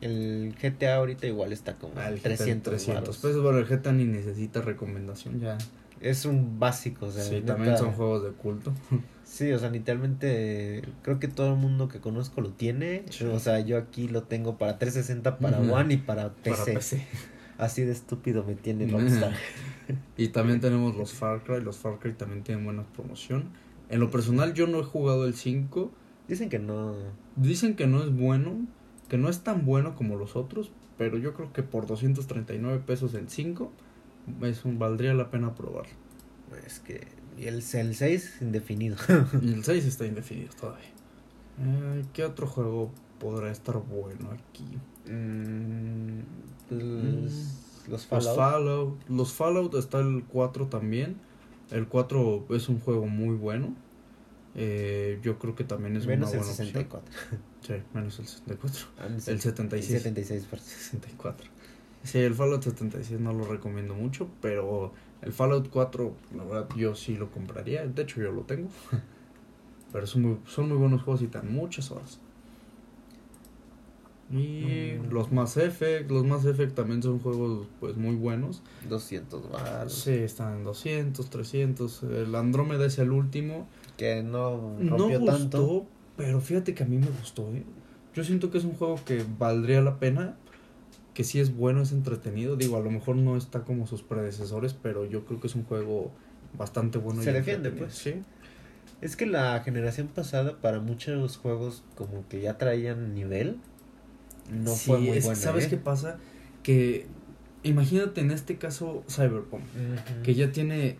El 0.00 0.54
GTA 0.60 0.96
ahorita 0.96 1.26
igual 1.26 1.52
está 1.52 1.76
como 1.76 1.94
Ah, 1.96 2.08
el 2.08 2.16
GTA 2.18 2.36
300, 2.36 2.70
300 2.72 3.02
varos. 3.02 3.18
Pues 3.18 3.36
bueno, 3.38 3.58
el 3.58 3.66
GTA 3.66 3.92
ni 3.92 4.04
necesita 4.04 4.60
recomendación 4.62 5.38
ya. 5.40 5.58
Es 6.00 6.24
un 6.24 6.58
básico, 6.58 7.06
o 7.06 7.12
sea, 7.12 7.22
sí, 7.22 7.40
también 7.42 7.78
son 7.78 7.92
juegos 7.92 8.24
de 8.24 8.30
culto. 8.30 8.72
Sí, 9.32 9.50
o 9.50 9.58
sea, 9.58 9.70
literalmente 9.70 10.82
creo 11.00 11.18
que 11.18 11.26
todo 11.26 11.54
el 11.54 11.58
mundo 11.58 11.88
que 11.88 12.00
conozco 12.00 12.42
lo 12.42 12.50
tiene. 12.50 13.06
Sí. 13.08 13.24
O 13.24 13.38
sea, 13.38 13.60
yo 13.60 13.78
aquí 13.78 14.06
lo 14.06 14.24
tengo 14.24 14.58
para 14.58 14.78
360, 14.78 15.38
para. 15.38 15.58
One 15.58 15.94
y 15.94 15.96
para 15.96 16.34
PC. 16.34 16.50
Para 16.50 16.64
PC. 16.74 17.06
Así 17.56 17.82
de 17.82 17.92
estúpido 17.92 18.44
me 18.44 18.56
tiene 18.56 18.86
Rockstar. 18.92 19.32
Y 20.18 20.28
también 20.28 20.60
tenemos 20.60 20.94
los 20.96 21.14
Far 21.14 21.44
Cry. 21.44 21.62
Los 21.62 21.78
Far 21.78 21.98
Cry 21.98 22.12
también 22.12 22.42
tienen 22.42 22.66
buena 22.66 22.82
promoción. 22.82 23.44
En 23.88 24.00
lo 24.00 24.10
personal, 24.10 24.52
yo 24.52 24.66
no 24.66 24.80
he 24.80 24.84
jugado 24.84 25.24
el 25.24 25.32
5. 25.32 25.90
Dicen 26.28 26.50
que 26.50 26.58
no. 26.58 26.94
Dicen 27.36 27.74
que 27.74 27.86
no 27.86 28.04
es 28.04 28.14
bueno, 28.14 28.66
que 29.08 29.16
no 29.16 29.30
es 29.30 29.40
tan 29.40 29.64
bueno 29.64 29.94
como 29.94 30.16
los 30.16 30.36
otros, 30.36 30.72
pero 30.98 31.16
yo 31.16 31.32
creo 31.32 31.54
que 31.54 31.62
por 31.62 31.86
239 31.86 32.82
pesos 32.86 33.14
el 33.14 33.30
5 33.30 33.72
es 34.42 34.66
un, 34.66 34.78
valdría 34.78 35.14
la 35.14 35.30
pena 35.30 35.54
probarlo. 35.54 35.94
Es 36.66 36.80
que. 36.80 37.21
Y 37.38 37.46
el, 37.46 37.56
el 37.56 37.94
6 37.94 38.38
indefinido. 38.40 38.96
Y 39.40 39.52
el 39.54 39.64
6 39.64 39.84
está 39.84 40.06
indefinido 40.06 40.52
todavía. 40.58 40.86
Eh, 41.60 42.04
¿Qué 42.12 42.24
otro 42.24 42.46
juego 42.46 42.90
podrá 43.18 43.50
estar 43.50 43.76
bueno 43.76 44.30
aquí? 44.30 44.64
Mm, 45.10 46.20
los, 46.70 47.88
los 47.88 47.88
Los 47.88 48.06
Fallout. 48.06 48.36
Fallout. 48.36 49.08
Los 49.08 49.32
Fallout 49.32 49.74
está 49.74 50.00
el 50.00 50.24
4 50.28 50.66
también. 50.66 51.16
El 51.70 51.88
4 51.88 52.46
es 52.50 52.68
un 52.68 52.80
juego 52.80 53.06
muy 53.06 53.34
bueno. 53.34 53.74
Eh, 54.54 55.18
yo 55.22 55.38
creo 55.38 55.54
que 55.54 55.64
también 55.64 55.96
es 55.96 56.06
menos 56.06 56.28
una 56.30 56.38
el 56.40 56.44
buena 56.44 56.54
64. 56.54 57.10
opción. 57.10 57.42
Sí, 57.62 57.74
menos 57.94 58.18
el 58.18 58.26
64. 58.26 58.86
Ah, 58.98 59.06
El 59.06 59.40
76. 59.40 60.02
76, 60.02 60.46
perdón. 60.50 60.66
64. 60.66 61.50
Sí, 62.04 62.18
el 62.18 62.34
Fallout 62.34 62.62
76 62.64 63.20
no 63.20 63.32
lo 63.32 63.44
recomiendo 63.44 63.94
mucho, 63.94 64.28
pero 64.40 64.92
el 65.22 65.32
Fallout 65.32 65.68
4, 65.70 66.14
la 66.36 66.44
verdad, 66.44 66.68
yo 66.76 66.94
sí 66.94 67.16
lo 67.16 67.30
compraría. 67.30 67.86
De 67.86 68.02
hecho, 68.02 68.20
yo 68.20 68.32
lo 68.32 68.42
tengo. 68.42 68.68
Pero 69.92 70.06
son 70.06 70.22
muy, 70.22 70.36
son 70.46 70.68
muy 70.68 70.76
buenos 70.78 71.02
juegos 71.02 71.22
y 71.22 71.26
dan 71.28 71.52
muchas 71.52 71.90
horas. 71.90 72.18
Y 74.30 74.94
Mm. 74.98 75.12
los 75.12 75.30
Mass 75.30 75.58
Effect, 75.58 76.10
los 76.10 76.24
Mass 76.24 76.46
Effect 76.46 76.74
también 76.74 77.02
son 77.02 77.18
juegos 77.18 77.66
pues 77.80 77.96
muy 77.98 78.14
buenos. 78.14 78.62
200 78.88 79.50
baros. 79.50 79.92
Sí, 79.92 80.12
están 80.12 80.58
en 80.58 80.64
200, 80.64 81.28
300. 81.28 82.02
El 82.04 82.34
Andrómeda 82.34 82.86
es 82.86 82.98
el 82.98 83.12
último. 83.12 83.68
Que 83.98 84.22
no 84.22 84.76
No 84.80 84.96
rompió 84.96 85.20
gustó, 85.20 85.38
tanto. 85.38 85.86
pero 86.16 86.40
fíjate 86.40 86.74
que 86.74 86.82
a 86.82 86.86
mí 86.86 86.96
me 86.96 87.10
gustó, 87.10 87.46
¿eh? 87.52 87.62
Yo 88.14 88.24
siento 88.24 88.50
que 88.50 88.56
es 88.58 88.64
un 88.64 88.72
juego 88.72 88.98
que 89.04 89.22
valdría 89.38 89.82
la 89.82 89.98
pena, 89.98 90.36
que 91.14 91.24
sí 91.24 91.40
es 91.40 91.54
bueno, 91.54 91.82
es 91.82 91.92
entretenido. 91.92 92.56
Digo, 92.56 92.76
a 92.76 92.80
lo 92.80 92.90
mejor 92.90 93.16
no 93.16 93.36
está 93.36 93.62
como 93.64 93.86
sus 93.86 94.02
predecesores, 94.02 94.72
pero 94.74 95.04
yo 95.04 95.24
creo 95.24 95.40
que 95.40 95.46
es 95.46 95.54
un 95.54 95.64
juego 95.64 96.10
bastante 96.56 96.98
bueno. 96.98 97.20
y 97.20 97.24
Se 97.24 97.32
defiende, 97.32 97.68
entretenido. 97.70 97.86
pues. 97.86 97.98
Sí, 97.98 98.22
Es 99.00 99.16
que 99.16 99.26
la 99.26 99.60
generación 99.64 100.06
pasada, 100.08 100.58
para 100.60 100.78
muchos 100.80 101.36
juegos, 101.36 101.82
como 101.96 102.26
que 102.28 102.40
ya 102.40 102.56
traían 102.58 103.14
nivel. 103.14 103.58
No 104.50 104.74
Sí, 104.74 104.86
fue 104.86 104.98
muy 105.00 105.16
es- 105.18 105.24
buena. 105.24 105.40
¿Sabes 105.40 105.66
¿eh? 105.66 105.68
qué 105.70 105.76
pasa? 105.76 106.18
Que 106.62 107.06
imagínate 107.64 108.20
en 108.20 108.30
este 108.30 108.56
caso 108.58 109.04
Cyberpunk, 109.08 109.62
que 110.22 110.34
ya 110.34 110.50
tiene 110.52 110.98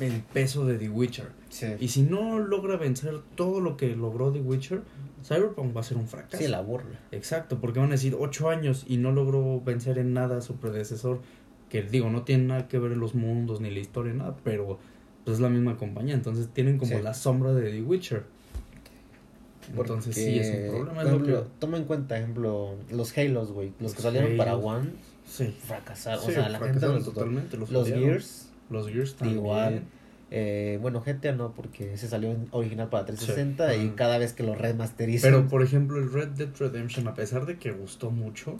el 0.00 0.20
peso 0.32 0.64
de 0.66 0.78
The 0.78 0.88
Witcher. 0.88 1.28
Sí. 1.48 1.66
Y 1.80 1.88
si 1.88 2.02
no 2.02 2.38
logra 2.38 2.76
vencer 2.76 3.20
todo 3.34 3.60
lo 3.60 3.76
que 3.76 3.94
logró 3.94 4.32
The 4.32 4.40
Witcher, 4.40 4.82
Cyberpunk 5.24 5.76
va 5.76 5.80
a 5.80 5.84
ser 5.84 5.96
un 5.98 6.08
fracaso. 6.08 6.42
Sí, 6.42 6.48
la 6.48 6.60
burla. 6.60 6.98
Exacto, 7.12 7.58
porque 7.60 7.78
van 7.78 7.88
a 7.90 7.92
decir 7.92 8.16
ocho 8.18 8.48
años 8.50 8.84
y 8.88 8.96
no 8.96 9.12
logró 9.12 9.60
vencer 9.60 9.98
en 9.98 10.12
nada 10.14 10.38
a 10.38 10.40
su 10.40 10.56
predecesor, 10.56 11.20
que 11.68 11.82
digo, 11.82 12.10
no 12.10 12.22
tiene 12.22 12.44
nada 12.44 12.68
que 12.68 12.78
ver 12.78 12.92
en 12.92 13.00
los 13.00 13.14
mundos 13.14 13.60
ni 13.60 13.70
la 13.70 13.78
historia, 13.80 14.12
nada, 14.14 14.36
pero 14.42 14.78
pues, 15.24 15.36
es 15.36 15.40
la 15.40 15.48
misma 15.48 15.76
compañía, 15.76 16.14
entonces 16.14 16.48
tienen 16.52 16.78
como 16.78 16.96
Sí. 16.96 17.02
la 17.02 17.14
sombra 17.14 17.52
de 17.52 17.70
The 17.70 17.82
Witcher. 17.82 18.24
Entonces 19.76 20.14
sí 20.16 20.38
es 20.38 20.48
un 20.50 20.70
problema. 20.76 20.94
por 20.94 21.04
Es 21.04 21.04
lo 21.04 21.16
ejemplo, 21.18 21.44
que... 21.44 21.50
Toma 21.60 21.76
en 21.76 21.84
cuenta, 21.84 22.18
ejemplo, 22.18 22.74
los 22.90 23.16
Halos, 23.16 23.52
güey. 23.52 23.68
Los, 23.68 23.82
Los 23.82 23.94
que 23.94 24.02
salieron 24.02 24.36
para. 24.36 24.56
One 24.56 24.90
Sí, 25.24 25.54
fracasaron. 25.64 26.24
O 26.24 26.30
sea, 26.30 26.48
la 26.48 26.58
gente 26.58 26.64
fracasaron 26.80 26.96
los, 26.96 27.04
totalmente. 27.04 27.56
Los, 27.56 27.70
los. 27.70 27.88
Gears, 27.88 28.48
Los 28.70 28.88
Gears 28.88 29.14
también. 29.16 29.38
igual. 29.38 29.82
eh, 30.34 30.78
bueno, 30.80 31.02
GTA 31.04 31.32
no, 31.32 31.52
porque 31.52 31.92
ese 31.92 32.08
salió 32.08 32.34
original 32.52 32.88
para 32.88 33.04
360 33.04 33.70
Sí. 33.74 33.80
y 33.82 33.86
Ajá. 33.88 33.96
cada 33.96 34.16
vez 34.18 34.32
que 34.32 34.42
lo 34.42 34.54
remasterizan. 34.54 35.30
Pero 35.30 35.46
por 35.48 35.62
ejemplo, 35.62 35.98
el 35.98 36.10
Red 36.10 36.28
Dead 36.30 36.48
Redemption, 36.58 37.06
a 37.06 37.14
pesar 37.14 37.44
de 37.44 37.58
que 37.58 37.70
gustó 37.72 38.10
mucho, 38.10 38.58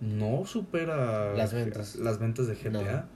no 0.00 0.44
supera 0.44 1.34
Las 1.36 1.52
ventas. 1.54 1.94
las 1.96 2.18
ventas 2.18 2.48
de 2.48 2.54
GTA. 2.56 3.06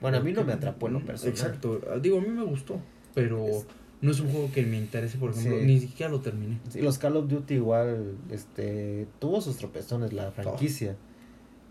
bueno, 0.00 0.18
a 0.18 0.20
mí 0.20 0.32
no 0.32 0.44
me 0.44 0.52
atrapó 0.52 0.86
en 0.86 0.92
lo 0.94 1.04
personal. 1.04 1.32
Exacto. 1.34 1.80
Digo, 2.00 2.18
a 2.18 2.20
mí 2.20 2.28
me 2.28 2.44
gustó, 2.44 2.80
pero 3.14 3.44
Es- 3.48 3.66
no 4.00 4.10
es 4.12 4.20
un 4.20 4.30
juego 4.30 4.50
que 4.52 4.64
me 4.64 4.76
interese, 4.78 5.18
por 5.18 5.30
ejemplo, 5.30 5.58
Sí. 5.58 5.64
ni 5.66 5.80
siquiera 5.80 6.10
lo 6.12 6.20
terminé. 6.20 6.58
Sí, 6.68 6.80
los 6.80 6.98
Call 6.98 7.16
of 7.16 7.28
Duty 7.28 7.54
igual, 7.54 8.16
este, 8.30 9.06
tuvo 9.18 9.40
sus 9.40 9.56
tropezones 9.56 10.12
la 10.12 10.30
franquicia. 10.32 10.96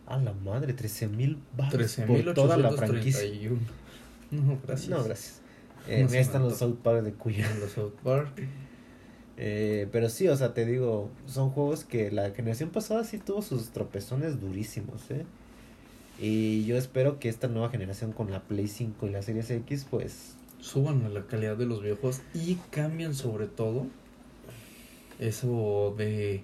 A 0.05 0.17
la 0.17 0.33
madre, 0.33 0.73
13 0.73 1.07
mil 1.07 1.37
por 1.55 2.33
toda 2.33 2.57
la 2.57 2.71
franquicia. 2.71 3.21
13.831. 4.31 4.41
No, 4.45 4.57
gracias. 4.65 4.89
No, 4.89 5.03
gracias. 5.03 5.41
Eh, 5.87 6.07
No 6.09 6.15
están 6.15 6.43
los 6.43 6.57
South 6.57 6.77
Park 6.83 7.03
de 7.03 7.13
Cuyo. 7.13 7.43
Los 7.59 7.71
South 7.71 7.93
Park. 8.03 8.41
Eh, 9.37 9.87
pero 9.91 10.09
sí, 10.09 10.27
o 10.27 10.35
sea, 10.37 10.53
te 10.53 10.65
digo, 10.65 11.09
son 11.25 11.49
juegos 11.49 11.83
que 11.83 12.11
la 12.11 12.29
generación 12.31 12.69
pasada 12.69 13.03
sí 13.03 13.17
tuvo 13.17 13.41
sus 13.41 13.69
tropezones 13.69 14.39
durísimos, 14.39 15.09
¿eh? 15.09 15.25
Y 16.19 16.65
yo 16.65 16.77
espero 16.77 17.17
que 17.19 17.29
esta 17.29 17.47
nueva 17.47 17.69
generación 17.69 18.11
con 18.11 18.29
la 18.29 18.41
Play 18.41 18.67
5 18.67 19.07
y 19.07 19.09
la 19.09 19.21
Series 19.23 19.49
X, 19.49 19.87
pues, 19.89 20.35
Suban 20.59 21.11
la 21.11 21.23
calidad 21.25 21.57
de 21.57 21.65
los 21.65 21.81
videojuegos 21.81 22.21
y 22.35 22.53
cambian 22.69 23.15
sobre 23.15 23.47
todo 23.47 23.87
eso 25.19 25.95
de 25.97 26.43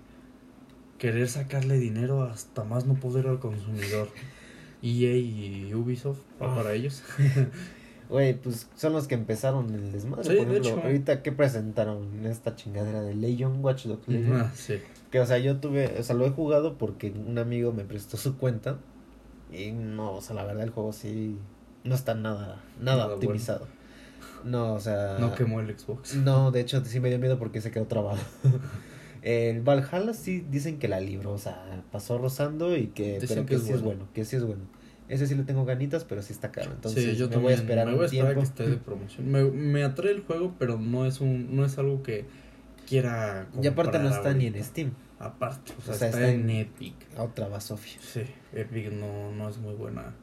querer 0.98 1.30
sacarle 1.30 1.78
dinero 1.78 2.24
hasta 2.24 2.64
más 2.64 2.88
no 2.88 2.96
poder 2.96 3.28
al 3.28 3.40
consumidor. 3.40 4.10
EA 4.82 5.16
y 5.18 5.72
Ubisoft, 5.76 6.20
Ah. 6.40 6.56
para 6.56 6.74
ellos. 6.74 7.04
güey, 8.10 8.34
pues 8.40 8.68
son 8.76 8.94
los 8.94 9.08
que 9.08 9.16
empezaron 9.16 9.74
el 9.74 9.92
desmadre. 9.92 10.24
Sí, 10.24 10.30
Por 10.38 10.48
de 10.48 10.58
ejemplo, 10.58 10.72
hecho. 10.72 10.82
ahorita 10.84 11.24
que 11.24 11.32
presentaron 11.32 12.26
esta 12.26 12.56
chingadera 12.56 13.02
de 13.02 13.16
Legion, 13.16 13.64
Watch 13.64 13.86
Dogs 13.86 14.08
Legion. 14.08 14.42
Ah, 14.42 14.52
sí. 14.56 14.76
Que, 15.12 15.20
o 15.20 15.26
sea, 15.26 15.38
yo 15.38 15.58
tuve, 15.58 16.00
o 16.00 16.04
sea, 16.04 16.16
lo 16.16 16.26
he 16.26 16.30
jugado 16.32 16.78
porque 16.78 17.12
un 17.12 17.38
amigo 17.38 17.72
me 17.72 17.84
prestó 17.84 18.18
su 18.18 18.38
cuenta. 18.38 18.78
Y 19.52 19.72
no, 19.72 20.14
o 20.14 20.22
sea, 20.22 20.36
la 20.36 20.44
verdad 20.44 20.64
el 20.64 20.72
juego 20.72 20.92
sí 20.92 21.38
no 21.84 21.96
está 21.96 22.16
nada, 22.16 22.62
nada, 22.82 23.04
Nada 23.04 23.14
optimizado. 23.14 23.68
No, 24.44 24.74
o 24.74 24.80
sea. 24.80 25.18
No 25.20 25.34
quemó 25.36 25.60
el 25.60 25.78
Xbox. 25.78 26.16
No, 26.16 26.52
de 26.52 26.62
hecho 26.62 26.84
sí 26.86 27.00
me 27.00 27.10
dio 27.10 27.20
miedo 27.20 27.40
porque 27.40 27.62
se 27.62 27.72
quedó 27.72 27.86
trabado. 27.86 28.20
el 29.22 29.62
Valhalla 29.62 30.14
sí 30.14 30.46
dicen 30.50 30.80
que 30.80 30.88
la 30.88 31.00
libró, 31.00 31.34
o 31.34 31.38
sea, 31.38 31.84
pasó 31.92 32.18
rozando 32.18 32.76
y 32.76 32.88
que, 32.88 33.20
Dicen 33.20 33.28
pero 33.30 33.42
que 33.46 33.50
que, 33.50 33.56
es 33.56 33.62
sí 33.64 33.74
es 33.74 33.82
bueno. 33.82 34.00
bueno, 34.00 34.14
que 34.14 34.26
sí 34.26 34.36
es 34.36 34.44
bueno. 34.44 34.64
Ese 35.10 35.26
sí 35.26 35.36
le 35.36 35.44
tengo 35.44 35.64
ganitas, 35.64 36.04
pero 36.04 36.22
sí 36.22 36.34
está 36.34 36.52
caro. 36.52 36.72
Entonces 36.72 37.18
yo 37.18 37.30
me 37.30 37.38
voy 37.38 37.54
a 37.54 37.56
esperar 37.56 37.88
me 37.88 37.94
voy 37.94 38.04
a 38.04 38.06
esperar 38.08 38.36
que 38.36 38.42
esté 38.42 38.68
de 38.68 38.78
promoción. 38.78 39.30
Me, 39.32 39.44
me, 39.44 39.84
atrae 39.84 40.12
el 40.12 40.22
juego, 40.22 40.56
pero 40.60 40.78
no 40.78 41.06
es 41.06 41.22
un 41.22 41.56
no 41.56 41.64
es 41.66 41.78
algo 41.78 42.04
que 42.04 42.26
quiera 42.88 43.48
Y 43.62 43.68
aparte 43.68 44.00
no 44.00 44.10
está 44.10 44.34
ni 44.34 44.48
en 44.48 44.64
Steam. 44.64 44.92
Aparte, 45.20 45.74
o 45.80 45.82
sea, 45.82 46.10
está, 46.10 46.30
en 46.30 46.50
Epic. 46.50 46.94
Otra 47.18 47.48
Basofia. 47.48 48.00
Sí, 48.02 48.22
Epic 48.54 48.92
no, 48.92 49.32
no 49.32 49.50
es 49.50 49.58
muy 49.58 49.74
buena 49.74 50.14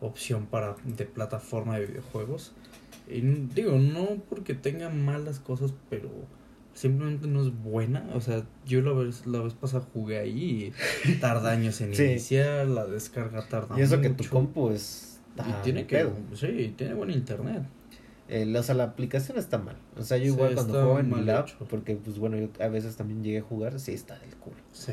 opción 0.00 0.46
para 0.46 0.76
de 0.84 1.06
plataforma 1.06 1.78
de 1.78 1.86
videojuegos. 1.86 2.52
Y 3.08 3.20
digo, 3.20 3.78
no 3.78 4.22
porque 4.28 4.54
tenga 4.54 4.90
malas 4.90 5.38
cosas, 5.38 5.72
pero 5.88 6.10
simplemente 6.74 7.26
no 7.26 7.42
es 7.42 7.52
buena. 7.62 8.08
O 8.14 8.20
sea, 8.20 8.44
yo 8.66 8.80
la 8.82 8.92
vez, 8.92 9.26
la 9.26 9.40
vez 9.40 9.54
pasada 9.54 9.84
jugué 9.92 10.18
ahí 10.18 10.72
y 11.04 11.12
tarda 11.14 11.52
años 11.52 11.80
en 11.80 11.94
iniciar, 11.98 12.66
la 12.66 12.86
descarga 12.86 13.46
tarda 13.48 13.78
Y 13.78 13.82
eso 13.82 14.00
que 14.00 14.10
tu 14.10 14.24
compu 14.28 14.70
es... 14.70 15.20
Y 15.38 15.62
tiene 15.64 15.86
que, 15.86 16.06
sí, 16.34 16.74
tiene 16.76 16.92
buen 16.92 17.10
internet. 17.10 17.62
Eh, 18.28 18.54
o 18.56 18.62
sea, 18.62 18.74
la 18.74 18.84
aplicación 18.84 19.38
está 19.38 19.58
mal. 19.58 19.76
O 19.96 20.02
sea, 20.02 20.18
yo 20.18 20.26
igual 20.26 20.54
cuando 20.54 20.74
juego 20.74 20.98
en 21.00 21.10
mi 21.10 21.22
lab, 21.22 21.46
porque 21.70 21.96
pues 21.96 22.18
bueno, 22.18 22.36
yo 22.36 22.48
a 22.60 22.68
veces 22.68 22.96
también 22.96 23.24
llegué 23.24 23.38
a 23.38 23.42
jugar, 23.42 23.80
sí 23.80 23.92
está 23.92 24.18
del 24.18 24.34
culo. 24.36 24.56
Sí. 24.72 24.92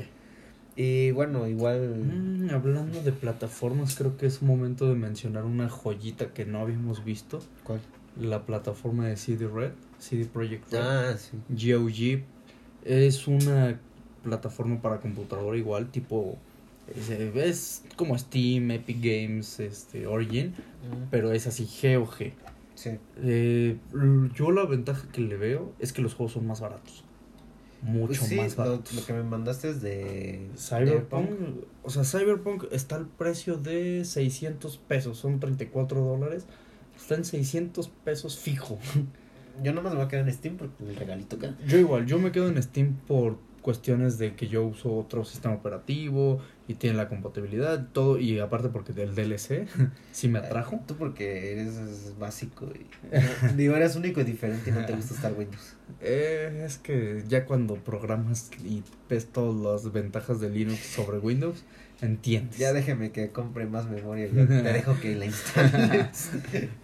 Y 0.78 1.12
bueno, 1.12 1.46
igual... 1.48 2.04
Mm, 2.06 2.52
hablando 2.52 3.02
de 3.02 3.12
plataformas, 3.12 3.96
creo 3.96 4.16
que 4.16 4.26
es 4.26 4.42
momento 4.42 4.88
de 4.88 4.96
mencionar 4.96 5.44
una 5.44 5.68
joyita 5.68 6.34
que 6.34 6.46
no 6.46 6.60
habíamos 6.60 7.04
visto. 7.04 7.42
¿Cuál? 7.66 7.82
La 8.18 8.46
plataforma 8.46 9.08
de 9.08 9.18
CD 9.18 9.48
Red, 9.48 9.74
CD 10.00 10.26
Projekt 10.26 10.72
Red. 10.72 10.82
Ah, 10.82 11.18
sí. 11.18 11.38
GOG. 11.50 12.24
Es 12.84 13.28
una 13.28 13.80
plataforma 14.24 14.82
para 14.82 15.00
computadora 15.00 15.58
igual, 15.58 15.90
tipo... 15.92 16.38
Es, 17.36 17.84
como 17.96 18.18
Steam, 18.18 18.72
Epic 18.72 18.98
Games, 19.00 19.60
este, 19.60 20.08
Origin, 20.08 20.56
pero 21.12 21.32
es 21.32 21.46
así 21.46 21.66
GOG. 21.66 22.32
Sí. 22.74 22.92
Eh, 23.18 23.78
yo 24.34 24.52
la 24.52 24.66
ventaja 24.66 25.08
que 25.12 25.22
le 25.22 25.38
veo 25.38 25.72
es 25.78 25.94
que 25.94 26.02
los 26.02 26.16
juegos 26.16 26.34
son 26.34 26.48
más 26.48 26.62
baratos 26.62 27.04
mucho 27.82 28.22
más 28.36 28.56
barato. 28.56 28.92
Lo, 28.96 29.06
que 29.06 29.14
me 29.14 29.24
mandaste 29.24 29.70
es 29.70 29.82
de 29.82 30.50
Cyberpunk. 30.58 31.30
O 31.84 31.90
sea, 31.90 32.04
Cyberpunk 32.04 32.66
está 32.72 32.96
al 32.96 33.08
precio 33.08 33.58
de 33.58 34.04
600 34.06 34.78
pesos, 34.78 35.18
son 35.18 35.40
34 35.40 36.02
dólares. 36.02 36.46
Está 36.98 37.16
en 37.16 37.26
600 37.26 37.90
pesos 38.04 38.38
fijo. 38.38 38.80
Yo 39.64 39.74
nomás 39.74 39.94
me 39.94 39.98
voy 39.98 40.06
a 40.06 40.10
quedar 40.10 40.28
en 40.28 40.34
Steam 40.34 40.58
porque 40.58 40.84
el 40.84 40.96
regalito 40.96 41.36
acá. 41.36 41.56
Yo 41.68 41.78
igual, 41.78 42.06
yo 42.06 42.20
me 42.20 42.32
quedo 42.32 42.48
en 42.50 42.62
Steam 42.62 42.96
por 43.08 43.38
cuestiones 43.62 44.18
de 44.18 44.36
que 44.36 44.48
yo 44.48 44.64
uso 44.64 44.96
otro 44.96 45.26
sistema 45.26 45.54
operativo 45.54 46.40
y 46.68 46.76
tiene 46.76 46.98
la 46.98 47.08
compatibilidad, 47.08 47.88
todo, 47.92 48.20
y 48.20 48.40
aparte 48.40 48.70
porque 48.70 48.94
del 48.94 49.16
DLC 49.16 49.68
sí 50.12 50.28
me 50.28 50.40
atrajo. 50.40 50.80
Tú 50.88 50.96
porque 50.96 51.52
eres 51.52 52.18
básico 52.18 52.68
y 52.68 53.54
digo, 53.56 53.76
eres 53.76 53.96
único 53.96 54.22
y 54.22 54.24
diferente 54.24 54.70
y 54.70 54.74
no 54.74 54.86
te 54.86 54.94
gusta 54.94 55.14
estar 55.14 55.34
Windows. 55.34 55.76
Eh, 56.02 56.64
es 56.66 56.78
que 56.78 57.24
ya 57.28 57.46
cuando 57.46 57.76
programas 57.76 58.50
y 58.64 58.84
ves 59.10 59.28
todas 59.28 59.84
las 59.84 59.92
ventajas 59.92 60.40
de 60.40 60.50
Linux 60.50 60.80
sobre 60.80 61.20
Windows, 61.20 61.64
entiendes. 62.02 62.58
Ya 62.58 62.74
déjeme 62.74 63.12
que 63.12 63.32
compre 63.32 63.66
más 63.66 63.90
memoria 63.90 64.30
te 64.30 64.46
dejo 64.46 65.00
que 65.00 65.16
la 65.16 65.26
instales. 65.26 66.32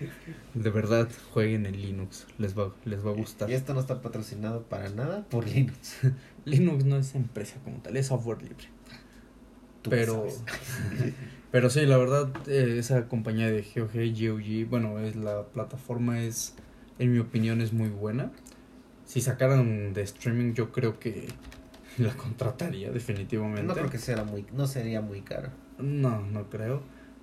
De 0.53 0.69
verdad, 0.69 1.07
jueguen 1.33 1.65
en 1.65 1.81
Linux, 1.81 2.27
les 2.37 2.57
va, 2.57 2.73
les 2.85 3.05
va 3.05 3.11
a 3.11 3.13
gustar. 3.13 3.49
Y 3.49 3.53
esto 3.53 3.73
no 3.73 3.79
está 3.79 4.01
patrocinado 4.01 4.63
para 4.63 4.89
nada 4.89 5.25
por 5.29 5.47
Linux. 5.47 5.97
Linux 6.45 6.85
no 6.85 6.97
es 6.97 7.15
empresa 7.15 7.55
como 7.63 7.77
tal, 7.77 7.97
es 7.97 8.07
software 8.07 8.41
libre. 8.41 8.67
pero, 9.89 10.27
pero 11.51 11.69
sí, 11.69 11.85
la 11.85 11.97
verdad, 11.97 12.29
eh, 12.47 12.77
esa 12.79 13.07
compañía 13.07 13.51
de 13.51 13.61
GOG, 13.61 13.91
GOG, 13.93 14.69
bueno, 14.69 14.99
es 14.99 15.15
la 15.15 15.43
plataforma 15.43 16.21
es, 16.21 16.53
en 16.99 17.11
mi 17.11 17.19
opinión, 17.19 17.61
es 17.61 17.73
muy 17.73 17.89
buena. 17.89 18.31
Si 19.05 19.21
sacaran 19.21 19.93
de 19.93 20.01
streaming, 20.01 20.53
yo 20.53 20.71
creo 20.71 20.99
que 20.99 21.27
la 21.97 22.15
contrataría 22.15 22.91
definitivamente. 22.91 23.63
No 23.63 23.73
creo 23.73 23.89
que 23.89 23.99
sea 23.99 24.23
muy, 24.23 24.45
no 24.53 24.67
sería 24.67 25.01
muy 25.01 25.21
caro. 25.21 25.49
No, 25.79 26.21
no 26.21 26.49
creo. 26.49 26.81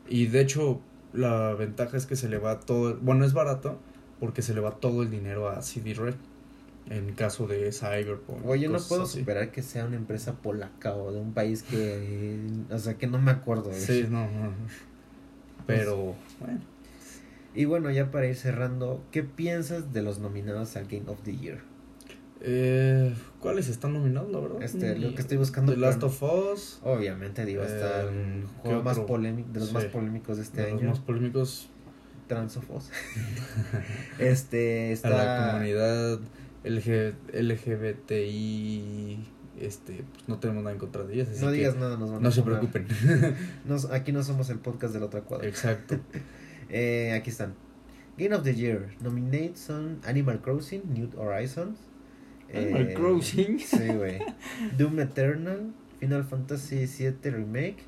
Y 0.09 0.27
de 0.27 0.41
hecho, 0.41 0.81
la 1.13 1.55
ventaja 1.55 1.97
es 1.97 2.07
que 2.07 2.17
se 2.17 2.29
le 2.29 2.39
va 2.39 2.61
todo, 2.61 2.99
bueno, 3.01 3.25
es 3.25 3.33
barato 3.33 3.79
porque 4.21 4.43
se 4.43 4.55
le 4.55 4.61
va 4.61 4.73
todo 4.73 5.03
el 5.03 5.11
dinero 5.11 5.49
a 5.49 5.63
CD 5.63 5.95
Red 5.95 6.15
en 6.91 7.13
caso 7.15 7.47
de 7.47 7.73
Cyberpunk. 7.73 8.45
Oye, 8.47 8.69
no 8.69 8.79
puedo 8.81 9.07
superar 9.07 9.51
que 9.51 9.63
sea 9.63 9.85
una 9.85 9.97
empresa 9.97 10.35
polaca 10.35 10.95
o 10.95 11.13
de 11.13 11.21
un 11.21 11.33
país 11.33 11.63
que, 11.63 12.39
o 12.71 12.79
sea, 12.79 12.99
que 12.99 13.07
no 13.07 13.19
me 13.19 13.31
acuerdo 13.31 13.71
de 13.71 13.81
Sí, 13.81 14.07
no, 14.09 14.25
no. 14.25 14.53
Pero, 15.67 16.15
bueno. 16.41 16.61
Y 17.55 17.67
bueno, 17.67 17.91
ya 17.91 18.11
para 18.11 18.27
ir 18.27 18.37
cerrando, 18.37 19.05
¿qué 19.11 19.23
piensas 19.23 19.93
de 19.93 20.03
los 20.03 20.19
nominados 20.19 20.77
al 20.77 20.87
Game 20.87 21.09
of 21.09 21.21
the 21.23 21.37
Year? 21.37 21.61
Eh, 22.45 23.15
¿Cuáles 23.41 23.69
están 23.69 23.93
nominados, 23.93 24.31
la 24.31 24.41
verdad? 24.41 24.63
Este, 24.63 24.99
lo 24.99 25.15
que 25.15 25.21
estoy 25.21 25.37
buscando. 25.37 25.73
The 25.73 25.79
Last 25.79 26.03
of 26.03 26.23
Us. 26.23 26.81
Obviamente, 26.83 27.45
digo, 27.45 27.63
está 27.63 28.03
el 28.03 28.45
juego 28.63 28.83
más 28.83 28.99
polémico, 29.01 29.49
de 29.53 29.61
los 29.61 29.73
más 29.73 29.85
polémicos 29.87 30.37
de 30.39 30.43
este 30.43 30.63
año. 30.63 30.75
Los 30.75 30.83
más 30.83 30.99
polémicos. 31.01 31.69
Trans 32.27 32.57
of 32.57 32.71
Us. 32.71 32.91
este, 34.19 34.93
está. 34.93 35.09
A 35.09 35.11
la 35.11 35.53
comunidad 35.53 36.21
LG, 36.65 37.15
LGBTI, 37.33 39.19
este, 39.61 40.05
pues 40.13 40.29
no 40.29 40.39
tenemos 40.39 40.63
nada 40.63 40.73
en 40.73 40.79
contra 40.79 41.05
de 41.05 41.15
ellas. 41.15 41.41
no 41.41 41.51
digas 41.51 41.77
nada, 41.77 41.97
nos 41.97 42.11
van 42.11 42.23
No 42.23 42.31
se 42.31 42.43
preocupen. 42.43 42.87
aquí 43.93 44.13
no 44.13 44.23
somos 44.23 44.51
el 44.51 44.59
podcast 44.59 44.95
del 44.95 45.03
otro 45.03 45.25
cuadro. 45.25 45.47
Exacto. 45.47 45.99
eh, 46.69 47.13
aquí 47.13 47.31
están. 47.31 47.55
Game 48.17 48.35
of 48.35 48.43
the 48.45 48.55
Year. 48.55 48.89
Nominated 49.01 49.57
son 49.57 50.01
Animal 50.05 50.41
Crossing, 50.41 50.83
New 50.93 51.11
Horizons. 51.17 51.79
Animal 52.55 52.89
eh, 52.89 52.95
Crossing. 52.95 53.59
Sí, 53.59 53.89
güey. 53.89 54.21
Doom 54.79 55.01
Eternal, 55.01 55.73
Final 56.01 56.25
Fantasy 56.25 56.87
VII 56.87 57.31
Remake, 57.31 57.85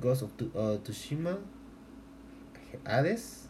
Ghost 0.00 0.22
of 0.22 0.30
uh, 0.54 0.78
Tsushima, 0.82 1.38
Hades. 2.84 3.48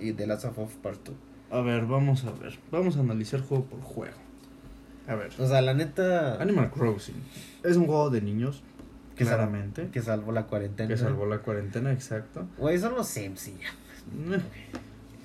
y 0.00 0.12
The 0.12 0.26
Last 0.26 0.44
of 0.44 0.58
Us 0.58 0.72
Part 0.82 1.04
2. 1.04 1.14
A 1.50 1.60
ver, 1.60 1.86
vamos 1.86 2.24
a 2.24 2.32
ver. 2.32 2.58
Vamos 2.70 2.96
a 2.96 3.00
analizar 3.00 3.40
juego 3.42 3.64
por 3.64 3.80
juego. 3.80 4.16
A 5.06 5.14
ver. 5.14 5.32
O 5.38 5.46
sea, 5.46 5.60
la 5.60 5.74
neta. 5.74 6.40
Animal 6.40 6.70
Crossing. 6.70 7.22
Es 7.62 7.76
un 7.76 7.86
juego 7.86 8.10
de 8.10 8.22
niños. 8.22 8.62
Claramente. 9.16 9.88
Que 9.92 10.00
salvó 10.00 10.32
la 10.32 10.46
cuarentena. 10.46 10.88
Que 10.88 10.96
salvó 10.96 11.26
la 11.26 11.38
cuarentena, 11.38 11.92
exacto. 11.92 12.46
Güey, 12.58 12.78
son 12.78 12.94
los 12.94 13.06
Sims 13.06 13.48
y 13.48 13.52
ya. 13.58 14.40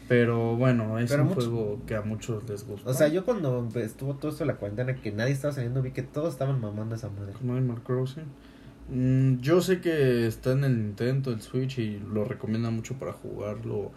Pero 0.07 0.55
bueno, 0.55 0.99
es 0.99 1.11
un 1.11 1.29
juego 1.29 1.81
que 1.85 1.95
a 1.95 2.01
muchos 2.01 2.47
les 2.49 2.65
gusta. 2.65 2.89
O 2.89 2.93
sea, 2.93 3.09
yo 3.09 3.25
cuando 3.25 3.67
estuvo 3.75 4.15
todo 4.15 4.31
esto 4.31 4.45
de 4.45 4.53
la 4.53 4.55
cuarentena, 4.55 4.95
que 4.95 5.11
nadie 5.11 5.33
estaba 5.33 5.53
saliendo, 5.53 5.81
vi 5.81 5.91
que 5.91 6.03
todos 6.03 6.33
estaban 6.33 6.61
mamando 6.61 6.95
esa 6.95 7.09
madre. 7.09 7.33
Como 7.33 7.53
Animal 7.53 7.81
Crossing. 7.83 8.23
Mm, 8.89 9.41
yo 9.41 9.61
sé 9.61 9.81
que 9.81 10.27
está 10.27 10.53
en 10.53 10.63
el 10.63 10.77
Nintendo, 10.77 11.31
el 11.31 11.41
Switch, 11.41 11.79
y 11.79 11.99
lo 11.99 12.23
recomienda 12.23 12.69
mucho 12.69 12.93
para 12.93 13.11
jugarlo 13.11 13.91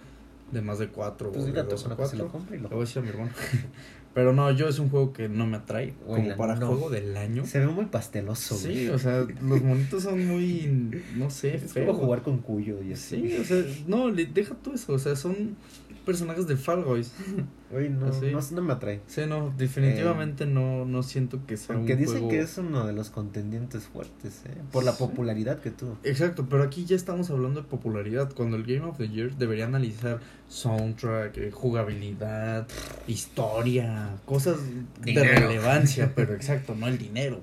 de 0.51 0.63
más 0.63 0.81
de 0.81 0.89
cuatro 0.89 1.31
pues 1.31 1.47
dos 1.47 1.87
a 1.87 1.95
cuatro. 1.95 2.19
Lo 2.19 2.29
compra 2.29 2.57
y 2.57 2.59
lo... 2.59 2.69
voy 2.69 2.79
a 2.79 2.81
decir 2.81 2.99
a 2.99 3.03
mi 3.03 3.11
hermano. 3.11 3.31
Pero 4.13 4.33
no, 4.33 4.51
yo 4.51 4.67
es 4.67 4.81
un 4.81 4.89
juego 4.89 5.13
que 5.13 5.29
no 5.29 5.47
me 5.47 5.59
atrae. 5.59 5.95
como 6.05 6.37
para 6.37 6.57
juego 6.57 6.91
del 6.91 7.17
año. 7.17 7.47
Se 7.47 7.61
ve 7.61 7.69
muy 7.69 7.85
pasteloso, 7.85 8.57
Sí, 8.57 8.89
o 8.89 8.99
sea, 8.99 9.25
los 9.41 9.63
monitos 9.63 10.03
son 10.03 10.27
muy. 10.27 10.91
No 11.15 11.31
sé, 11.31 11.55
es 11.65 11.73
Como 11.73 11.95
jugar 11.95 12.23
con 12.23 12.39
cuyo 12.39 12.83
y 12.83 12.95
así. 12.95 13.21
Sí, 13.21 13.39
o 13.39 13.45
sea, 13.45 13.65
no, 13.87 14.11
deja 14.11 14.57
todo 14.57 14.75
eso. 14.75 14.95
O 14.95 14.99
sea, 14.99 15.15
son 15.15 15.57
personajes 16.01 16.47
de 16.47 16.57
Fall 16.57 16.85
Guys. 16.85 17.13
Uy, 17.73 17.89
no, 17.89 18.07
no, 18.09 18.63
me 18.63 18.73
atrae. 18.73 19.01
Sí, 19.07 19.23
no, 19.29 19.55
definitivamente 19.57 20.43
eh, 20.43 20.47
no, 20.49 20.85
no 20.85 21.05
siento 21.05 21.47
que 21.47 21.57
sea 21.57 21.77
Porque 21.77 21.95
dicen 21.95 22.29
que 22.29 22.41
es 22.41 22.59
uno 22.59 22.85
de 22.85 22.93
los 22.93 23.11
contendientes 23.11 23.85
fuertes, 23.85 24.43
¿eh? 24.47 24.57
Por 24.73 24.83
la 24.83 24.93
popularidad 24.93 25.61
que 25.61 25.71
tuvo. 25.71 25.97
Exacto, 26.03 26.47
pero 26.51 26.65
aquí 26.65 26.85
ya 26.85 26.97
estamos 26.97 27.31
hablando 27.31 27.63
de 27.63 27.69
popularidad. 27.69 28.33
Cuando 28.35 28.57
el 28.57 28.65
Game 28.65 28.85
of 28.87 28.99
the 28.99 29.09
Year 29.09 29.37
debería 29.37 29.67
analizar 29.67 30.19
soundtrack, 30.49 31.39
eh, 31.39 31.51
jugabilidad, 31.53 32.67
historia, 33.07 34.17
cosas 34.25 34.59
de 35.03 35.23
relevancia, 35.23 36.13
pero 36.17 36.35
exacto, 36.35 36.75
no 36.75 36.89
el 36.89 36.99
dinero. 36.99 37.41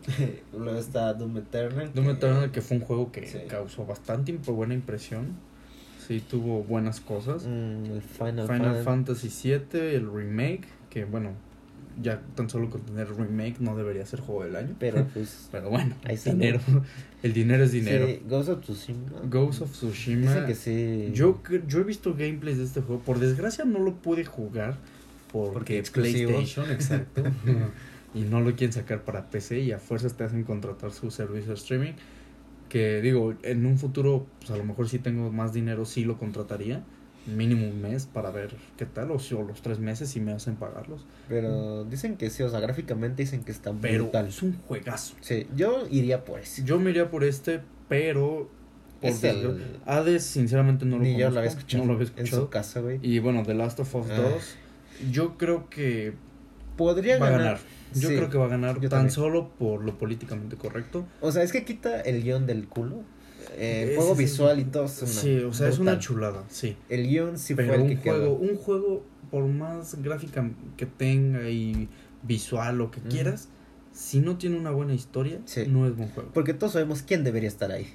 Luego 0.52 0.78
está 0.78 1.14
Doom 1.14 1.38
Eternal. 1.38 1.94
Doom 1.94 2.10
Eternal, 2.10 2.52
que 2.52 2.62
fue 2.62 2.78
un 2.78 2.84
juego 2.84 3.14
que 3.14 3.48
causó 3.48 3.86
bastante 3.86 4.38
buena 4.52 4.74
impresión 4.74 5.38
sí 6.08 6.22
tuvo 6.22 6.64
buenas 6.64 7.02
cosas. 7.02 7.46
Mm, 7.46 7.86
el 7.86 8.02
Final, 8.02 8.48
Final 8.48 8.84
Fantasy 8.84 9.30
VII, 9.30 9.96
el 9.96 10.12
remake, 10.12 10.68
que 10.90 11.06
bueno, 11.06 11.34
ya 12.02 12.22
tan 12.36 12.50
solo 12.50 12.70
con 12.70 12.82
tener 12.82 13.10
remake 13.10 13.60
no 13.60 13.76
debería 13.76 14.06
ser 14.06 14.20
juego 14.20 14.44
del 14.44 14.56
año. 14.56 14.76
Pero 14.80 15.06
pues. 15.14 15.50
Pero 15.52 15.70
bueno, 15.70 15.96
hay 16.04 16.18
dinero. 16.18 16.60
El 17.24 17.34
dinero 17.34 17.64
es 17.64 17.72
dinero. 17.72 18.06
Sí, 18.06 18.22
Ghost 18.30 18.50
of 18.50 18.62
Tsushima. 18.62 19.22
Ghost 19.28 19.62
of 19.64 19.72
Tsushima. 19.72 20.32
Dicen 20.32 20.46
que 20.46 20.56
sí. 20.56 21.10
Yo, 21.14 21.42
yo 21.68 21.80
he 21.80 21.84
visto 21.84 22.14
gameplays 22.14 22.60
de 22.60 22.64
este 22.64 22.82
juego. 22.82 23.02
Por 23.02 23.18
desgracia 23.18 23.66
no 23.66 23.80
lo 23.80 23.96
pude 23.96 24.24
jugar. 24.24 24.78
Porque, 25.32 25.84
PlayStation, 25.92 26.70
exacto. 26.72 27.24
y 28.14 28.22
no 28.22 28.40
lo 28.40 28.56
quieren 28.56 28.72
sacar 28.72 29.02
para 29.02 29.30
PC 29.30 29.60
y 29.60 29.72
a 29.72 29.80
fuerzas 29.80 30.14
te 30.14 30.24
hacen 30.24 30.44
contratar 30.44 30.92
su 30.92 31.12
servicio 31.12 31.50
de 31.50 31.56
streaming. 31.56 31.94
Que 32.70 33.02
digo, 33.02 33.34
en 33.44 33.66
un 33.66 33.78
futuro, 33.78 34.26
pues 34.40 34.52
a 34.52 34.58
lo 34.58 34.64
mejor 34.66 34.90
si 34.90 35.00
tengo 35.00 35.32
más 35.32 35.54
dinero, 35.54 35.86
sí 35.86 36.04
lo 36.04 36.18
contrataría. 36.18 36.84
Mínimo 37.26 37.68
un 37.68 37.82
mes 37.82 38.06
para 38.06 38.32
ver 38.32 38.56
qué 38.78 38.86
tal, 38.86 39.12
o, 39.12 39.20
si- 39.20 39.36
o 39.36 39.42
los 39.44 39.62
tres 39.62 39.80
meses 39.80 40.10
si 40.10 40.22
me 40.22 40.32
hacen 40.32 40.56
pagarlos. 40.56 41.06
Pero 41.28 41.84
dicen 41.84 42.16
que 42.16 42.30
sí, 42.30 42.42
o 42.44 42.50
sea, 42.50 42.62
gráficamente 42.62 43.22
dicen 43.24 43.44
que 43.44 43.52
está 43.52 43.74
Pero 43.74 44.04
brutal. 44.06 44.28
es 44.28 44.42
un 44.44 44.54
juegazo. 44.66 45.16
Sí, 45.20 45.46
yo 45.56 45.88
iría 45.92 46.24
por 46.24 46.40
ese. 46.40 46.64
Yo 46.64 46.80
me 46.80 46.92
iría 46.92 47.10
por 47.12 47.24
este, 47.26 47.60
pero. 47.90 48.50
Por 49.02 49.10
Es 49.12 49.24
el- 49.26 49.44
desgra- 49.44 49.60
Hades, 49.86 50.24
sinceramente, 50.24 50.86
no 50.86 50.98
lo 50.98 51.04
Ni 51.04 51.12
yo 51.12 51.16
conozco. 51.18 51.34
lo 51.34 51.40
había 51.40 51.50
escuchado. 51.52 51.84
No 51.84 51.88
lo 51.92 51.94
había 52.00 52.08
En 52.08 52.14
escuchado. 52.18 52.42
su 52.44 52.50
casa, 52.50 52.80
güey. 52.80 53.00
Y 53.04 53.20
bueno, 53.20 53.44
The 53.46 53.54
Last 53.54 53.80
of 53.82 53.94
Us 53.94 54.08
Ah. 54.10 54.16
2, 54.22 55.12
yo 55.12 55.38
creo 55.38 55.70
que 55.70 56.14
Podría 56.78 57.18
va 57.20 57.28
a 57.28 57.30
ganar. 57.32 57.46
ganar. 57.46 57.60
Yo 57.94 58.10
Sí, 58.10 58.16
creo 58.16 58.30
que 58.30 58.38
va 58.38 58.46
a 58.46 58.50
ganar 58.50 58.80
tan 58.80 58.90
también. 58.90 59.12
solo 59.12 59.50
por 59.58 59.84
lo 59.84 59.98
políticamente 59.98 60.56
correcto. 60.58 61.06
O 61.22 61.32
sea, 61.32 61.44
es 61.44 61.52
que 61.52 61.66
quita 61.66 62.00
el 62.02 62.24
guion 62.24 62.46
del 62.46 62.68
culo. 62.68 63.02
Eh, 63.58 63.94
juego 63.96 64.12
es 64.12 64.18
visual 64.18 64.60
y 64.60 64.66
todo. 64.66 64.86
es 64.86 65.02
una 65.02 65.12
Sí, 65.12 65.38
o 65.40 65.54
sea, 65.54 65.70
es 65.70 65.80
una 65.80 65.98
chulada, 66.00 66.44
sí. 66.50 66.76
El 66.90 67.08
guion 67.08 67.38
sí 67.40 67.56
Pero 67.56 67.70
fue 67.70 67.76
el 67.78 67.82
un 67.84 67.88
que 67.90 67.96
juego, 67.98 68.20
quedó. 68.20 68.34
un 68.52 68.56
juego, 68.58 69.04
por 69.32 69.46
más 69.46 70.02
gráfica 70.04 70.50
que 70.76 70.86
tenga 70.86 71.50
y 71.50 71.88
visual, 72.24 72.78
lo 72.78 72.92
que 72.92 73.00
quieras, 73.02 73.48
si 73.94 74.20
no 74.20 74.38
tiene 74.38 74.58
una 74.58 74.72
buena 74.72 74.94
historia, 74.94 75.40
Sí. 75.46 75.64
no 75.68 75.88
es 75.88 75.96
buen 75.96 76.10
juego. 76.10 76.30
Porque 76.34 76.54
todos 76.54 76.74
sabemos 76.74 77.02
quién 77.04 77.24
debería 77.24 77.48
estar 77.50 77.72
ahí. 77.72 77.88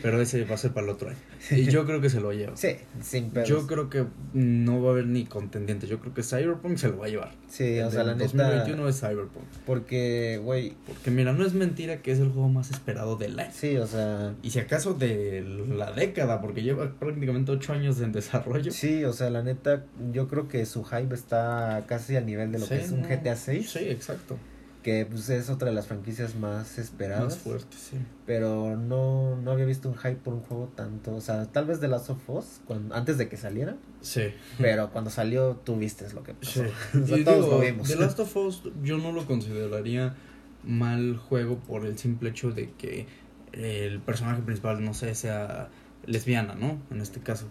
Pero 0.00 0.20
ese 0.22 0.42
va 0.44 0.54
a 0.54 0.58
ser 0.58 0.72
para 0.72 0.86
el 0.86 0.92
otro 0.94 1.10
año. 1.10 1.18
Y 1.50 1.66
yo 1.66 1.84
creo 1.84 2.00
que 2.00 2.08
se 2.08 2.20
lo 2.20 2.32
lleva. 2.32 2.56
Sí, 2.56 2.76
sin 3.02 3.30
pedos. 3.30 3.48
Yo 3.48 3.66
creo 3.66 3.90
que 3.90 4.06
no 4.32 4.80
va 4.80 4.88
a 4.88 4.92
haber 4.92 5.06
ni 5.06 5.26
contendiente. 5.26 5.86
Yo 5.86 6.00
creo 6.00 6.14
que 6.14 6.22
Cyberpunk 6.22 6.78
se 6.78 6.88
lo 6.88 6.98
va 6.98 7.06
a 7.06 7.08
llevar. 7.10 7.32
Sí, 7.48 7.78
o 7.80 7.90
sea, 7.90 8.02
la 8.04 8.14
del 8.14 8.28
neta. 8.28 8.44
2021 8.44 8.88
es 8.88 8.98
Cyberpunk. 8.98 9.44
Porque, 9.66 10.40
güey. 10.42 10.74
Porque 10.86 11.10
mira, 11.10 11.34
no 11.34 11.44
es 11.44 11.52
mentira 11.52 11.98
que 11.98 12.12
es 12.12 12.18
el 12.18 12.30
juego 12.30 12.48
más 12.48 12.70
esperado 12.70 13.16
del 13.16 13.38
año. 13.38 13.50
Sí, 13.54 13.76
o 13.76 13.86
sea. 13.86 14.34
Y 14.42 14.50
si 14.50 14.58
acaso 14.58 14.94
de 14.94 15.44
la 15.68 15.92
década, 15.92 16.40
porque 16.40 16.62
lleva 16.62 16.90
prácticamente 16.98 17.52
8 17.52 17.72
años 17.74 18.00
en 18.00 18.12
desarrollo. 18.12 18.72
Sí, 18.72 19.04
o 19.04 19.12
sea, 19.12 19.28
la 19.28 19.42
neta, 19.42 19.84
yo 20.12 20.28
creo 20.28 20.48
que 20.48 20.64
su 20.64 20.82
hype 20.82 21.14
está 21.14 21.84
casi 21.86 22.16
al 22.16 22.24
nivel 22.24 22.52
de 22.52 22.58
lo 22.58 22.66
que 22.66 22.78
es 22.78 22.90
un 22.90 23.02
no. 23.02 23.08
GTA 23.08 23.36
6. 23.36 23.70
Sí, 23.70 23.80
exacto. 23.80 24.38
Que 24.86 25.04
pues 25.04 25.28
es 25.30 25.50
otra 25.50 25.70
de 25.70 25.74
las 25.74 25.88
franquicias 25.88 26.36
más 26.36 26.78
esperadas. 26.78 27.24
Más 27.24 27.38
fuerte, 27.38 27.76
sí. 27.76 27.96
Pero 28.24 28.76
no, 28.76 29.34
no 29.34 29.50
había 29.50 29.64
visto 29.64 29.88
un 29.88 29.96
hype 29.96 30.14
por 30.14 30.32
un 30.32 30.42
juego 30.42 30.70
tanto. 30.76 31.12
O 31.16 31.20
sea, 31.20 31.46
tal 31.46 31.66
vez 31.66 31.80
de 31.80 31.88
Last 31.88 32.08
of 32.10 32.30
Us, 32.30 32.60
cuando, 32.68 32.94
antes 32.94 33.18
de 33.18 33.28
que 33.28 33.36
saliera. 33.36 33.74
Sí. 34.00 34.26
Pero 34.58 34.92
cuando 34.92 35.10
salió, 35.10 35.56
tú 35.64 35.74
viste 35.74 36.08
lo 36.12 36.22
que 36.22 36.34
pasó. 36.34 36.62
Sí. 36.62 36.70
O 37.02 37.04
sea, 37.04 37.24
todos 37.24 37.44
digo, 37.46 37.50
lo 37.56 37.58
vimos. 37.58 37.88
The 37.88 37.96
Last 37.96 38.20
of 38.20 38.36
Us 38.36 38.62
yo 38.84 38.98
no 38.98 39.10
lo 39.10 39.26
consideraría 39.26 40.14
mal 40.62 41.16
juego 41.16 41.58
por 41.58 41.84
el 41.84 41.98
simple 41.98 42.30
hecho 42.30 42.52
de 42.52 42.70
que 42.78 43.08
el 43.54 43.98
personaje 43.98 44.40
principal, 44.42 44.84
no 44.84 44.94
sé, 44.94 45.16
sea 45.16 45.68
lesbiana, 46.04 46.54
¿no? 46.54 46.80
En 46.92 47.00
este 47.00 47.18
caso. 47.18 47.48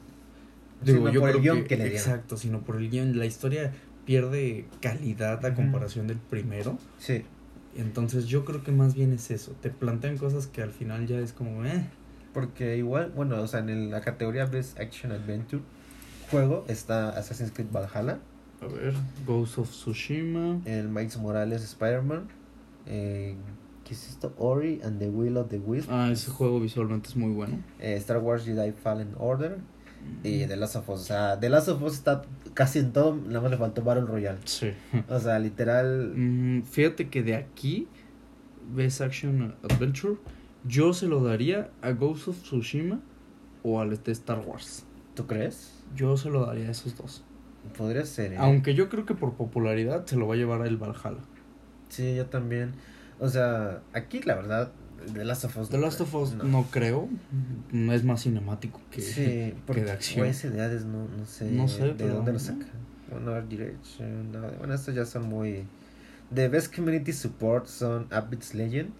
Sino 0.85 1.11
por 1.19 1.29
el 1.31 1.41
guion 1.41 1.65
que 1.65 1.75
le 1.75 1.89
dieron. 1.89 1.99
Exacto, 1.99 2.37
sino 2.37 2.61
por 2.61 2.77
el 2.77 2.89
guion. 2.89 3.19
La 3.19 3.25
historia 3.25 3.73
pierde 4.05 4.65
calidad 4.81 5.43
a 5.45 5.53
comparación 5.55 6.07
del 6.07 6.17
primero. 6.17 6.77
Sí. 6.99 7.23
Entonces 7.75 8.27
yo 8.27 8.45
creo 8.45 8.63
que 8.63 8.71
más 8.71 8.93
bien 8.95 9.11
es 9.13 9.31
eso. 9.31 9.53
Te 9.61 9.69
plantean 9.69 10.17
cosas 10.17 10.47
que 10.47 10.61
al 10.61 10.71
final 10.71 11.07
ya 11.07 11.19
es 11.19 11.33
como, 11.33 11.65
eh. 11.65 11.85
Porque 12.33 12.77
igual, 12.77 13.11
bueno, 13.15 13.41
o 13.41 13.47
sea, 13.47 13.59
en 13.61 13.69
el- 13.69 13.89
la 13.91 14.01
categoría 14.01 14.45
Best 14.45 14.79
Action 14.79 15.11
Adventure 15.11 15.63
juego 16.31 16.65
está 16.67 17.09
Assassin's 17.09 17.51
Creed 17.51 17.67
Valhalla, 17.71 18.19
A 18.61 18.67
ver, 18.67 18.93
Ghost 19.25 19.57
of 19.59 19.69
Tsushima. 19.69 20.59
el 20.65 20.87
Miles 20.89 21.17
Morales 21.17 21.63
Spider-Man, 21.63 22.27
eh, 22.87 23.35
¿qué 23.83 23.93
es 23.93 24.09
esto? 24.09 24.33
Ori 24.37 24.79
and 24.83 24.99
the 24.99 25.09
Will 25.09 25.37
of 25.37 25.49
the 25.49 25.59
Wisp, 25.59 25.89
Ah, 25.91 26.09
ese 26.11 26.31
juego 26.31 26.59
visualmente 26.59 27.09
es 27.09 27.15
muy 27.15 27.31
bueno. 27.31 27.59
eh, 27.79 27.95
Star 27.97 28.19
Wars 28.19 28.45
Jedi 28.45 28.71
Fallen 28.71 29.09
Order 29.17 29.57
y 30.23 30.45
The 30.45 30.55
Last 30.55 30.75
of 30.75 30.89
Us. 30.89 31.01
O 31.01 31.03
sea, 31.03 31.39
The 31.39 31.49
Last 31.49 31.69
of 31.69 31.81
Us 31.83 31.93
está 31.93 32.23
casi 32.53 32.79
en 32.79 32.93
todo, 32.93 33.15
nada 33.15 33.41
más 33.41 33.51
le 33.51 33.57
faltó 33.57 33.83
Battle 33.83 34.05
Royale. 34.05 34.39
Sí. 34.45 34.71
O 35.09 35.19
sea, 35.19 35.39
literal, 35.39 36.13
Mm, 36.15 36.63
fíjate 36.63 37.09
que 37.09 37.23
de 37.23 37.35
aquí, 37.35 37.87
Best 38.73 39.01
Action 39.01 39.55
Adventure, 39.63 40.15
yo 40.63 40.93
se 40.93 41.07
lo 41.07 41.23
daría 41.23 41.69
a 41.81 41.91
Ghost 41.91 42.27
of 42.27 42.41
Tsushima 42.41 42.99
o 43.63 43.79
al 43.81 44.01
de 44.03 44.11
Star 44.11 44.39
Wars. 44.45 44.85
¿tú 45.15 45.25
crees? 45.27 45.71
Yo 45.95 46.17
se 46.17 46.29
lo 46.29 46.45
daría 46.45 46.67
a 46.67 46.71
esos 46.71 46.97
dos. 46.97 47.23
Podría 47.77 48.05
ser, 48.05 48.33
¿eh? 48.33 48.37
Aunque 48.37 48.75
yo 48.75 48.89
creo 48.89 49.05
que 49.05 49.15
por 49.15 49.33
popularidad 49.33 50.05
se 50.05 50.17
lo 50.17 50.27
va 50.27 50.35
a 50.35 50.37
llevar 50.37 50.61
a 50.61 50.67
el 50.67 50.77
Valhalla. 50.77 51.21
Sí, 51.89 52.15
yo 52.15 52.25
también. 52.27 52.73
O 53.19 53.29
sea, 53.29 53.81
aquí 53.93 54.21
la 54.21 54.35
verdad, 54.35 54.71
The 55.13 55.23
Last 55.25 55.45
of 55.45 55.57
Us. 55.57 55.69
The 55.69 55.77
Last 55.77 56.01
of 56.01 56.13
Us 56.15 56.33
no, 56.33 56.63
creo. 56.71 57.07
Mm, 57.71 57.91
Es 57.91 58.03
más 58.03 58.23
cinemático 58.23 58.79
que, 58.91 59.01
Sí, 59.01 59.53
porque 59.67 59.83
de 59.83 59.91
acción. 59.91 60.25
ese 60.27 60.49
de 60.49 60.61
Hades 60.61 60.85
no, 60.85 61.07
no 61.07 61.25
sé, 61.25 61.51
No 61.51 61.67
sé, 61.67 61.83
de 61.83 61.93
pero- 61.93 62.15
dónde 62.15 62.33
lo 62.33 62.39
sacan. 62.39 62.69
Bueno, 63.11 63.31
Art 63.33 63.47
Direction, 63.47 64.31
no, 64.31 64.41
bueno, 64.57 64.73
estos 64.73 64.95
ya 64.95 65.05
son 65.05 65.29
muy... 65.29 65.63
The 66.33 66.47
Best 66.49 66.75
Community 66.75 67.13
Support 67.13 67.67
son 67.67 68.07
Abyss 68.09 68.55
Legends, 68.55 68.93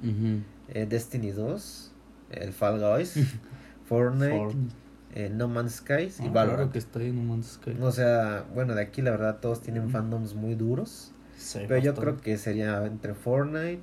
Ujú. 0.00 0.42
eh, 0.68 0.86
Destiny 0.88 1.32
2, 1.32 1.90
el 2.30 2.52
Fall 2.52 2.78
Guys, 2.78 3.14
Fortnite, 3.88 4.30
Fortnite. 4.38 4.74
eh, 5.14 5.28
No 5.34 5.48
Man's 5.48 5.72
Skies 5.76 6.20
y 6.20 6.26
Ah, 6.26 6.30
Valorant. 6.30 6.56
claro 6.58 6.72
que 6.72 6.78
está 6.78 7.00
ahí 7.00 7.10
No 7.12 7.22
Man's 7.22 7.54
Sky. 7.60 7.76
O 7.80 7.90
sea, 7.90 8.44
bueno, 8.54 8.74
de 8.76 8.82
aquí 8.82 9.02
la 9.02 9.10
verdad 9.10 9.38
todos 9.40 9.60
tienen 9.60 9.90
fandoms 9.90 10.34
muy 10.34 10.54
duros, 10.54 11.10
Sí, 11.36 11.58
pero 11.66 11.78
yo 11.82 11.90
bastante. 11.92 12.00
creo 12.00 12.16
que 12.22 12.38
sería 12.38 12.86
entre 12.86 13.14
Fortnite 13.14 13.82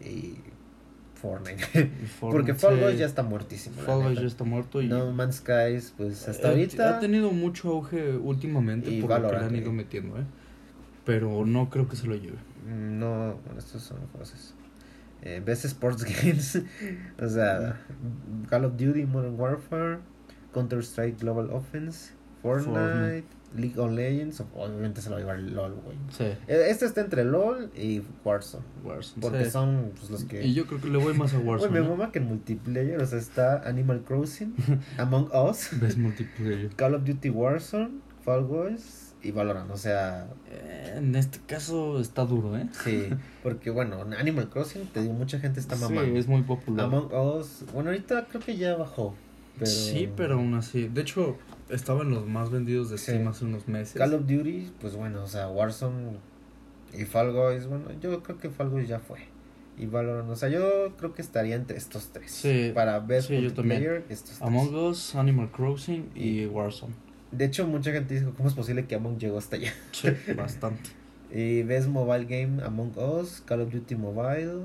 y 0.00 0.38
Fortnite. 1.28 1.90
Porque 2.20 2.54
Fall. 2.54 2.78
Guys 2.80 2.98
ya 2.98 3.06
está 3.06 3.22
muertísimo. 3.22 3.76
Fall 3.82 4.02
Guys 4.04 4.20
ya 4.20 4.26
está 4.26 4.44
muerto 4.44 4.80
y 4.82 4.88
No 4.88 5.10
Man's 5.12 5.36
Skies, 5.36 5.92
pues 5.96 6.28
hasta 6.28 6.48
Eh, 6.48 6.50
ahorita. 6.52 6.96
Ha 6.96 7.00
tenido 7.00 7.30
mucho 7.32 7.70
auge 7.70 8.16
últimamente 8.16 8.90
Y 8.90 9.00
por 9.02 9.20
lo 9.20 9.28
que 9.30 9.36
le 9.36 9.44
han 9.44 9.56
ido 9.56 9.70
eh. 9.70 9.74
metiendo, 9.74 10.18
¿eh? 10.18 10.24
Pero 11.04 11.44
no 11.46 11.70
creo 11.70 11.88
que 11.88 11.96
se 11.96 12.06
lo 12.06 12.14
lleve. 12.16 12.38
Mm, 12.68 12.98
No, 12.98 13.38
bueno, 13.44 13.58
estos 13.58 13.82
son 13.82 13.98
cosas. 14.16 14.54
Eh, 15.22 15.42
Best 15.44 15.64
Sports 15.64 16.04
Games. 16.22 16.60
o 17.20 17.28
sea, 17.28 17.80
Call 18.48 18.64
of 18.64 18.72
Duty 18.76 19.06
Modern 19.06 19.38
Warfare, 19.38 19.98
Counter 20.52 20.80
Strike 20.82 21.18
Global 21.20 21.50
Offense, 21.50 22.12
Fortnite, 22.42 22.70
Fortnite. 22.72 23.26
League 23.58 23.78
of 23.78 23.90
Legends. 23.92 24.42
Obviamente 24.54 25.00
se 25.00 25.08
lo 25.10 25.14
va 25.14 25.18
a 25.18 25.20
llevar 25.22 25.36
el 25.38 25.54
LOL, 25.54 25.74
güey. 25.84 25.96
Sí, 26.10 26.24
Eh, 26.48 26.66
Este 26.70 26.84
está 26.86 27.00
entre 27.00 27.24
LOL 27.24 27.70
y 27.76 28.02
Warzone. 28.24 28.64
Warzone. 28.84 29.20
Porque 29.22 29.44
sí. 29.46 29.50
son 29.50 29.92
pues, 29.98 30.10
los 30.10 30.24
que. 30.24 30.44
Y 30.46 30.54
yo 30.54 30.66
creo 30.66 30.80
que 30.80 30.88
le 30.88 30.98
voy 30.98 31.14
más 31.14 31.32
a 31.34 31.36
Güey, 31.38 31.48
Warzone. 31.48 31.72
me 31.72 31.80
¿no? 31.86 31.96
mama 31.96 32.12
que 32.12 32.18
en 32.18 32.26
multiplayer, 32.26 33.00
o 33.02 33.06
sea, 33.06 33.18
está 33.18 33.68
Animal 33.68 34.02
Crossing, 34.06 34.54
Among 34.98 35.30
Us, 35.34 35.68
Ves 35.80 35.96
multiplayer. 35.96 36.70
Call 36.76 36.94
of 36.94 37.04
Duty 37.04 37.30
Warzone, 37.30 37.90
Fall 38.24 38.44
Guys 38.46 39.14
y 39.22 39.30
Valorant. 39.32 39.70
O 39.70 39.76
sea, 39.76 40.28
Eh, 40.50 40.94
en 40.98 41.14
este 41.16 41.40
caso 41.46 41.98
está 42.00 42.24
duro, 42.24 42.56
¿eh? 42.56 42.68
Sí, 42.84 43.08
porque 43.42 43.70
bueno, 43.70 44.02
en 44.02 44.14
Animal 44.14 44.48
Crossing, 44.48 44.86
te 44.88 45.00
digo, 45.02 45.12
mucha 45.14 45.38
gente 45.40 45.58
está 45.60 45.74
mamando. 45.76 46.04
Sí, 46.04 46.16
es 46.16 46.26
muy 46.28 46.42
popular. 46.42 46.86
Among 46.86 47.12
Us, 47.12 47.64
bueno, 47.72 47.90
ahorita 47.90 48.26
creo 48.26 48.40
que 48.40 48.56
ya 48.56 48.76
bajó. 48.76 49.14
Pero... 49.58 49.70
Sí, 49.70 50.08
pero 50.16 50.34
aún 50.34 50.54
así. 50.54 50.88
De 50.88 51.00
hecho, 51.02 51.36
estaba 51.70 52.02
en 52.02 52.10
los 52.10 52.26
más 52.26 52.50
vendidos 52.50 52.90
de 52.90 52.98
Sí. 52.98 53.12
Steam 53.12 53.28
hace 53.28 53.44
unos 53.44 53.68
meses. 53.68 53.94
Call 53.96 54.14
of 54.14 54.22
Duty, 54.26 54.72
pues 54.80 54.94
bueno, 54.96 55.22
o 55.22 55.26
sea, 55.26 55.48
Warzone 55.48 56.18
y 56.92 57.04
Fall 57.04 57.32
Guys, 57.32 57.66
bueno, 57.66 57.86
yo 58.00 58.22
creo 58.22 58.38
que 58.38 58.50
Fall 58.50 58.70
Guys 58.70 58.88
ya 58.88 59.00
fue. 59.00 59.20
Y 59.78 59.86
Valorant, 59.86 60.30
o 60.30 60.36
sea, 60.36 60.48
yo 60.48 60.96
creo 60.96 61.12
que 61.12 61.20
estaría 61.20 61.54
entre 61.54 61.76
estos 61.76 62.08
tres. 62.08 62.30
Sí, 62.30 62.72
Para 62.74 62.98
Best 63.00 63.28
sí, 63.28 63.34
yo 63.42 63.48
estos 63.48 63.64
tres. 64.08 64.42
Among 64.42 64.74
Us, 64.74 65.14
Animal 65.14 65.50
Crossing 65.50 66.10
y 66.14 66.46
Warzone. 66.46 66.94
De 67.30 67.44
hecho, 67.44 67.66
mucha 67.66 67.92
gente 67.92 68.14
dice, 68.14 68.26
¿cómo 68.34 68.48
es 68.48 68.54
posible 68.54 68.86
que 68.86 68.94
Among 68.94 69.18
llegó 69.18 69.36
hasta 69.36 69.56
allá? 69.56 69.74
Sí, 69.92 70.08
bastante. 70.36 70.90
Y 71.30 71.62
Best 71.64 71.88
Mobile 71.88 72.24
Game, 72.24 72.62
Among 72.62 72.96
Us, 72.96 73.42
Call 73.44 73.60
of 73.62 73.72
Duty 73.72 73.96
Mobile, 73.96 74.64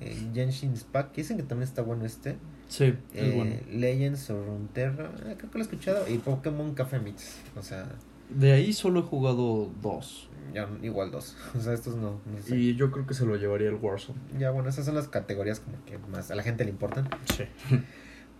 eh, 0.00 0.16
Genshin 0.32 0.70
Impact, 0.70 1.12
que 1.12 1.22
dicen 1.22 1.38
que 1.38 1.42
también 1.42 1.68
está 1.68 1.82
bueno 1.82 2.04
este. 2.04 2.36
Sí, 2.72 2.84
es 2.84 2.96
Eh, 3.14 3.32
bueno. 3.36 3.54
Legends 3.70 4.30
of 4.30 4.46
Runeterra, 4.46 5.10
eh, 5.26 5.34
creo 5.36 5.50
que 5.50 5.58
lo 5.58 5.58
he 5.58 5.66
escuchado. 5.66 6.08
Y 6.08 6.16
Pokémon 6.16 6.72
Café 6.74 6.98
Mix, 7.00 7.36
o 7.54 7.62
sea, 7.62 7.86
De 8.30 8.52
ahí 8.52 8.72
solo 8.72 9.00
he 9.00 9.02
jugado 9.02 9.70
dos. 9.82 10.30
ya 10.54 10.66
igual 10.82 11.10
dos. 11.10 11.36
O 11.58 11.60
sea, 11.60 11.74
estos 11.74 11.96
no, 11.96 12.20
no 12.24 12.42
sé. 12.42 12.56
Y 12.56 12.74
yo 12.74 12.90
creo 12.90 13.06
que 13.06 13.12
se 13.12 13.26
lo 13.26 13.36
llevaría 13.36 13.68
el 13.68 13.74
Warzone. 13.74 14.18
Ya, 14.38 14.50
bueno, 14.50 14.70
esas 14.70 14.86
son 14.86 14.94
las 14.94 15.06
categorías 15.08 15.60
como 15.60 15.76
que 15.84 15.98
más 15.98 16.30
a 16.30 16.34
la 16.34 16.42
gente 16.42 16.64
le 16.64 16.70
importan. 16.70 17.10
Sí. 17.36 17.44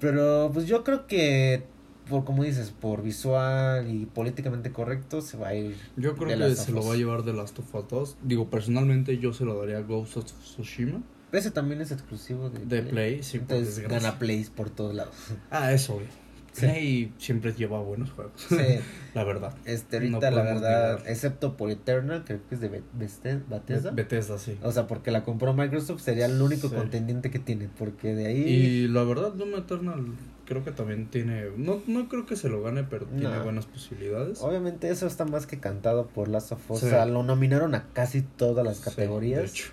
Pero 0.00 0.50
pues 0.52 0.66
yo 0.66 0.82
creo 0.82 1.06
que, 1.06 1.64
por 2.08 2.24
como 2.24 2.42
dices, 2.42 2.70
por 2.70 3.02
visual 3.02 3.88
y 3.94 4.06
políticamente 4.06 4.72
correcto, 4.72 5.20
se 5.20 5.36
va 5.36 5.48
a 5.48 5.54
ir. 5.54 5.76
Yo 5.96 6.16
creo 6.16 6.28
The 6.30 6.38
que 6.48 6.54
se 6.56 6.72
lo 6.72 6.84
va 6.86 6.94
a 6.94 6.96
llevar 6.96 7.22
de 7.22 7.34
Last 7.34 7.58
of 7.58 7.74
Us 7.74 7.88
2. 7.88 8.16
Digo, 8.22 8.48
personalmente 8.48 9.18
yo 9.18 9.34
se 9.34 9.44
lo 9.44 9.58
daría 9.60 9.76
a 9.76 9.82
Ghost 9.82 10.16
of 10.16 10.24
Tsushima. 10.24 11.02
Ese 11.32 11.50
también 11.50 11.80
es 11.80 11.90
exclusivo 11.90 12.50
de, 12.50 12.64
De 12.66 12.82
Play, 12.82 13.22
sí, 13.22 13.38
porque 13.38 13.54
Entonces 13.54 13.78
es 13.78 13.84
gratis. 13.84 14.02
gana 14.04 14.18
plays 14.18 14.50
por 14.50 14.70
todos 14.70 14.94
lados. 14.94 15.14
Ah, 15.50 15.72
es 15.72 15.88
obvio. 15.90 16.06
Sí. 16.52 16.66
Y 16.66 17.12
siempre 17.16 17.54
lleva 17.54 17.80
buenos 17.80 18.10
juegos. 18.10 18.32
Sí. 18.36 18.56
la 19.14 19.24
verdad. 19.24 19.54
Este, 19.64 19.96
ahorita, 19.96 20.30
la 20.30 20.42
verdad, 20.42 21.00
excepto 21.06 21.56
por 21.56 21.70
Eternal, 21.70 22.24
creo 22.26 22.40
que 22.46 22.54
es 22.54 22.60
de 22.60 22.82
Bethesda. 22.92 23.90
Bethesda, 23.90 24.38
sí. 24.38 24.58
O 24.62 24.70
sea, 24.70 24.86
porque 24.86 25.10
la 25.10 25.24
compró 25.24 25.54
Microsoft, 25.54 26.02
sería 26.02 26.26
el 26.26 26.40
único 26.40 26.70
contendiente 26.70 27.30
que 27.30 27.38
tiene. 27.38 27.70
Porque 27.78 28.14
de 28.14 28.26
ahí. 28.26 28.42
Y 28.42 28.88
la 28.88 29.02
verdad, 29.04 29.32
Doom 29.32 29.54
Eternal 29.54 30.04
creo 30.44 30.62
que 30.62 30.72
también 30.72 31.06
tiene. 31.06 31.46
No, 31.56 31.80
no 31.86 32.08
creo 32.08 32.26
que 32.26 32.36
se 32.36 32.50
lo 32.50 32.62
gane, 32.62 32.84
pero 32.84 33.06
tiene 33.06 33.38
buenas 33.38 33.64
posibilidades. 33.64 34.42
Obviamente, 34.42 34.90
eso 34.90 35.06
está 35.06 35.24
más 35.24 35.46
que 35.46 35.58
cantado 35.58 36.08
por 36.08 36.28
Last 36.28 36.52
of 36.52 36.70
Us. 36.70 36.82
O 36.82 36.86
sea, 36.86 37.06
lo 37.06 37.22
nominaron 37.22 37.74
a 37.74 37.88
casi 37.94 38.20
todas 38.20 38.64
las 38.64 38.80
categorías. 38.80 39.40
de 39.40 39.46
hecho. 39.46 39.72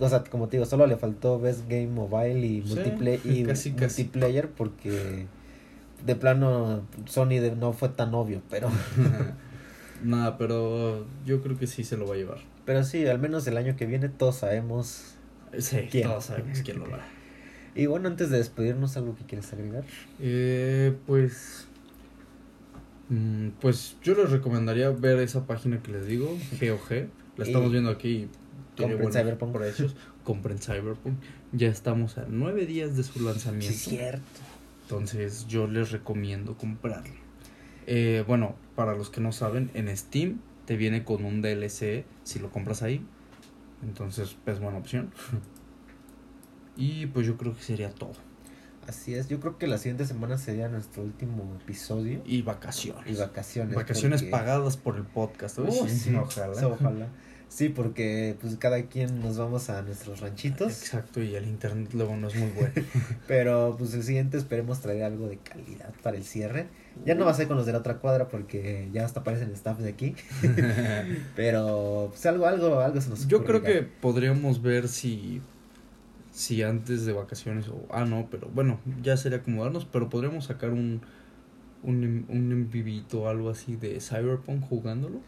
O 0.00 0.08
sea, 0.08 0.22
como 0.24 0.48
te 0.48 0.56
digo, 0.56 0.66
solo 0.66 0.86
le 0.86 0.96
faltó 0.96 1.40
Best 1.40 1.68
Game 1.68 1.88
Mobile 1.88 2.40
y, 2.40 2.58
y 3.24 3.44
multiplayer 3.78 4.50
porque 4.50 5.26
de 6.04 6.14
plano 6.14 6.86
Sony 7.06 7.40
de, 7.40 7.54
no 7.56 7.72
fue 7.72 7.88
tan 7.88 8.14
obvio, 8.14 8.42
pero... 8.50 8.70
Nada, 10.02 10.38
pero 10.38 11.06
yo 11.26 11.42
creo 11.42 11.58
que 11.58 11.66
sí 11.66 11.82
se 11.82 11.96
lo 11.96 12.06
va 12.06 12.14
a 12.14 12.18
llevar. 12.18 12.38
Pero 12.64 12.84
sí, 12.84 13.06
al 13.06 13.18
menos 13.18 13.46
el 13.48 13.56
año 13.56 13.74
que 13.76 13.86
viene 13.86 14.08
todos 14.08 14.36
sabemos... 14.36 15.14
Sí, 15.58 15.88
quién. 15.90 16.06
todos 16.06 16.26
sabemos 16.26 16.60
quién 16.62 16.78
lo 16.78 16.88
va. 16.88 17.00
Y 17.74 17.86
bueno, 17.86 18.08
antes 18.08 18.30
de 18.30 18.38
despedirnos, 18.38 18.96
¿algo 18.96 19.16
que 19.16 19.24
quieres 19.24 19.52
agregar? 19.52 19.84
Eh, 20.20 20.94
pues... 21.06 21.66
Mm, 23.08 23.48
pues 23.60 23.96
yo 24.02 24.14
les 24.14 24.30
recomendaría 24.30 24.90
ver 24.90 25.18
esa 25.18 25.46
página 25.46 25.82
que 25.82 25.92
les 25.92 26.06
digo, 26.06 26.36
GOG. 26.60 27.08
La 27.36 27.44
estamos 27.44 27.72
viendo 27.72 27.90
aquí. 27.90 28.28
Compren 28.78 29.12
Cyberpunk. 29.12 29.56
Precios. 29.56 29.96
Compren 30.24 30.58
Cyberpunk. 30.58 31.18
Ya 31.52 31.68
estamos 31.68 32.18
a 32.18 32.26
nueve 32.28 32.66
días 32.66 32.96
de 32.96 33.02
su 33.02 33.20
lanzamiento. 33.22 33.74
es 33.74 33.82
cierto. 33.82 34.40
Entonces 34.82 35.46
yo 35.48 35.66
les 35.66 35.90
recomiendo 35.90 36.56
comprarlo. 36.56 37.14
Eh, 37.86 38.24
bueno, 38.26 38.54
para 38.74 38.94
los 38.94 39.10
que 39.10 39.20
no 39.20 39.32
saben, 39.32 39.70
en 39.74 39.94
Steam 39.96 40.40
te 40.66 40.76
viene 40.76 41.04
con 41.04 41.24
un 41.24 41.42
DLC 41.42 42.04
si 42.24 42.38
lo 42.38 42.50
compras 42.50 42.82
ahí. 42.82 43.04
Entonces 43.82 44.36
es 44.46 44.60
buena 44.60 44.78
opción. 44.78 45.10
y 46.76 47.06
pues 47.06 47.26
yo 47.26 47.36
creo 47.36 47.54
que 47.54 47.62
sería 47.62 47.90
todo. 47.90 48.14
Así 48.86 49.14
es, 49.14 49.28
yo 49.28 49.38
creo 49.38 49.58
que 49.58 49.66
la 49.66 49.76
siguiente 49.76 50.06
semana 50.06 50.38
sería 50.38 50.68
nuestro 50.68 51.02
último 51.02 51.44
episodio. 51.60 52.22
Y 52.24 52.40
vacaciones. 52.40 53.04
Y 53.06 53.20
vacaciones. 53.20 53.74
Vacaciones 53.74 54.22
pagadas 54.22 54.78
por 54.78 54.96
el 54.96 55.02
podcast. 55.02 55.58
sí, 55.88 56.14
ojalá. 56.14 56.66
ojalá. 56.66 57.08
Sí, 57.48 57.70
porque 57.70 58.36
pues 58.40 58.56
cada 58.56 58.82
quien 58.84 59.20
nos 59.20 59.38
vamos 59.38 59.70
a 59.70 59.80
nuestros 59.82 60.20
ranchitos. 60.20 60.82
Exacto, 60.82 61.22
y 61.22 61.34
el 61.34 61.46
internet 61.46 61.90
luego 61.94 62.14
no 62.16 62.28
es 62.28 62.36
muy 62.36 62.50
bueno. 62.50 62.72
Pero 63.26 63.74
pues 63.78 63.94
el 63.94 64.02
siguiente 64.02 64.36
esperemos 64.36 64.80
traer 64.80 65.04
algo 65.04 65.28
de 65.28 65.38
calidad 65.38 65.92
para 66.02 66.16
el 66.16 66.24
cierre. 66.24 66.66
Ya 67.06 67.14
no 67.14 67.24
va 67.24 67.30
a 67.30 67.34
ser 67.34 67.48
con 67.48 67.56
los 67.56 67.64
de 67.64 67.72
la 67.72 67.78
otra 67.78 67.98
cuadra 67.98 68.28
porque 68.28 68.88
ya 68.92 69.04
hasta 69.04 69.20
aparecen 69.20 69.50
staff 69.52 69.78
de 69.78 69.88
aquí. 69.88 70.14
Pero 71.36 72.08
pues 72.10 72.26
algo, 72.26 72.46
algo, 72.46 72.80
algo 72.80 73.00
se 73.00 73.08
nos 73.08 73.26
Yo 73.28 73.44
creo 73.44 73.62
que 73.62 73.82
podríamos 73.82 74.60
ver 74.62 74.88
si 74.88 75.40
si 76.30 76.62
antes 76.62 77.04
de 77.04 77.12
vacaciones 77.12 77.66
o 77.68 77.86
ah 77.90 78.04
no, 78.04 78.28
pero 78.30 78.48
bueno, 78.54 78.78
ya 79.02 79.16
sería 79.16 79.38
acomodarnos, 79.38 79.86
pero 79.86 80.08
podríamos 80.08 80.44
sacar 80.44 80.70
un 80.70 81.00
un, 81.82 82.26
un 82.28 82.70
vivito 82.70 83.28
algo 83.28 83.50
así 83.50 83.74
de 83.74 83.98
Cyberpunk 84.00 84.62
jugándolo 84.68 85.20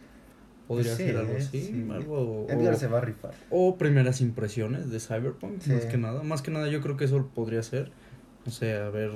podría 0.71 0.95
ser 0.95 1.16
algo 1.16 1.37
así, 1.37 1.85
algo 1.91 2.47
Edgar 2.49 2.77
se 2.77 2.87
va 2.87 2.99
a 2.99 3.01
rifar. 3.01 3.33
O 3.51 3.77
primeras 3.77 4.21
impresiones 4.21 4.89
de 4.89 5.01
Cyberpunk, 5.01 5.66
más 5.66 5.85
que 5.87 5.99
nada, 5.99 6.23
más 6.23 6.43
que 6.43 6.53
nada 6.53 6.68
yo 6.68 6.81
creo 6.81 6.97
que 6.97 7.07
eso 7.07 7.27
podría 7.35 7.61
ser, 7.64 7.91
o 8.47 8.53
sea, 8.53 8.87
a 8.87 8.91
ver, 8.91 9.11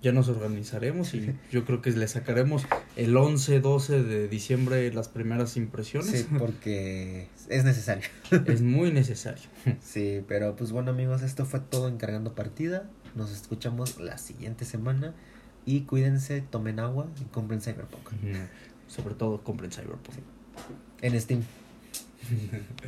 ya 0.00 0.12
nos 0.12 0.30
organizaremos 0.30 1.12
y 1.12 1.34
yo 1.52 1.66
creo 1.66 1.82
que 1.82 1.90
le 1.90 2.08
sacaremos 2.08 2.66
el 2.96 3.14
11, 3.14 3.60
12 3.60 4.02
de 4.02 4.28
diciembre 4.28 4.90
las 4.94 5.10
primeras 5.10 5.58
impresiones. 5.58 6.10
Sí, 6.10 6.26
porque 6.38 7.28
es 7.50 7.64
necesario. 7.64 8.08
es 8.46 8.62
muy 8.62 8.90
necesario. 8.90 9.44
Sí, 9.82 10.24
pero 10.26 10.56
pues 10.56 10.72
bueno 10.72 10.92
amigos, 10.92 11.20
esto 11.20 11.44
fue 11.44 11.60
todo 11.60 11.88
encargando 11.88 12.34
partida. 12.34 12.88
Nos 13.14 13.30
escuchamos 13.30 14.00
la 14.00 14.16
siguiente 14.16 14.64
semana 14.64 15.12
y 15.66 15.82
cuídense, 15.82 16.40
tomen 16.40 16.80
agua 16.80 17.08
y 17.20 17.24
compren 17.24 17.60
Cyberpunk. 17.60 18.08
Sobre 18.86 19.14
todo 19.14 19.44
compren 19.44 19.70
Cyberpunk 19.70 20.16
en 21.00 21.20
Steam. 21.20 21.44